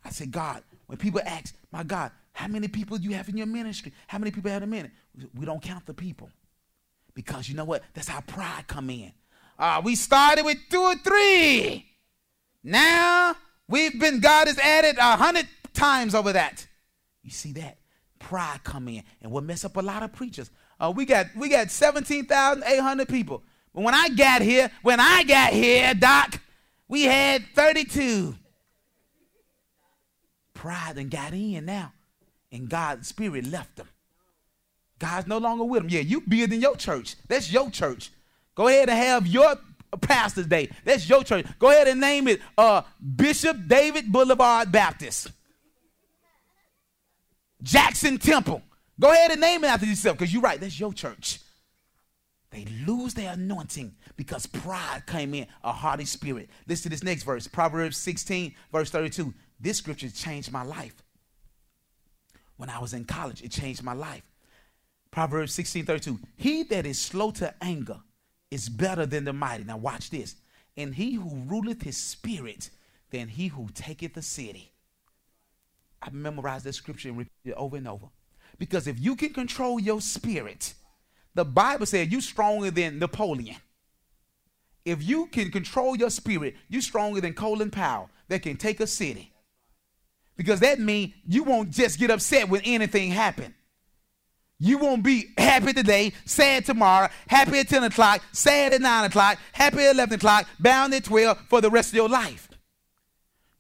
I 0.04 0.10
say, 0.10 0.26
God, 0.26 0.62
when 0.86 0.98
people 0.98 1.20
ask, 1.24 1.54
my 1.70 1.82
God, 1.82 2.10
how 2.40 2.48
many 2.48 2.68
people 2.68 2.96
do 2.96 3.08
you 3.08 3.14
have 3.14 3.28
in 3.28 3.36
your 3.36 3.46
ministry? 3.46 3.92
How 4.06 4.18
many 4.18 4.30
people 4.30 4.50
have 4.50 4.62
a 4.62 4.66
minute? 4.66 4.92
We 5.34 5.46
don't 5.46 5.62
count 5.62 5.86
the 5.86 5.94
people. 5.94 6.30
Because 7.14 7.48
you 7.48 7.54
know 7.54 7.64
what? 7.64 7.82
That's 7.94 8.08
how 8.08 8.20
pride 8.20 8.66
come 8.66 8.90
in. 8.90 9.12
Uh, 9.58 9.82
we 9.84 9.94
started 9.94 10.44
with 10.44 10.58
two 10.70 10.80
or 10.80 10.94
three. 10.96 11.86
Now 12.64 13.36
we've 13.68 13.98
been, 13.98 14.20
God 14.20 14.46
has 14.46 14.58
added 14.58 14.96
a 14.98 15.16
hundred 15.16 15.48
times 15.74 16.14
over 16.14 16.32
that. 16.32 16.66
You 17.22 17.30
see 17.30 17.52
that? 17.52 17.78
Pride 18.18 18.60
come 18.64 18.88
in. 18.88 19.02
And 19.20 19.30
what 19.32 19.44
mess 19.44 19.64
up 19.64 19.76
a 19.76 19.80
lot 19.80 20.02
of 20.02 20.12
preachers? 20.12 20.50
uh, 20.80 20.92
we 20.94 21.04
got 21.04 21.26
we 21.36 21.48
got 21.48 21.70
17,800 21.70 23.08
people. 23.08 23.42
But 23.74 23.82
when 23.84 23.94
I 23.94 24.08
got 24.08 24.42
here, 24.42 24.70
when 24.82 24.98
I 24.98 25.22
got 25.24 25.52
here, 25.52 25.94
Doc, 25.94 26.40
we 26.88 27.02
had 27.02 27.44
32. 27.54 28.34
Pride 30.54 30.96
and 30.96 31.10
got 31.10 31.32
in 31.32 31.66
now. 31.66 31.92
And 32.52 32.68
God's 32.68 33.08
spirit 33.08 33.46
left 33.46 33.76
them. 33.76 33.88
God's 34.98 35.26
no 35.26 35.38
longer 35.38 35.64
with 35.64 35.82
them. 35.82 35.90
Yeah, 35.90 36.00
you 36.00 36.20
build 36.20 36.52
in 36.52 36.60
your 36.60 36.76
church. 36.76 37.16
That's 37.28 37.52
your 37.52 37.70
church. 37.70 38.10
Go 38.54 38.68
ahead 38.68 38.88
and 38.88 38.98
have 38.98 39.26
your 39.26 39.56
pastor's 40.00 40.46
day. 40.46 40.68
That's 40.84 41.08
your 41.08 41.24
church. 41.24 41.46
Go 41.58 41.70
ahead 41.70 41.88
and 41.88 42.00
name 42.00 42.28
it 42.28 42.40
uh, 42.58 42.82
Bishop 43.16 43.56
David 43.66 44.12
Boulevard 44.12 44.70
Baptist. 44.70 45.32
Jackson 47.62 48.18
Temple. 48.18 48.62
Go 48.98 49.10
ahead 49.10 49.30
and 49.30 49.40
name 49.40 49.64
it 49.64 49.68
after 49.68 49.86
yourself 49.86 50.18
because 50.18 50.32
you're 50.32 50.42
right. 50.42 50.60
That's 50.60 50.78
your 50.78 50.92
church. 50.92 51.40
They 52.50 52.66
lose 52.86 53.14
their 53.14 53.32
anointing 53.32 53.94
because 54.16 54.46
pride 54.46 55.04
came 55.06 55.34
in, 55.34 55.46
a 55.62 55.72
haughty 55.72 56.04
spirit. 56.04 56.50
Listen 56.66 56.84
to 56.84 56.88
this 56.90 57.02
next 57.02 57.22
verse 57.22 57.46
Proverbs 57.46 57.96
16, 57.96 58.54
verse 58.72 58.90
32. 58.90 59.32
This 59.60 59.78
scripture 59.78 60.10
changed 60.10 60.52
my 60.52 60.62
life. 60.62 60.94
When 62.60 62.68
I 62.68 62.78
was 62.78 62.92
in 62.92 63.06
college, 63.06 63.42
it 63.42 63.50
changed 63.50 63.82
my 63.82 63.94
life. 63.94 64.22
Proverbs 65.10 65.54
16, 65.54 65.86
32. 65.86 66.18
He 66.36 66.62
that 66.64 66.84
is 66.84 66.98
slow 67.00 67.30
to 67.30 67.54
anger 67.62 68.00
is 68.50 68.68
better 68.68 69.06
than 69.06 69.24
the 69.24 69.32
mighty. 69.32 69.64
Now, 69.64 69.78
watch 69.78 70.10
this. 70.10 70.34
And 70.76 70.94
he 70.94 71.14
who 71.14 71.42
ruleth 71.46 71.80
his 71.80 71.96
spirit 71.96 72.68
than 73.08 73.28
he 73.28 73.46
who 73.46 73.70
taketh 73.72 74.12
the 74.12 74.20
city. 74.20 74.72
I 76.02 76.10
memorized 76.10 76.66
this 76.66 76.76
scripture 76.76 77.08
and 77.08 77.16
repeated 77.16 77.52
it 77.52 77.54
over 77.54 77.78
and 77.78 77.88
over. 77.88 78.08
Because 78.58 78.86
if 78.86 79.00
you 79.00 79.16
can 79.16 79.32
control 79.32 79.80
your 79.80 80.02
spirit, 80.02 80.74
the 81.34 81.46
Bible 81.46 81.86
said 81.86 82.12
you're 82.12 82.20
stronger 82.20 82.70
than 82.70 82.98
Napoleon. 82.98 83.56
If 84.84 85.02
you 85.02 85.28
can 85.28 85.50
control 85.50 85.96
your 85.96 86.10
spirit, 86.10 86.56
you're 86.68 86.82
stronger 86.82 87.22
than 87.22 87.32
Colin 87.32 87.70
Powell 87.70 88.10
that 88.28 88.42
can 88.42 88.58
take 88.58 88.80
a 88.80 88.86
city. 88.86 89.32
Because 90.40 90.60
that 90.60 90.80
means 90.80 91.12
you 91.28 91.44
won't 91.44 91.68
just 91.68 91.98
get 91.98 92.10
upset 92.10 92.48
when 92.48 92.62
anything 92.62 93.10
happens. 93.10 93.52
You 94.58 94.78
won't 94.78 95.02
be 95.02 95.26
happy 95.36 95.74
today, 95.74 96.14
sad 96.24 96.64
tomorrow, 96.64 97.10
happy 97.26 97.58
at 97.58 97.68
10 97.68 97.84
o'clock, 97.84 98.22
sad 98.32 98.72
at 98.72 98.80
9 98.80 99.04
o'clock, 99.04 99.38
happy 99.52 99.84
at 99.84 99.94
11 99.96 100.14
o'clock, 100.14 100.46
bound 100.58 100.94
at 100.94 101.04
12 101.04 101.38
for 101.50 101.60
the 101.60 101.68
rest 101.68 101.90
of 101.90 101.94
your 101.96 102.08
life. 102.08 102.48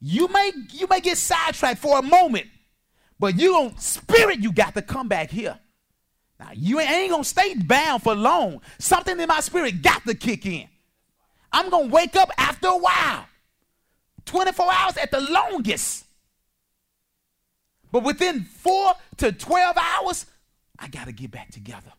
You 0.00 0.28
may, 0.28 0.52
you 0.70 0.86
may 0.86 1.02
get 1.02 1.18
sidetracked 1.18 1.80
for 1.80 1.98
a 1.98 2.02
moment, 2.02 2.46
but 3.18 3.38
you 3.38 3.52
don't, 3.52 3.78
spirit, 3.78 4.38
you 4.38 4.50
got 4.50 4.72
to 4.72 4.80
come 4.80 5.06
back 5.06 5.30
here. 5.30 5.58
Now, 6.38 6.52
you 6.54 6.80
ain't 6.80 7.10
gonna 7.10 7.24
stay 7.24 7.52
bound 7.56 8.02
for 8.02 8.14
long. 8.14 8.62
Something 8.78 9.20
in 9.20 9.28
my 9.28 9.40
spirit 9.40 9.82
got 9.82 10.02
to 10.06 10.14
kick 10.14 10.46
in. 10.46 10.66
I'm 11.52 11.68
gonna 11.68 11.88
wake 11.88 12.16
up 12.16 12.30
after 12.38 12.68
a 12.68 12.78
while. 12.78 13.26
24 14.24 14.72
hours 14.72 14.96
at 14.96 15.10
the 15.10 15.20
longest. 15.20 16.06
But 17.92 18.04
within 18.04 18.44
four 18.44 18.92
to 19.18 19.32
12 19.32 19.76
hours, 19.76 20.26
I 20.78 20.88
gotta 20.88 21.12
get 21.12 21.30
back 21.30 21.50
together. 21.50 21.92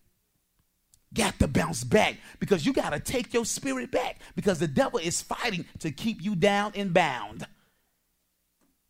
Got 1.14 1.40
to 1.40 1.48
bounce 1.48 1.84
back 1.84 2.18
because 2.40 2.66
you 2.66 2.72
gotta 2.72 3.00
take 3.00 3.34
your 3.34 3.46
spirit 3.46 3.92
back 3.92 4.20
because 4.36 4.60
the 4.60 4.68
devil 4.68 5.00
is 5.00 5.22
fighting 5.22 5.66
to 5.80 5.92
keep 5.92 6.22
you 6.22 6.36
down 6.36 6.72
and 6.76 6.94
bound. 6.94 7.46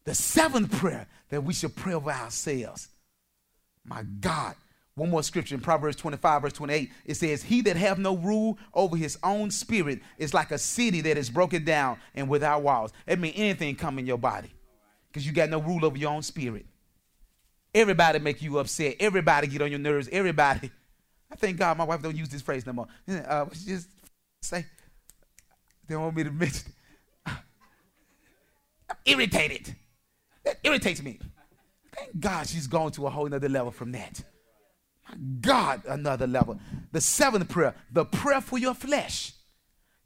The 0.05 0.15
seventh 0.15 0.71
prayer 0.77 1.07
that 1.29 1.43
we 1.43 1.53
should 1.53 1.75
pray 1.75 1.93
over 1.93 2.11
ourselves. 2.11 2.89
My 3.83 4.03
God, 4.03 4.55
one 4.95 5.09
more 5.09 5.23
scripture 5.23 5.55
in 5.55 5.61
Proverbs 5.61 5.95
25, 5.95 6.41
verse 6.41 6.53
28. 6.53 6.91
It 7.05 7.15
says, 7.15 7.41
He 7.41 7.61
that 7.61 7.75
have 7.77 7.97
no 7.97 8.15
rule 8.17 8.59
over 8.73 8.95
his 8.95 9.17
own 9.23 9.49
spirit 9.49 9.99
is 10.17 10.33
like 10.33 10.51
a 10.51 10.57
city 10.57 11.01
that 11.01 11.17
is 11.17 11.29
broken 11.29 11.63
down 11.63 11.97
and 12.13 12.29
without 12.29 12.61
walls. 12.61 12.91
That 13.05 13.19
means 13.19 13.35
anything 13.37 13.75
come 13.75 13.97
in 13.97 14.05
your 14.05 14.17
body. 14.17 14.51
Because 15.07 15.25
you 15.25 15.33
got 15.33 15.49
no 15.49 15.59
rule 15.59 15.85
over 15.85 15.97
your 15.97 16.11
own 16.11 16.21
spirit. 16.21 16.65
Everybody 17.73 18.19
make 18.19 18.41
you 18.41 18.57
upset. 18.59 18.97
Everybody 18.99 19.47
get 19.47 19.61
on 19.61 19.69
your 19.69 19.79
nerves. 19.79 20.09
Everybody. 20.11 20.71
I 21.31 21.35
thank 21.35 21.57
God 21.57 21.77
my 21.77 21.85
wife 21.85 22.01
don't 22.01 22.15
use 22.15 22.29
this 22.29 22.41
phrase 22.41 22.65
no 22.65 22.73
more. 22.73 22.87
Uh, 23.07 23.45
just 23.65 23.87
say, 24.41 24.65
they 25.87 25.95
don't 25.95 26.03
want 26.03 26.15
me 26.15 26.23
to 26.25 26.31
mention 26.31 26.73
I'm 28.91 28.97
irritated. 29.05 29.73
That 30.43 30.57
irritates 30.63 31.01
me. 31.01 31.19
Thank 31.95 32.19
God 32.19 32.47
she's 32.47 32.67
gone 32.67 32.91
to 32.93 33.07
a 33.07 33.09
whole 33.09 33.27
nother 33.27 33.47
level 33.47 33.71
from 33.71 33.93
that. 33.93 34.21
My 35.07 35.15
God, 35.39 35.81
another 35.87 36.27
level. 36.27 36.59
The 36.91 36.99
seventh 37.01 37.47
prayer, 37.49 37.75
the 37.91 38.05
prayer 38.05 38.41
for 38.41 38.57
your 38.57 38.73
flesh. 38.73 39.33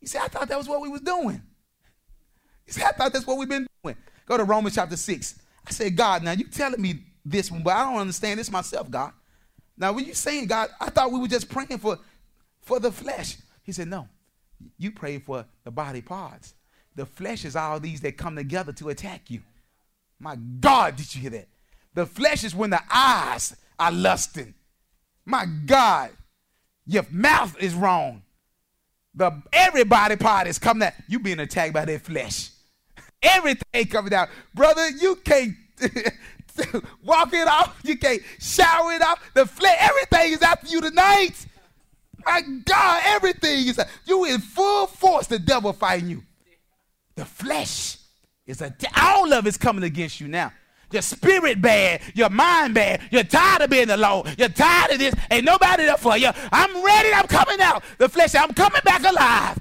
You 0.01 0.07
see, 0.07 0.19
I 0.19 0.27
thought 0.27 0.47
that 0.49 0.57
was 0.57 0.67
what 0.67 0.81
we 0.81 0.89
was 0.89 1.01
doing. 1.01 1.41
You 2.67 2.73
see, 2.73 2.83
I 2.83 2.91
thought 2.91 3.13
that's 3.13 3.25
what 3.25 3.37
we've 3.37 3.49
been 3.49 3.67
doing. 3.83 3.95
Go 4.25 4.37
to 4.37 4.43
Romans 4.43 4.75
chapter 4.75 4.97
6. 4.97 5.39
I 5.67 5.71
said, 5.71 5.95
God, 5.95 6.23
now 6.23 6.31
you 6.31 6.45
telling 6.45 6.81
me 6.81 7.03
this 7.25 7.51
one, 7.51 7.63
but 7.63 7.75
I 7.75 7.83
don't 7.85 8.01
understand 8.01 8.39
this 8.39 8.51
myself, 8.51 8.89
God. 8.89 9.11
Now, 9.77 9.91
when 9.91 10.05
you 10.05 10.13
saying, 10.13 10.47
God, 10.47 10.69
I 10.79 10.89
thought 10.89 11.11
we 11.11 11.19
were 11.19 11.27
just 11.27 11.49
praying 11.49 11.79
for, 11.79 11.97
for 12.61 12.79
the 12.79 12.91
flesh. 12.91 13.37
He 13.63 13.71
said, 13.71 13.87
No, 13.87 14.07
you 14.77 14.91
pray 14.91 15.17
for 15.17 15.45
the 15.63 15.71
body 15.71 16.01
parts. 16.01 16.53
The 16.95 17.05
flesh 17.05 17.43
is 17.43 17.55
all 17.55 17.79
these 17.79 17.99
that 18.01 18.17
come 18.17 18.35
together 18.35 18.71
to 18.73 18.89
attack 18.89 19.29
you. 19.29 19.41
My 20.19 20.35
God, 20.35 20.95
did 20.95 21.13
you 21.13 21.21
hear 21.21 21.31
that? 21.31 21.47
The 21.93 22.05
flesh 22.05 22.43
is 22.43 22.55
when 22.55 22.69
the 22.69 22.81
eyes 22.93 23.55
are 23.77 23.91
lusting. 23.91 24.53
My 25.25 25.45
God, 25.45 26.11
your 26.85 27.05
mouth 27.09 27.57
is 27.59 27.73
wrong. 27.73 28.21
The 29.13 29.41
everybody 29.51 30.15
part 30.15 30.47
is 30.47 30.59
coming 30.59 30.87
out. 30.87 30.93
You 31.07 31.19
being 31.19 31.39
attacked 31.39 31.73
by 31.73 31.85
their 31.85 31.99
flesh. 31.99 32.51
Everything 33.21 33.87
coming 33.87 34.13
out. 34.13 34.29
Brother, 34.53 34.89
you 34.89 35.15
can't 35.17 35.55
walk 37.03 37.33
it 37.33 37.47
off. 37.47 37.79
You 37.83 37.97
can't 37.97 38.21
shower 38.39 38.93
it 38.93 39.01
off. 39.01 39.19
The 39.33 39.45
flesh, 39.45 39.77
everything 39.79 40.33
is 40.33 40.41
after 40.41 40.67
you 40.67 40.81
tonight. 40.81 41.45
My 42.25 42.41
God, 42.41 43.03
everything 43.05 43.67
is 43.67 43.79
you 44.05 44.25
in 44.25 44.39
full 44.41 44.87
force. 44.87 45.27
The 45.27 45.39
devil 45.39 45.73
fighting 45.73 46.09
you. 46.09 46.23
The 47.15 47.25
flesh 47.25 47.97
is 48.45 48.61
a 48.61 48.73
all 48.99 49.33
of 49.33 49.47
it's 49.47 49.57
coming 49.57 49.83
against 49.83 50.19
you 50.19 50.27
now. 50.27 50.51
Your 50.91 51.01
spirit 51.01 51.61
bad, 51.61 52.01
your 52.13 52.29
mind 52.29 52.75
bad. 52.75 53.01
You're 53.11 53.23
tired 53.23 53.63
of 53.63 53.69
being 53.69 53.89
alone. 53.89 54.23
You're 54.37 54.49
tired 54.49 54.91
of 54.91 54.99
this. 54.99 55.13
Ain't 55.31 55.45
nobody 55.45 55.83
there 55.83 55.97
for 55.97 56.17
you. 56.17 56.29
I'm 56.51 56.85
ready. 56.85 57.11
I'm 57.11 57.27
coming 57.27 57.59
out. 57.59 57.83
The 57.97 58.07
flesh, 58.07 58.35
I'm 58.35 58.53
coming 58.53 58.81
back 58.83 59.03
alive. 59.03 59.59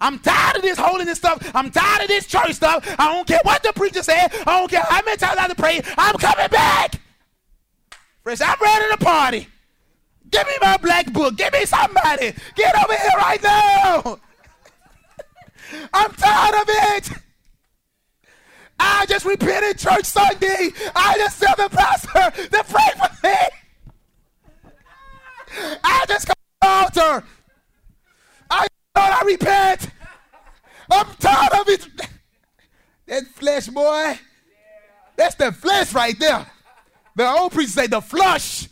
I'm 0.00 0.18
tired 0.20 0.56
of 0.56 0.62
this 0.62 0.78
holiness 0.78 1.18
stuff. 1.18 1.50
I'm 1.54 1.70
tired 1.70 2.02
of 2.02 2.08
this 2.08 2.26
church 2.26 2.54
stuff. 2.54 2.84
I 2.98 3.12
don't 3.12 3.26
care 3.26 3.40
what 3.42 3.62
the 3.62 3.72
preacher 3.72 4.02
said. 4.02 4.28
I 4.46 4.58
don't 4.58 4.70
care 4.70 4.82
how 4.82 5.02
many 5.04 5.16
times 5.16 5.36
I 5.36 5.42
have 5.42 5.50
to 5.50 5.56
pray. 5.56 5.82
I'm 5.96 6.16
coming 6.16 6.48
back. 6.48 7.00
Friends, 8.22 8.40
I'm 8.40 8.56
ready 8.60 8.84
to 8.90 8.96
party. 8.98 9.48
Give 10.30 10.46
me 10.46 10.52
my 10.60 10.76
black 10.76 11.12
book. 11.12 11.36
Give 11.36 11.52
me 11.52 11.64
somebody. 11.64 12.34
Get 12.54 12.76
over 12.84 12.94
here 12.94 13.10
right 13.16 13.42
now. 13.42 14.18
I'm 15.94 16.12
tired 16.12 16.54
of 16.54 16.68
it. 16.68 17.10
I 18.78 19.06
just 19.06 19.24
repented 19.24 19.78
church 19.78 20.04
Sunday. 20.04 20.70
I 20.94 21.16
just 21.18 21.40
tell 21.40 21.56
the 21.56 21.68
pastor 21.74 22.30
to 22.48 22.64
pray 22.64 22.90
for 22.96 23.26
me. 23.26 23.34
I 25.82 26.04
just 26.06 26.26
come 26.26 26.34
to 26.34 26.58
the 26.60 26.68
altar. 26.68 27.24
Lord, 28.98 29.12
I 29.12 29.22
repent. 29.24 29.90
I'm 30.90 31.06
tired 31.20 31.52
of 31.60 31.68
it. 31.68 31.88
That 33.06 33.24
flesh, 33.28 33.68
boy. 33.68 34.18
That's 35.16 35.36
the 35.36 35.52
flesh 35.52 35.94
right 35.94 36.18
there. 36.18 36.44
The 37.14 37.28
old 37.28 37.52
priest 37.52 37.74
say 37.74 37.86
the 37.86 38.00
flush. 38.00 38.68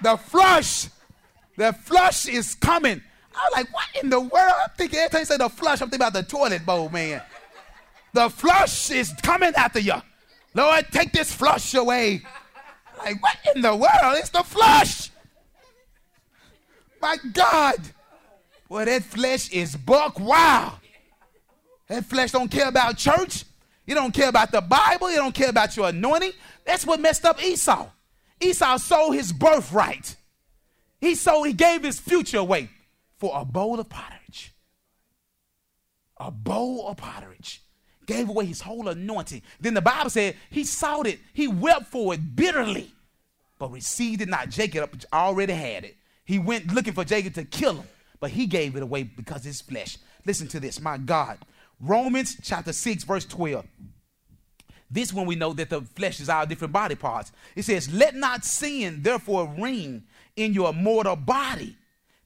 The 0.00 0.16
flush. 0.16 0.88
The 1.58 1.74
flush 1.74 2.26
is 2.26 2.54
coming. 2.54 3.02
I 3.34 3.48
was 3.48 3.52
like, 3.52 3.74
what 3.74 3.84
in 4.02 4.08
the 4.08 4.20
world? 4.20 4.54
I'm 4.62 4.70
thinking 4.76 4.98
every 4.98 5.10
time 5.10 5.20
you 5.20 5.26
say 5.26 5.36
the 5.36 5.48
flush, 5.50 5.82
I'm 5.82 5.90
thinking 5.90 6.06
about 6.06 6.14
the 6.14 6.22
toilet 6.22 6.64
bowl, 6.64 6.88
man. 6.88 7.20
The 8.14 8.30
flush 8.30 8.90
is 8.90 9.12
coming 9.22 9.52
after 9.56 9.78
you. 9.78 10.00
Lord, 10.54 10.86
take 10.90 11.12
this 11.12 11.32
flush 11.34 11.74
away. 11.74 12.22
Like, 12.98 13.22
what 13.22 13.36
in 13.54 13.60
the 13.60 13.76
world? 13.76 14.16
It's 14.16 14.30
the 14.30 14.42
flush. 14.42 15.10
My 17.00 17.16
God. 17.32 17.76
Well, 18.72 18.86
that 18.86 19.02
flesh 19.02 19.50
is 19.50 19.76
buck 19.76 20.18
wild. 20.18 20.72
That 21.88 22.06
flesh 22.06 22.30
don't 22.30 22.50
care 22.50 22.70
about 22.70 22.96
church. 22.96 23.44
You 23.84 23.94
don't 23.94 24.14
care 24.14 24.30
about 24.30 24.50
the 24.50 24.62
Bible. 24.62 25.10
You 25.10 25.18
don't 25.18 25.34
care 25.34 25.50
about 25.50 25.76
your 25.76 25.90
anointing. 25.90 26.32
That's 26.64 26.86
what 26.86 26.98
messed 26.98 27.26
up 27.26 27.44
Esau. 27.44 27.90
Esau 28.40 28.78
sold 28.78 29.14
his 29.14 29.30
birthright. 29.30 30.16
He 31.02 31.14
sold, 31.16 31.48
he 31.48 31.52
gave 31.52 31.82
his 31.82 32.00
future 32.00 32.38
away 32.38 32.70
for 33.18 33.32
a 33.34 33.44
bowl 33.44 33.78
of 33.78 33.90
pottage. 33.90 34.54
A 36.16 36.30
bowl 36.30 36.88
of 36.88 36.96
pottage 36.96 37.60
gave 38.06 38.30
away 38.30 38.46
his 38.46 38.62
whole 38.62 38.88
anointing. 38.88 39.42
Then 39.60 39.74
the 39.74 39.82
Bible 39.82 40.08
said 40.08 40.34
he 40.48 40.64
sought 40.64 41.06
it, 41.06 41.20
he 41.34 41.46
wept 41.46 41.88
for 41.88 42.14
it 42.14 42.34
bitterly, 42.34 42.90
but 43.58 43.70
received 43.70 44.22
it 44.22 44.30
not. 44.30 44.48
Jacob 44.48 44.98
already 45.12 45.52
had 45.52 45.84
it. 45.84 45.96
He 46.24 46.38
went 46.38 46.72
looking 46.72 46.94
for 46.94 47.04
Jacob 47.04 47.34
to 47.34 47.44
kill 47.44 47.74
him, 47.74 47.86
but 48.22 48.30
he 48.30 48.46
gave 48.46 48.76
it 48.76 48.84
away 48.84 49.02
because 49.02 49.42
his 49.42 49.60
flesh. 49.60 49.98
Listen 50.24 50.46
to 50.46 50.60
this, 50.60 50.80
my 50.80 50.96
God. 50.96 51.38
Romans 51.80 52.36
chapter 52.40 52.72
6, 52.72 53.02
verse 53.02 53.24
12. 53.24 53.66
This 54.88 55.12
when 55.12 55.26
we 55.26 55.34
know 55.34 55.52
that 55.54 55.70
the 55.70 55.80
flesh 55.80 56.20
is 56.20 56.28
our 56.28 56.46
different 56.46 56.72
body 56.72 56.94
parts. 56.94 57.32
It 57.56 57.64
says, 57.64 57.92
Let 57.92 58.14
not 58.14 58.44
sin 58.44 59.02
therefore 59.02 59.52
reign 59.58 60.04
in 60.36 60.54
your 60.54 60.72
mortal 60.72 61.16
body, 61.16 61.76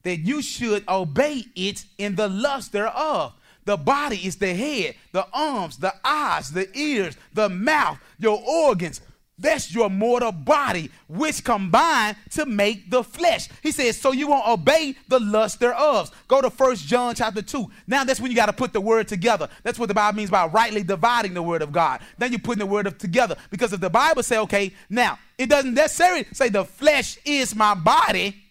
that 0.03 0.17
you 0.17 0.43
should 0.43 0.87
obey 0.87 1.45
it 1.55 1.83
in 1.97 2.13
the 2.13 2.27
lust 2.27 2.73
thereof. 2.73 3.33
The 3.65 3.75
body 3.75 4.17
is 4.17 4.35
the 4.35 4.53
head, 4.53 4.97
the 5.13 5.25
arms, 5.33 5.77
the 5.77 5.95
eyes, 6.05 6.51
the 6.51 6.69
ears, 6.77 7.17
the 7.33 7.49
mouth, 7.49 7.97
your 8.19 8.39
organs, 8.47 9.01
that's 9.39 9.73
your 9.73 9.89
mortal 9.89 10.31
body, 10.31 10.89
which 11.07 11.43
combine 11.43 12.15
to 12.31 12.45
make 12.45 12.89
the 12.89 13.03
flesh. 13.03 13.49
He 13.61 13.71
says, 13.71 13.99
so 13.99 14.11
you 14.11 14.27
won't 14.27 14.47
obey 14.47 14.95
the 15.07 15.19
lust 15.19 15.59
thereof. 15.59 16.09
Go 16.27 16.41
to 16.41 16.49
First 16.49 16.87
John 16.87 17.13
chapter 17.13 17.41
2. 17.43 17.69
Now 17.85 18.03
that's 18.03 18.19
when 18.19 18.31
you 18.31 18.35
got 18.35 18.47
to 18.47 18.53
put 18.53 18.73
the 18.73 18.81
word 18.81 19.07
together. 19.07 19.47
That's 19.63 19.77
what 19.77 19.89
the 19.89 19.93
Bible 19.93 20.17
means 20.17 20.31
by 20.31 20.47
rightly 20.47 20.81
dividing 20.81 21.35
the 21.35 21.43
word 21.43 21.61
of 21.61 21.71
God. 21.71 22.01
Then 22.17 22.31
you're 22.31 22.39
putting 22.39 22.59
the 22.59 22.65
word 22.65 22.87
of 22.87 22.97
together. 22.97 23.35
Because 23.51 23.73
if 23.73 23.79
the 23.79 23.89
Bible 23.89 24.23
say, 24.23 24.39
okay, 24.39 24.73
now 24.89 25.19
it 25.37 25.49
doesn't 25.49 25.75
necessarily 25.75 26.25
say 26.33 26.49
the 26.49 26.65
flesh 26.65 27.19
is 27.23 27.55
my 27.55 27.75
body. 27.75 28.43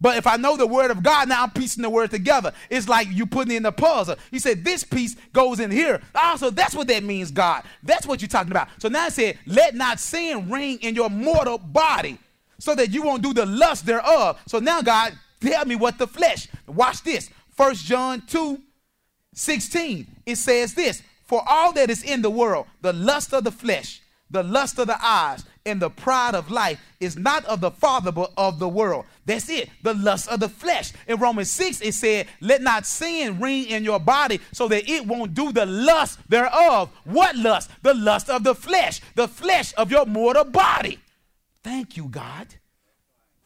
But 0.00 0.16
if 0.16 0.26
I 0.26 0.36
know 0.36 0.56
the 0.56 0.66
word 0.66 0.90
of 0.90 1.02
God, 1.02 1.28
now 1.28 1.42
I'm 1.42 1.50
piecing 1.50 1.82
the 1.82 1.90
word 1.90 2.10
together. 2.10 2.52
It's 2.70 2.88
like 2.88 3.08
you 3.10 3.26
putting 3.26 3.56
in 3.56 3.64
the 3.64 3.72
puzzle. 3.72 4.16
He 4.30 4.38
said, 4.38 4.64
this 4.64 4.84
piece 4.84 5.16
goes 5.32 5.58
in 5.58 5.70
here. 5.70 6.00
Ah, 6.14 6.30
also, 6.32 6.50
that's 6.50 6.74
what 6.74 6.86
that 6.88 7.02
means, 7.02 7.32
God. 7.32 7.64
That's 7.82 8.06
what 8.06 8.20
you're 8.20 8.28
talking 8.28 8.52
about. 8.52 8.68
So 8.78 8.88
now 8.88 9.08
it 9.08 9.12
said, 9.12 9.38
let 9.46 9.74
not 9.74 9.98
sin 9.98 10.48
reign 10.48 10.78
in 10.82 10.94
your 10.94 11.10
mortal 11.10 11.58
body 11.58 12.18
so 12.58 12.74
that 12.74 12.90
you 12.90 13.02
won't 13.02 13.22
do 13.22 13.34
the 13.34 13.46
lust 13.46 13.86
thereof. 13.86 14.40
So 14.46 14.60
now, 14.60 14.82
God, 14.82 15.14
tell 15.40 15.64
me 15.64 15.74
what 15.74 15.98
the 15.98 16.06
flesh. 16.06 16.48
Watch 16.66 17.02
this. 17.02 17.30
First 17.50 17.84
John 17.84 18.22
2 18.26 18.60
16. 19.34 20.06
It 20.26 20.36
says 20.36 20.74
this 20.74 21.02
For 21.24 21.42
all 21.46 21.72
that 21.72 21.90
is 21.90 22.02
in 22.02 22.22
the 22.22 22.30
world, 22.30 22.66
the 22.82 22.92
lust 22.92 23.32
of 23.32 23.44
the 23.44 23.52
flesh, 23.52 24.00
the 24.30 24.42
lust 24.42 24.78
of 24.78 24.86
the 24.86 25.04
eyes, 25.04 25.44
and 25.68 25.80
the 25.80 25.90
pride 25.90 26.34
of 26.34 26.50
life 26.50 26.80
is 27.00 27.16
not 27.16 27.44
of 27.44 27.60
the 27.60 27.70
Father, 27.70 28.10
but 28.10 28.32
of 28.36 28.58
the 28.58 28.68
world. 28.68 29.04
That's 29.26 29.48
it. 29.48 29.68
The 29.82 29.94
lust 29.94 30.28
of 30.28 30.40
the 30.40 30.48
flesh. 30.48 30.92
In 31.06 31.18
Romans 31.18 31.50
6, 31.50 31.80
it 31.82 31.94
said, 31.94 32.26
Let 32.40 32.62
not 32.62 32.86
sin 32.86 33.38
reign 33.38 33.66
in 33.66 33.84
your 33.84 34.00
body 34.00 34.40
so 34.52 34.68
that 34.68 34.88
it 34.88 35.06
won't 35.06 35.34
do 35.34 35.52
the 35.52 35.66
lust 35.66 36.18
thereof. 36.28 36.90
What 37.04 37.36
lust? 37.36 37.70
The 37.82 37.94
lust 37.94 38.30
of 38.30 38.44
the 38.44 38.54
flesh, 38.54 39.00
the 39.14 39.28
flesh 39.28 39.74
of 39.74 39.90
your 39.90 40.06
mortal 40.06 40.44
body. 40.44 40.98
Thank 41.62 41.96
you, 41.96 42.08
God. 42.08 42.46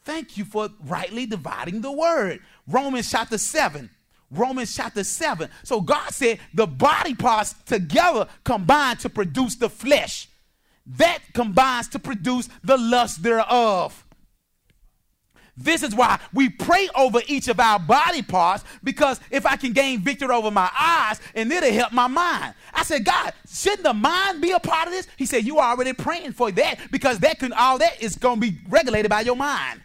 Thank 0.03 0.37
you 0.37 0.45
for 0.45 0.69
rightly 0.85 1.25
dividing 1.25 1.81
the 1.81 1.91
word. 1.91 2.41
Romans 2.67 3.09
chapter 3.09 3.37
7. 3.37 3.89
Romans 4.31 4.75
chapter 4.75 5.03
7. 5.03 5.49
So 5.63 5.81
God 5.81 6.11
said 6.11 6.39
the 6.53 6.67
body 6.67 7.13
parts 7.13 7.53
together 7.65 8.27
combine 8.43 8.97
to 8.97 9.09
produce 9.09 9.55
the 9.55 9.69
flesh 9.69 10.27
that 10.85 11.19
combines 11.33 11.87
to 11.89 11.99
produce 11.99 12.49
the 12.63 12.77
lust 12.77 13.23
thereof. 13.23 14.03
This 15.55 15.83
is 15.83 15.93
why 15.93 16.19
we 16.33 16.49
pray 16.49 16.89
over 16.95 17.21
each 17.27 17.47
of 17.47 17.59
our 17.59 17.77
body 17.77 18.23
parts 18.23 18.63
because 18.83 19.19
if 19.29 19.45
I 19.45 19.55
can 19.55 19.71
gain 19.71 19.99
victory 19.99 20.33
over 20.33 20.49
my 20.49 20.69
eyes 20.77 21.21
and 21.35 21.51
it'll 21.51 21.71
help 21.71 21.93
my 21.93 22.07
mind. 22.07 22.55
I 22.73 22.83
said, 22.83 23.05
God, 23.05 23.33
shouldn't 23.47 23.83
the 23.83 23.93
mind 23.93 24.41
be 24.41 24.51
a 24.51 24.59
part 24.59 24.87
of 24.87 24.93
this? 24.93 25.07
He 25.15 25.27
said, 25.27 25.45
You 25.45 25.59
are 25.59 25.71
already 25.71 25.93
praying 25.93 26.31
for 26.31 26.51
that 26.51 26.79
because 26.91 27.19
that 27.19 27.37
can 27.37 27.53
all 27.53 27.77
that 27.77 28.01
is 28.01 28.15
going 28.15 28.41
to 28.41 28.51
be 28.51 28.57
regulated 28.67 29.11
by 29.11 29.21
your 29.21 29.35
mind. 29.35 29.81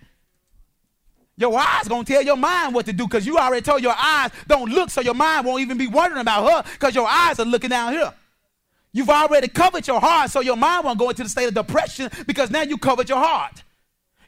Your 1.36 1.57
eyes 1.57 1.86
gonna 1.86 2.03
tell 2.03 2.22
your 2.22 2.36
mind 2.36 2.74
what 2.74 2.84
to 2.86 2.92
do 2.92 3.05
because 3.05 3.24
you 3.24 3.38
already 3.38 3.62
told 3.62 3.80
your 3.80 3.94
eyes 3.96 4.32
don't 4.49 4.72
look, 4.72 4.90
so 4.90 5.01
your 5.01 5.14
mind 5.14 5.46
won't 5.46 5.61
even 5.61 5.78
be 5.78 5.86
wondering 5.86 6.20
about 6.20 6.51
her 6.51 6.70
because 6.72 6.96
your 6.96 7.07
eyes 7.07 7.38
are 7.38 7.44
looking 7.44 7.70
down 7.70 7.92
here. 7.92 8.12
You've 8.93 9.11
already 9.11 9.49
covered 9.49 9.86
your 9.86 10.01
heart, 10.01 10.30
so 10.30 10.41
your 10.41 10.57
mind 10.57 10.84
won't 10.84 10.99
go 10.99 11.11
into 11.11 11.22
the 11.22 11.28
state 11.28 11.49
of 11.49 11.55
depression 11.55 12.11
because 12.26 12.51
now 12.51 12.62
you 12.62 12.78
covered 12.78 13.09
your 13.09 13.18
heart. 13.18 13.62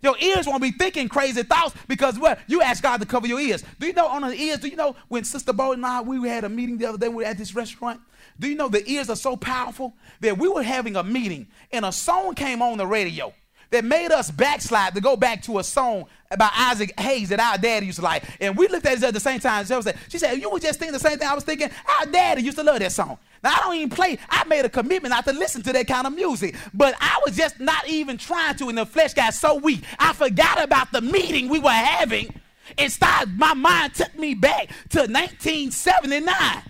Your 0.02 0.16
ears 0.18 0.46
won't 0.46 0.62
be 0.62 0.70
thinking 0.70 1.08
crazy 1.08 1.42
thoughts 1.42 1.74
because 1.86 2.18
what? 2.18 2.38
You 2.46 2.62
asked 2.62 2.82
God 2.82 3.00
to 3.00 3.06
cover 3.06 3.26
your 3.26 3.40
ears. 3.40 3.62
Do 3.78 3.86
you 3.86 3.92
know 3.92 4.06
on 4.06 4.22
the 4.22 4.34
ears, 4.34 4.60
do 4.60 4.68
you 4.68 4.76
know 4.76 4.96
when 5.08 5.24
Sister 5.24 5.52
Bo 5.52 5.72
and 5.72 5.84
I, 5.84 6.00
we 6.00 6.26
had 6.28 6.44
a 6.44 6.48
meeting 6.48 6.78
the 6.78 6.86
other 6.86 6.98
day, 6.98 7.08
we 7.08 7.16
were 7.16 7.24
at 7.24 7.36
this 7.36 7.54
restaurant? 7.54 8.00
Do 8.38 8.48
you 8.48 8.54
know 8.54 8.68
the 8.68 8.88
ears 8.90 9.10
are 9.10 9.16
so 9.16 9.36
powerful 9.36 9.94
that 10.20 10.38
we 10.38 10.48
were 10.48 10.62
having 10.62 10.96
a 10.96 11.02
meeting 11.02 11.48
and 11.70 11.84
a 11.84 11.92
song 11.92 12.34
came 12.34 12.62
on 12.62 12.78
the 12.78 12.86
radio 12.86 13.34
that 13.70 13.84
made 13.84 14.10
us 14.12 14.30
backslide 14.30 14.94
to 14.94 15.00
go 15.00 15.16
back 15.16 15.42
to 15.42 15.58
a 15.58 15.64
song 15.64 16.06
about 16.30 16.52
Isaac 16.54 16.98
Hayes 16.98 17.28
that 17.30 17.40
our 17.40 17.58
daddy 17.58 17.86
used 17.86 17.98
to 17.98 18.04
like. 18.04 18.24
And 18.40 18.56
we 18.56 18.68
looked 18.68 18.86
at 18.86 18.98
it 18.98 19.02
at 19.02 19.14
the 19.14 19.20
same 19.20 19.40
time. 19.40 19.64
She 19.64 19.82
said, 19.82 19.96
she 20.08 20.18
said, 20.18 20.34
you 20.34 20.50
were 20.50 20.60
just 20.60 20.78
thinking 20.78 20.92
the 20.92 21.00
same 21.00 21.18
thing 21.18 21.28
I 21.28 21.34
was 21.34 21.44
thinking. 21.44 21.70
Our 22.00 22.06
daddy 22.06 22.42
used 22.42 22.58
to 22.58 22.64
love 22.64 22.78
that 22.78 22.92
song. 22.92 23.18
Now, 23.42 23.54
I 23.54 23.58
don't 23.58 23.74
even 23.76 23.90
play. 23.90 24.18
I 24.28 24.44
made 24.44 24.64
a 24.64 24.68
commitment 24.68 25.10
not 25.10 25.24
to 25.24 25.32
listen 25.32 25.62
to 25.62 25.72
that 25.72 25.86
kind 25.86 26.06
of 26.06 26.14
music. 26.14 26.54
But 26.74 26.94
I 27.00 27.20
was 27.24 27.36
just 27.36 27.58
not 27.58 27.88
even 27.88 28.18
trying 28.18 28.56
to, 28.56 28.68
and 28.68 28.78
the 28.78 28.86
flesh 28.86 29.14
got 29.14 29.34
so 29.34 29.56
weak. 29.56 29.82
I 29.98 30.12
forgot 30.12 30.62
about 30.62 30.92
the 30.92 31.00
meeting 31.00 31.48
we 31.48 31.58
were 31.58 31.70
having. 31.70 32.34
And 32.78 32.92
started, 32.92 33.36
my 33.36 33.54
mind 33.54 33.94
took 33.94 34.16
me 34.16 34.34
back 34.34 34.68
to 34.90 35.00
1979 35.00 36.62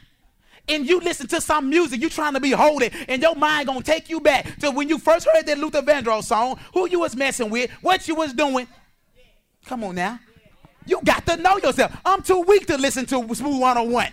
and 0.70 0.88
you 0.88 1.00
listen 1.00 1.26
to 1.28 1.40
some 1.40 1.68
music, 1.68 2.00
you 2.00 2.08
trying 2.08 2.34
to 2.34 2.40
be 2.40 2.52
holy, 2.52 2.90
and 3.08 3.20
your 3.20 3.34
mind 3.34 3.66
gonna 3.66 3.82
take 3.82 4.08
you 4.08 4.20
back 4.20 4.56
to 4.60 4.70
when 4.70 4.88
you 4.88 4.98
first 4.98 5.28
heard 5.32 5.46
that 5.46 5.58
Luther 5.58 5.82
Vandross 5.82 6.24
song, 6.24 6.58
who 6.72 6.88
you 6.88 7.00
was 7.00 7.16
messing 7.16 7.50
with, 7.50 7.70
what 7.82 8.06
you 8.08 8.14
was 8.14 8.32
doing. 8.32 8.66
Come 9.66 9.84
on 9.84 9.94
now. 9.94 10.18
You 10.86 11.00
got 11.04 11.26
to 11.26 11.36
know 11.36 11.58
yourself. 11.58 11.96
I'm 12.04 12.22
too 12.22 12.40
weak 12.40 12.66
to 12.66 12.76
listen 12.76 13.06
to 13.06 13.34
Smooth 13.34 13.60
101. 13.60 14.08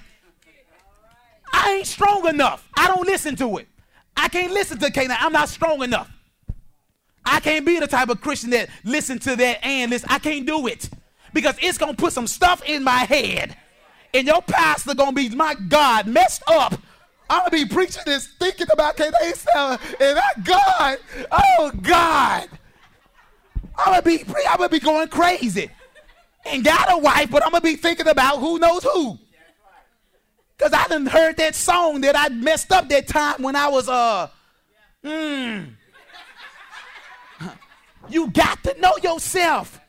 I 1.53 1.71
ain't 1.71 1.87
strong 1.87 2.27
enough. 2.27 2.67
I 2.75 2.87
don't 2.87 3.05
listen 3.07 3.35
to 3.37 3.57
it. 3.57 3.67
I 4.15 4.27
can't 4.27 4.51
listen 4.51 4.77
to 4.79 4.91
Canaan. 4.91 5.17
I'm 5.19 5.31
not 5.31 5.49
strong 5.49 5.81
enough. 5.83 6.11
I 7.25 7.39
can't 7.39 7.65
be 7.65 7.79
the 7.79 7.87
type 7.87 8.09
of 8.09 8.21
Christian 8.21 8.51
that 8.51 8.69
listen 8.83 9.19
to 9.19 9.35
that 9.35 9.65
and 9.65 9.91
listen. 9.91 10.07
I 10.09 10.19
can't 10.19 10.45
do 10.45 10.67
it 10.67 10.89
because 11.33 11.55
it's 11.61 11.77
gonna 11.77 11.93
put 11.93 12.13
some 12.13 12.27
stuff 12.27 12.63
in 12.65 12.83
my 12.83 12.99
head, 12.99 13.55
and 14.17 14.27
your 14.27 14.41
pastor 14.41 14.95
gonna 14.95 15.11
be 15.11 15.29
my 15.29 15.55
God 15.67 16.07
messed 16.07 16.41
up. 16.47 16.73
I'm 17.29 17.39
gonna 17.39 17.51
be 17.51 17.65
preaching 17.65 18.01
this, 18.05 18.27
thinking 18.39 18.67
about 18.71 18.97
Canaan 18.97 19.13
and 19.21 20.17
that 20.17 20.43
God, 20.43 20.97
oh 21.31 21.71
God, 21.81 22.49
I'm 23.77 23.85
gonna 23.85 24.01
be, 24.01 24.23
I'm 24.49 24.57
gonna 24.57 24.69
be 24.69 24.79
going 24.79 25.07
crazy. 25.09 25.69
Ain't 26.45 26.65
got 26.65 26.91
a 26.91 26.97
wife, 26.97 27.29
but 27.29 27.45
I'm 27.45 27.51
gonna 27.51 27.61
be 27.61 27.75
thinking 27.75 28.07
about 28.07 28.39
who 28.39 28.57
knows 28.57 28.83
who. 28.83 29.19
Because 30.57 30.73
I 30.73 30.87
done 30.87 31.05
heard 31.05 31.37
that 31.37 31.53
song 31.53 32.01
that 32.01 32.17
I 32.17 32.29
messed 32.29 32.71
up 32.71 32.89
that 32.89 33.07
time 33.07 33.43
when 33.43 33.55
I 33.55 33.67
was, 33.67 33.87
uh, 33.87 34.29
mm. 35.03 35.67
You 38.09 38.31
got 38.31 38.63
to 38.63 38.79
know 38.79 38.93
yourself. 39.03 39.79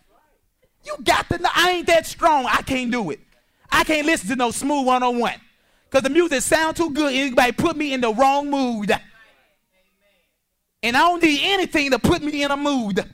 You 0.85 0.97
got 1.05 1.29
to 1.31 1.39
know. 1.39 1.49
I 1.55 1.71
ain't 1.71 1.87
that 1.87 2.05
strong. 2.07 2.47
I 2.47 2.63
can't 2.63 2.91
do 2.91 3.11
it. 3.11 3.21
I 3.71 3.85
can't 3.85 4.07
listen 4.07 4.29
to 4.31 4.37
no 4.37 4.51
smooth 4.51 4.87
101. 4.87 5.35
Because 5.85 6.03
the 6.03 6.11
music 6.11 6.43
sound 6.43 6.77
too 6.77 6.91
good. 6.91 7.15
Anybody 7.15 7.53
put 7.53 7.77
me 7.77 7.93
in 7.93 8.01
the 8.01 8.13
wrong 8.13 8.51
mood. 8.51 8.91
And 10.83 10.97
I 10.97 11.01
don't 11.01 11.23
need 11.23 11.41
anything 11.43 11.91
to 11.91 11.99
put 11.99 12.23
me 12.23 12.43
in 12.43 12.51
a 12.51 12.57
mood. 12.57 13.05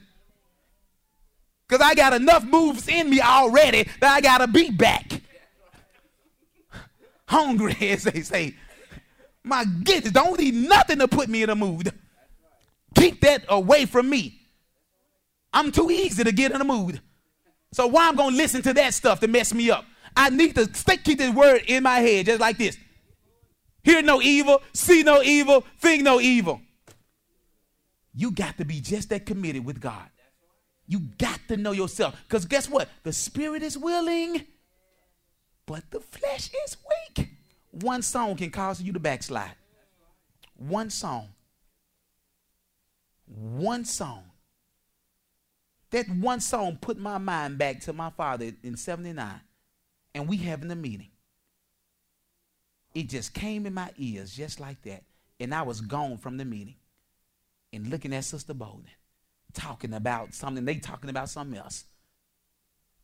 Because 1.67 1.85
I 1.85 1.95
got 1.95 2.13
enough 2.13 2.43
moves 2.43 2.87
in 2.87 3.09
me 3.09 3.21
already 3.21 3.87
that 3.99 4.13
I 4.13 4.21
got 4.21 4.39
to 4.39 4.47
be 4.47 4.69
back 4.69 5.21
hungry, 7.27 7.75
as 7.89 8.03
they 8.03 8.21
say. 8.21 8.55
My 9.43 9.65
goodness, 9.65 10.11
don't 10.11 10.39
need 10.39 10.55
nothing 10.55 10.99
to 10.99 11.07
put 11.07 11.29
me 11.29 11.43
in 11.43 11.49
a 11.49 11.55
mood. 11.55 11.91
Keep 12.95 13.21
that 13.21 13.45
away 13.47 13.85
from 13.85 14.09
me. 14.09 14.41
I'm 15.53 15.71
too 15.71 15.89
easy 15.89 16.23
to 16.23 16.31
get 16.31 16.51
in 16.51 16.61
a 16.61 16.65
mood. 16.65 16.99
So 17.71 17.87
why 17.87 18.07
I'm 18.07 18.15
gonna 18.15 18.35
listen 18.35 18.61
to 18.63 18.73
that 18.73 18.93
stuff 18.93 19.19
to 19.19 19.27
mess 19.27 19.53
me 19.53 19.69
up? 19.69 19.85
I 20.15 20.29
need 20.29 20.55
to 20.55 20.73
stay, 20.73 20.97
keep 20.97 21.17
this 21.17 21.33
word 21.33 21.63
in 21.67 21.83
my 21.83 21.99
head 21.99 22.27
just 22.27 22.39
like 22.39 22.57
this. 22.57 22.77
Hear 23.83 24.01
no 24.01 24.21
evil, 24.21 24.61
see 24.73 25.03
no 25.03 25.21
evil, 25.21 25.63
think 25.79 26.03
no 26.03 26.19
evil. 26.19 26.61
You 28.13 28.31
got 28.31 28.57
to 28.57 28.65
be 28.65 28.79
just 28.79 29.09
that 29.09 29.25
committed 29.25 29.65
with 29.65 29.79
God. 29.79 30.09
You 30.87 31.01
got 31.17 31.39
to 31.49 31.57
know 31.57 31.71
yourself. 31.71 32.15
Because 32.27 32.45
guess 32.45 32.69
what? 32.69 32.89
The 33.03 33.11
spirit 33.11 33.61
is 33.61 33.77
willing, 33.77 34.45
but 35.65 35.83
the 35.91 35.99
flesh 35.99 36.49
is 36.65 36.77
weak. 37.17 37.29
One 37.71 38.01
song 38.01 38.37
can 38.37 38.51
cause 38.51 38.81
you 38.81 38.93
to 38.93 38.99
backslide. 38.99 39.55
One 40.55 40.89
song. 40.89 41.27
One 43.25 43.83
song. 43.83 44.23
That 45.91 46.09
one 46.09 46.39
song 46.39 46.77
put 46.79 46.97
my 46.97 47.17
mind 47.17 47.57
back 47.57 47.81
to 47.81 47.93
my 47.93 48.09
father 48.09 48.51
in 48.63 48.77
79, 48.77 49.41
and 50.15 50.27
we 50.27 50.37
having 50.37 50.71
a 50.71 50.75
meeting. 50.75 51.09
It 52.95 53.09
just 53.09 53.33
came 53.33 53.65
in 53.65 53.73
my 53.73 53.91
ears 53.97 54.33
just 54.33 54.59
like 54.59 54.81
that, 54.83 55.03
and 55.39 55.53
I 55.53 55.61
was 55.61 55.81
gone 55.81 56.17
from 56.17 56.37
the 56.37 56.45
meeting 56.45 56.75
and 57.73 57.87
looking 57.87 58.13
at 58.13 58.23
Sister 58.23 58.53
Bolden, 58.53 58.87
talking 59.53 59.93
about 59.93 60.33
something, 60.33 60.63
they 60.63 60.75
talking 60.75 61.09
about 61.09 61.29
something 61.29 61.59
else. 61.59 61.83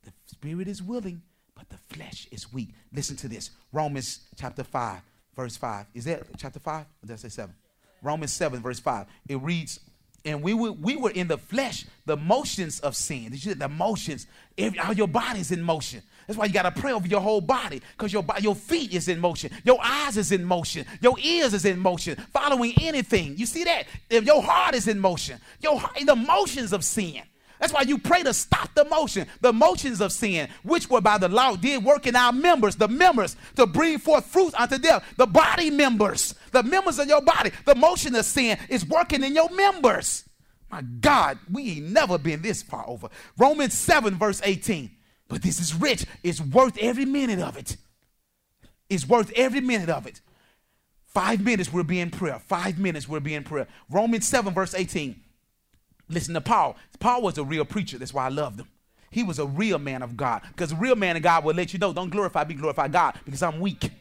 The 0.02 0.12
spirit 0.24 0.66
is 0.66 0.82
willing, 0.82 1.20
but 1.54 1.68
the 1.68 1.76
flesh 1.94 2.26
is 2.32 2.50
weak. 2.50 2.70
Listen 2.92 3.16
to 3.16 3.28
this. 3.28 3.50
Romans 3.70 4.20
chapter 4.36 4.64
5, 4.64 5.02
verse 5.36 5.56
5. 5.58 5.86
Is 5.94 6.06
that 6.06 6.22
chapter 6.38 6.58
5? 6.58 6.80
Or 6.80 7.06
did 7.06 7.12
I 7.12 7.16
say 7.16 7.28
7? 7.28 7.54
Romans 8.00 8.32
7, 8.32 8.62
verse 8.62 8.80
5. 8.80 9.06
It 9.28 9.36
reads, 9.42 9.78
and 10.24 10.42
we 10.42 10.54
were, 10.54 10.72
we 10.72 10.96
were 10.96 11.10
in 11.10 11.28
the 11.28 11.36
flesh, 11.36 11.84
the 12.06 12.16
motions 12.16 12.80
of 12.80 12.96
sin. 12.96 13.30
The 13.32 13.68
motions, 13.68 14.26
all 14.82 14.94
your 14.94 15.08
body's 15.08 15.52
in 15.52 15.62
motion. 15.62 16.02
That's 16.26 16.38
why 16.38 16.46
you 16.46 16.52
got 16.52 16.74
to 16.74 16.80
pray 16.80 16.92
over 16.92 17.06
your 17.06 17.20
whole 17.20 17.40
body 17.40 17.82
because 17.96 18.12
your, 18.12 18.24
your 18.40 18.54
feet 18.54 18.92
is 18.92 19.08
in 19.08 19.18
motion. 19.18 19.50
Your 19.64 19.78
eyes 19.82 20.16
is 20.16 20.32
in 20.32 20.44
motion. 20.44 20.86
Your 21.00 21.16
ears 21.18 21.54
is 21.54 21.64
in 21.64 21.78
motion. 21.78 22.16
Following 22.32 22.72
anything. 22.80 23.36
You 23.36 23.46
see 23.46 23.64
that? 23.64 23.84
If 24.08 24.24
your 24.24 24.42
heart 24.42 24.74
is 24.74 24.88
in 24.88 24.98
motion. 24.98 25.38
Your 25.60 25.82
the 26.04 26.16
motions 26.16 26.72
of 26.72 26.84
sin. 26.84 27.22
That's 27.62 27.72
why 27.72 27.82
you 27.82 27.96
pray 27.98 28.24
to 28.24 28.34
stop 28.34 28.74
the 28.74 28.84
motion, 28.86 29.28
the 29.40 29.52
motions 29.52 30.00
of 30.00 30.10
sin, 30.10 30.48
which 30.64 30.90
were 30.90 31.00
by 31.00 31.16
the 31.16 31.28
law 31.28 31.54
did 31.54 31.84
work 31.84 32.08
in 32.08 32.16
our 32.16 32.32
members, 32.32 32.74
the 32.74 32.88
members, 32.88 33.36
to 33.54 33.68
bring 33.68 33.98
forth 33.98 34.26
fruit 34.26 34.52
unto 34.58 34.78
death. 34.78 35.04
The 35.16 35.26
body 35.26 35.70
members, 35.70 36.34
the 36.50 36.64
members 36.64 36.98
of 36.98 37.06
your 37.06 37.22
body, 37.22 37.52
the 37.64 37.76
motion 37.76 38.16
of 38.16 38.24
sin 38.24 38.58
is 38.68 38.84
working 38.84 39.22
in 39.22 39.36
your 39.36 39.48
members. 39.50 40.24
My 40.72 40.82
God, 40.82 41.38
we 41.52 41.76
ain't 41.76 41.90
never 41.90 42.18
been 42.18 42.42
this 42.42 42.62
far 42.62 42.84
over. 42.88 43.08
Romans 43.38 43.74
7, 43.74 44.16
verse 44.16 44.40
18. 44.42 44.90
But 45.32 45.40
this 45.40 45.60
is 45.60 45.74
rich. 45.74 46.04
It's 46.22 46.42
worth 46.42 46.76
every 46.78 47.06
minute 47.06 47.38
of 47.38 47.56
it. 47.56 47.78
It's 48.90 49.08
worth 49.08 49.32
every 49.34 49.62
minute 49.62 49.88
of 49.88 50.06
it. 50.06 50.20
Five 51.06 51.40
minutes 51.40 51.72
we'll 51.72 51.84
be 51.84 52.00
in 52.00 52.10
prayer. 52.10 52.38
Five 52.38 52.78
minutes 52.78 53.08
we'll 53.08 53.20
be 53.20 53.34
in 53.34 53.42
prayer. 53.42 53.66
Romans 53.88 54.28
7, 54.28 54.52
verse 54.52 54.74
18. 54.74 55.18
Listen 56.10 56.34
to 56.34 56.42
Paul. 56.42 56.76
Paul 57.00 57.22
was 57.22 57.38
a 57.38 57.44
real 57.44 57.64
preacher. 57.64 57.96
That's 57.96 58.12
why 58.12 58.26
I 58.26 58.28
loved 58.28 58.60
him. 58.60 58.68
He 59.10 59.22
was 59.22 59.38
a 59.38 59.46
real 59.46 59.78
man 59.78 60.02
of 60.02 60.18
God. 60.18 60.42
Because 60.48 60.72
a 60.72 60.76
real 60.76 60.96
man 60.96 61.16
of 61.16 61.22
God 61.22 61.44
will 61.44 61.54
let 61.54 61.72
you 61.72 61.78
know, 61.78 61.94
don't 61.94 62.10
glorify 62.10 62.44
me, 62.44 62.52
glorify 62.52 62.88
God, 62.88 63.18
because 63.24 63.42
I'm 63.42 63.58
weak. 63.58 63.84
Amen. 63.84 63.94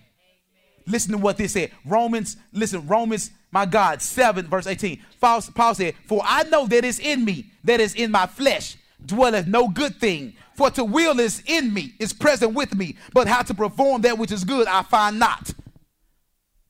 Listen 0.86 1.14
to 1.14 1.18
what 1.18 1.38
this 1.38 1.54
said. 1.54 1.72
Romans, 1.86 2.36
listen, 2.52 2.86
Romans, 2.88 3.32
my 3.52 3.66
God, 3.66 4.02
7, 4.02 4.48
verse 4.48 4.68
18. 4.68 5.02
Paul, 5.22 5.42
Paul 5.56 5.76
said, 5.76 5.96
For 6.08 6.22
I 6.26 6.44
know 6.44 6.68
that 6.68 6.84
is 6.84 7.00
in 7.00 7.24
me, 7.24 7.46
that 7.64 7.80
is 7.80 7.96
in 7.96 8.12
my 8.12 8.26
flesh, 8.26 8.76
dwelleth 9.06 9.48
no 9.48 9.70
good 9.70 9.96
thing. 9.96 10.34
For 10.62 10.70
to 10.70 10.84
will 10.84 11.20
is 11.20 11.42
in 11.48 11.74
me, 11.74 11.96
is 11.98 12.14
present 12.14 12.54
with 12.54 12.76
me, 12.76 12.96
but 13.14 13.28
how 13.28 13.42
to 13.42 13.52
perform 13.52 14.04
that 14.04 14.20
which 14.20 14.32
is 14.32 14.44
good 14.44 14.68
I 14.68 14.84
find 14.84 15.18
not. 15.18 15.56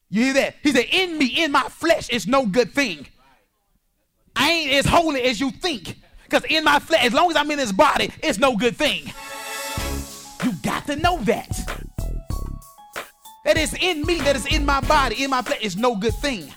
You 0.09 0.23
hear 0.23 0.34
that? 0.35 0.55
He 0.63 0.72
said, 0.72 0.85
In 0.93 1.18
me, 1.18 1.26
in 1.26 1.51
my 1.51 1.63
flesh, 1.63 2.07
is 2.07 2.26
no 2.26 2.45
good 2.45 2.72
thing. 2.72 3.05
I 4.34 4.49
ain't 4.49 4.72
as 4.72 4.85
holy 4.85 5.23
as 5.23 5.41
you 5.41 5.51
think. 5.51 5.97
Because 6.23 6.45
in 6.45 6.63
my 6.63 6.80
flesh, 6.80 7.03
as 7.03 7.11
long 7.11 7.31
as 7.31 7.35
I'm 7.35 7.51
in 7.51 7.57
this 7.57 7.73
body, 7.73 8.13
it's 8.23 8.38
no 8.38 8.55
good 8.55 8.77
thing. 8.77 9.11
You 10.45 10.53
got 10.63 10.85
to 10.85 10.95
know 10.95 11.18
that. 11.23 11.49
That 13.43 13.57
is 13.57 13.73
in 13.73 14.05
me, 14.05 14.19
that 14.19 14.38
is 14.38 14.45
in 14.45 14.65
my 14.65 14.80
body, 14.80 15.22
in 15.22 15.31
my 15.31 15.41
flesh, 15.41 15.59
is 15.59 15.76
no 15.76 15.97
good 15.97 16.15
thing. 16.15 16.49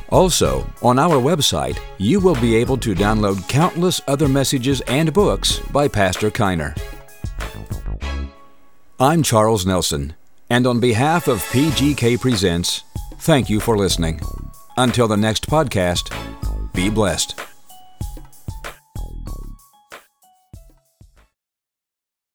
Also, 0.10 0.68
on 0.82 1.00
our 1.00 1.16
website, 1.16 1.80
you 1.98 2.20
will 2.20 2.36
be 2.36 2.56
able 2.56 2.78
to 2.78 2.94
download 2.94 3.48
countless 3.50 4.02
other 4.08 4.28
messages 4.28 4.82
and 4.82 5.14
books 5.14 5.60
by 5.72 5.88
Pastor 5.88 6.30
Kiner. 6.30 6.78
I'm 9.00 9.24
Charles 9.24 9.66
Nelson, 9.66 10.14
and 10.50 10.68
on 10.68 10.80
behalf 10.80 11.28
of 11.28 11.40
PGK 11.46 12.20
Presents, 12.20 12.84
thank 13.20 13.50
you 13.50 13.60
for 13.60 13.78
listening. 13.78 14.22
Until 14.78 15.08
the 15.08 15.18
next 15.18 15.48
podcast, 15.48 16.12
be 16.74 16.90
blessed. 16.90 17.40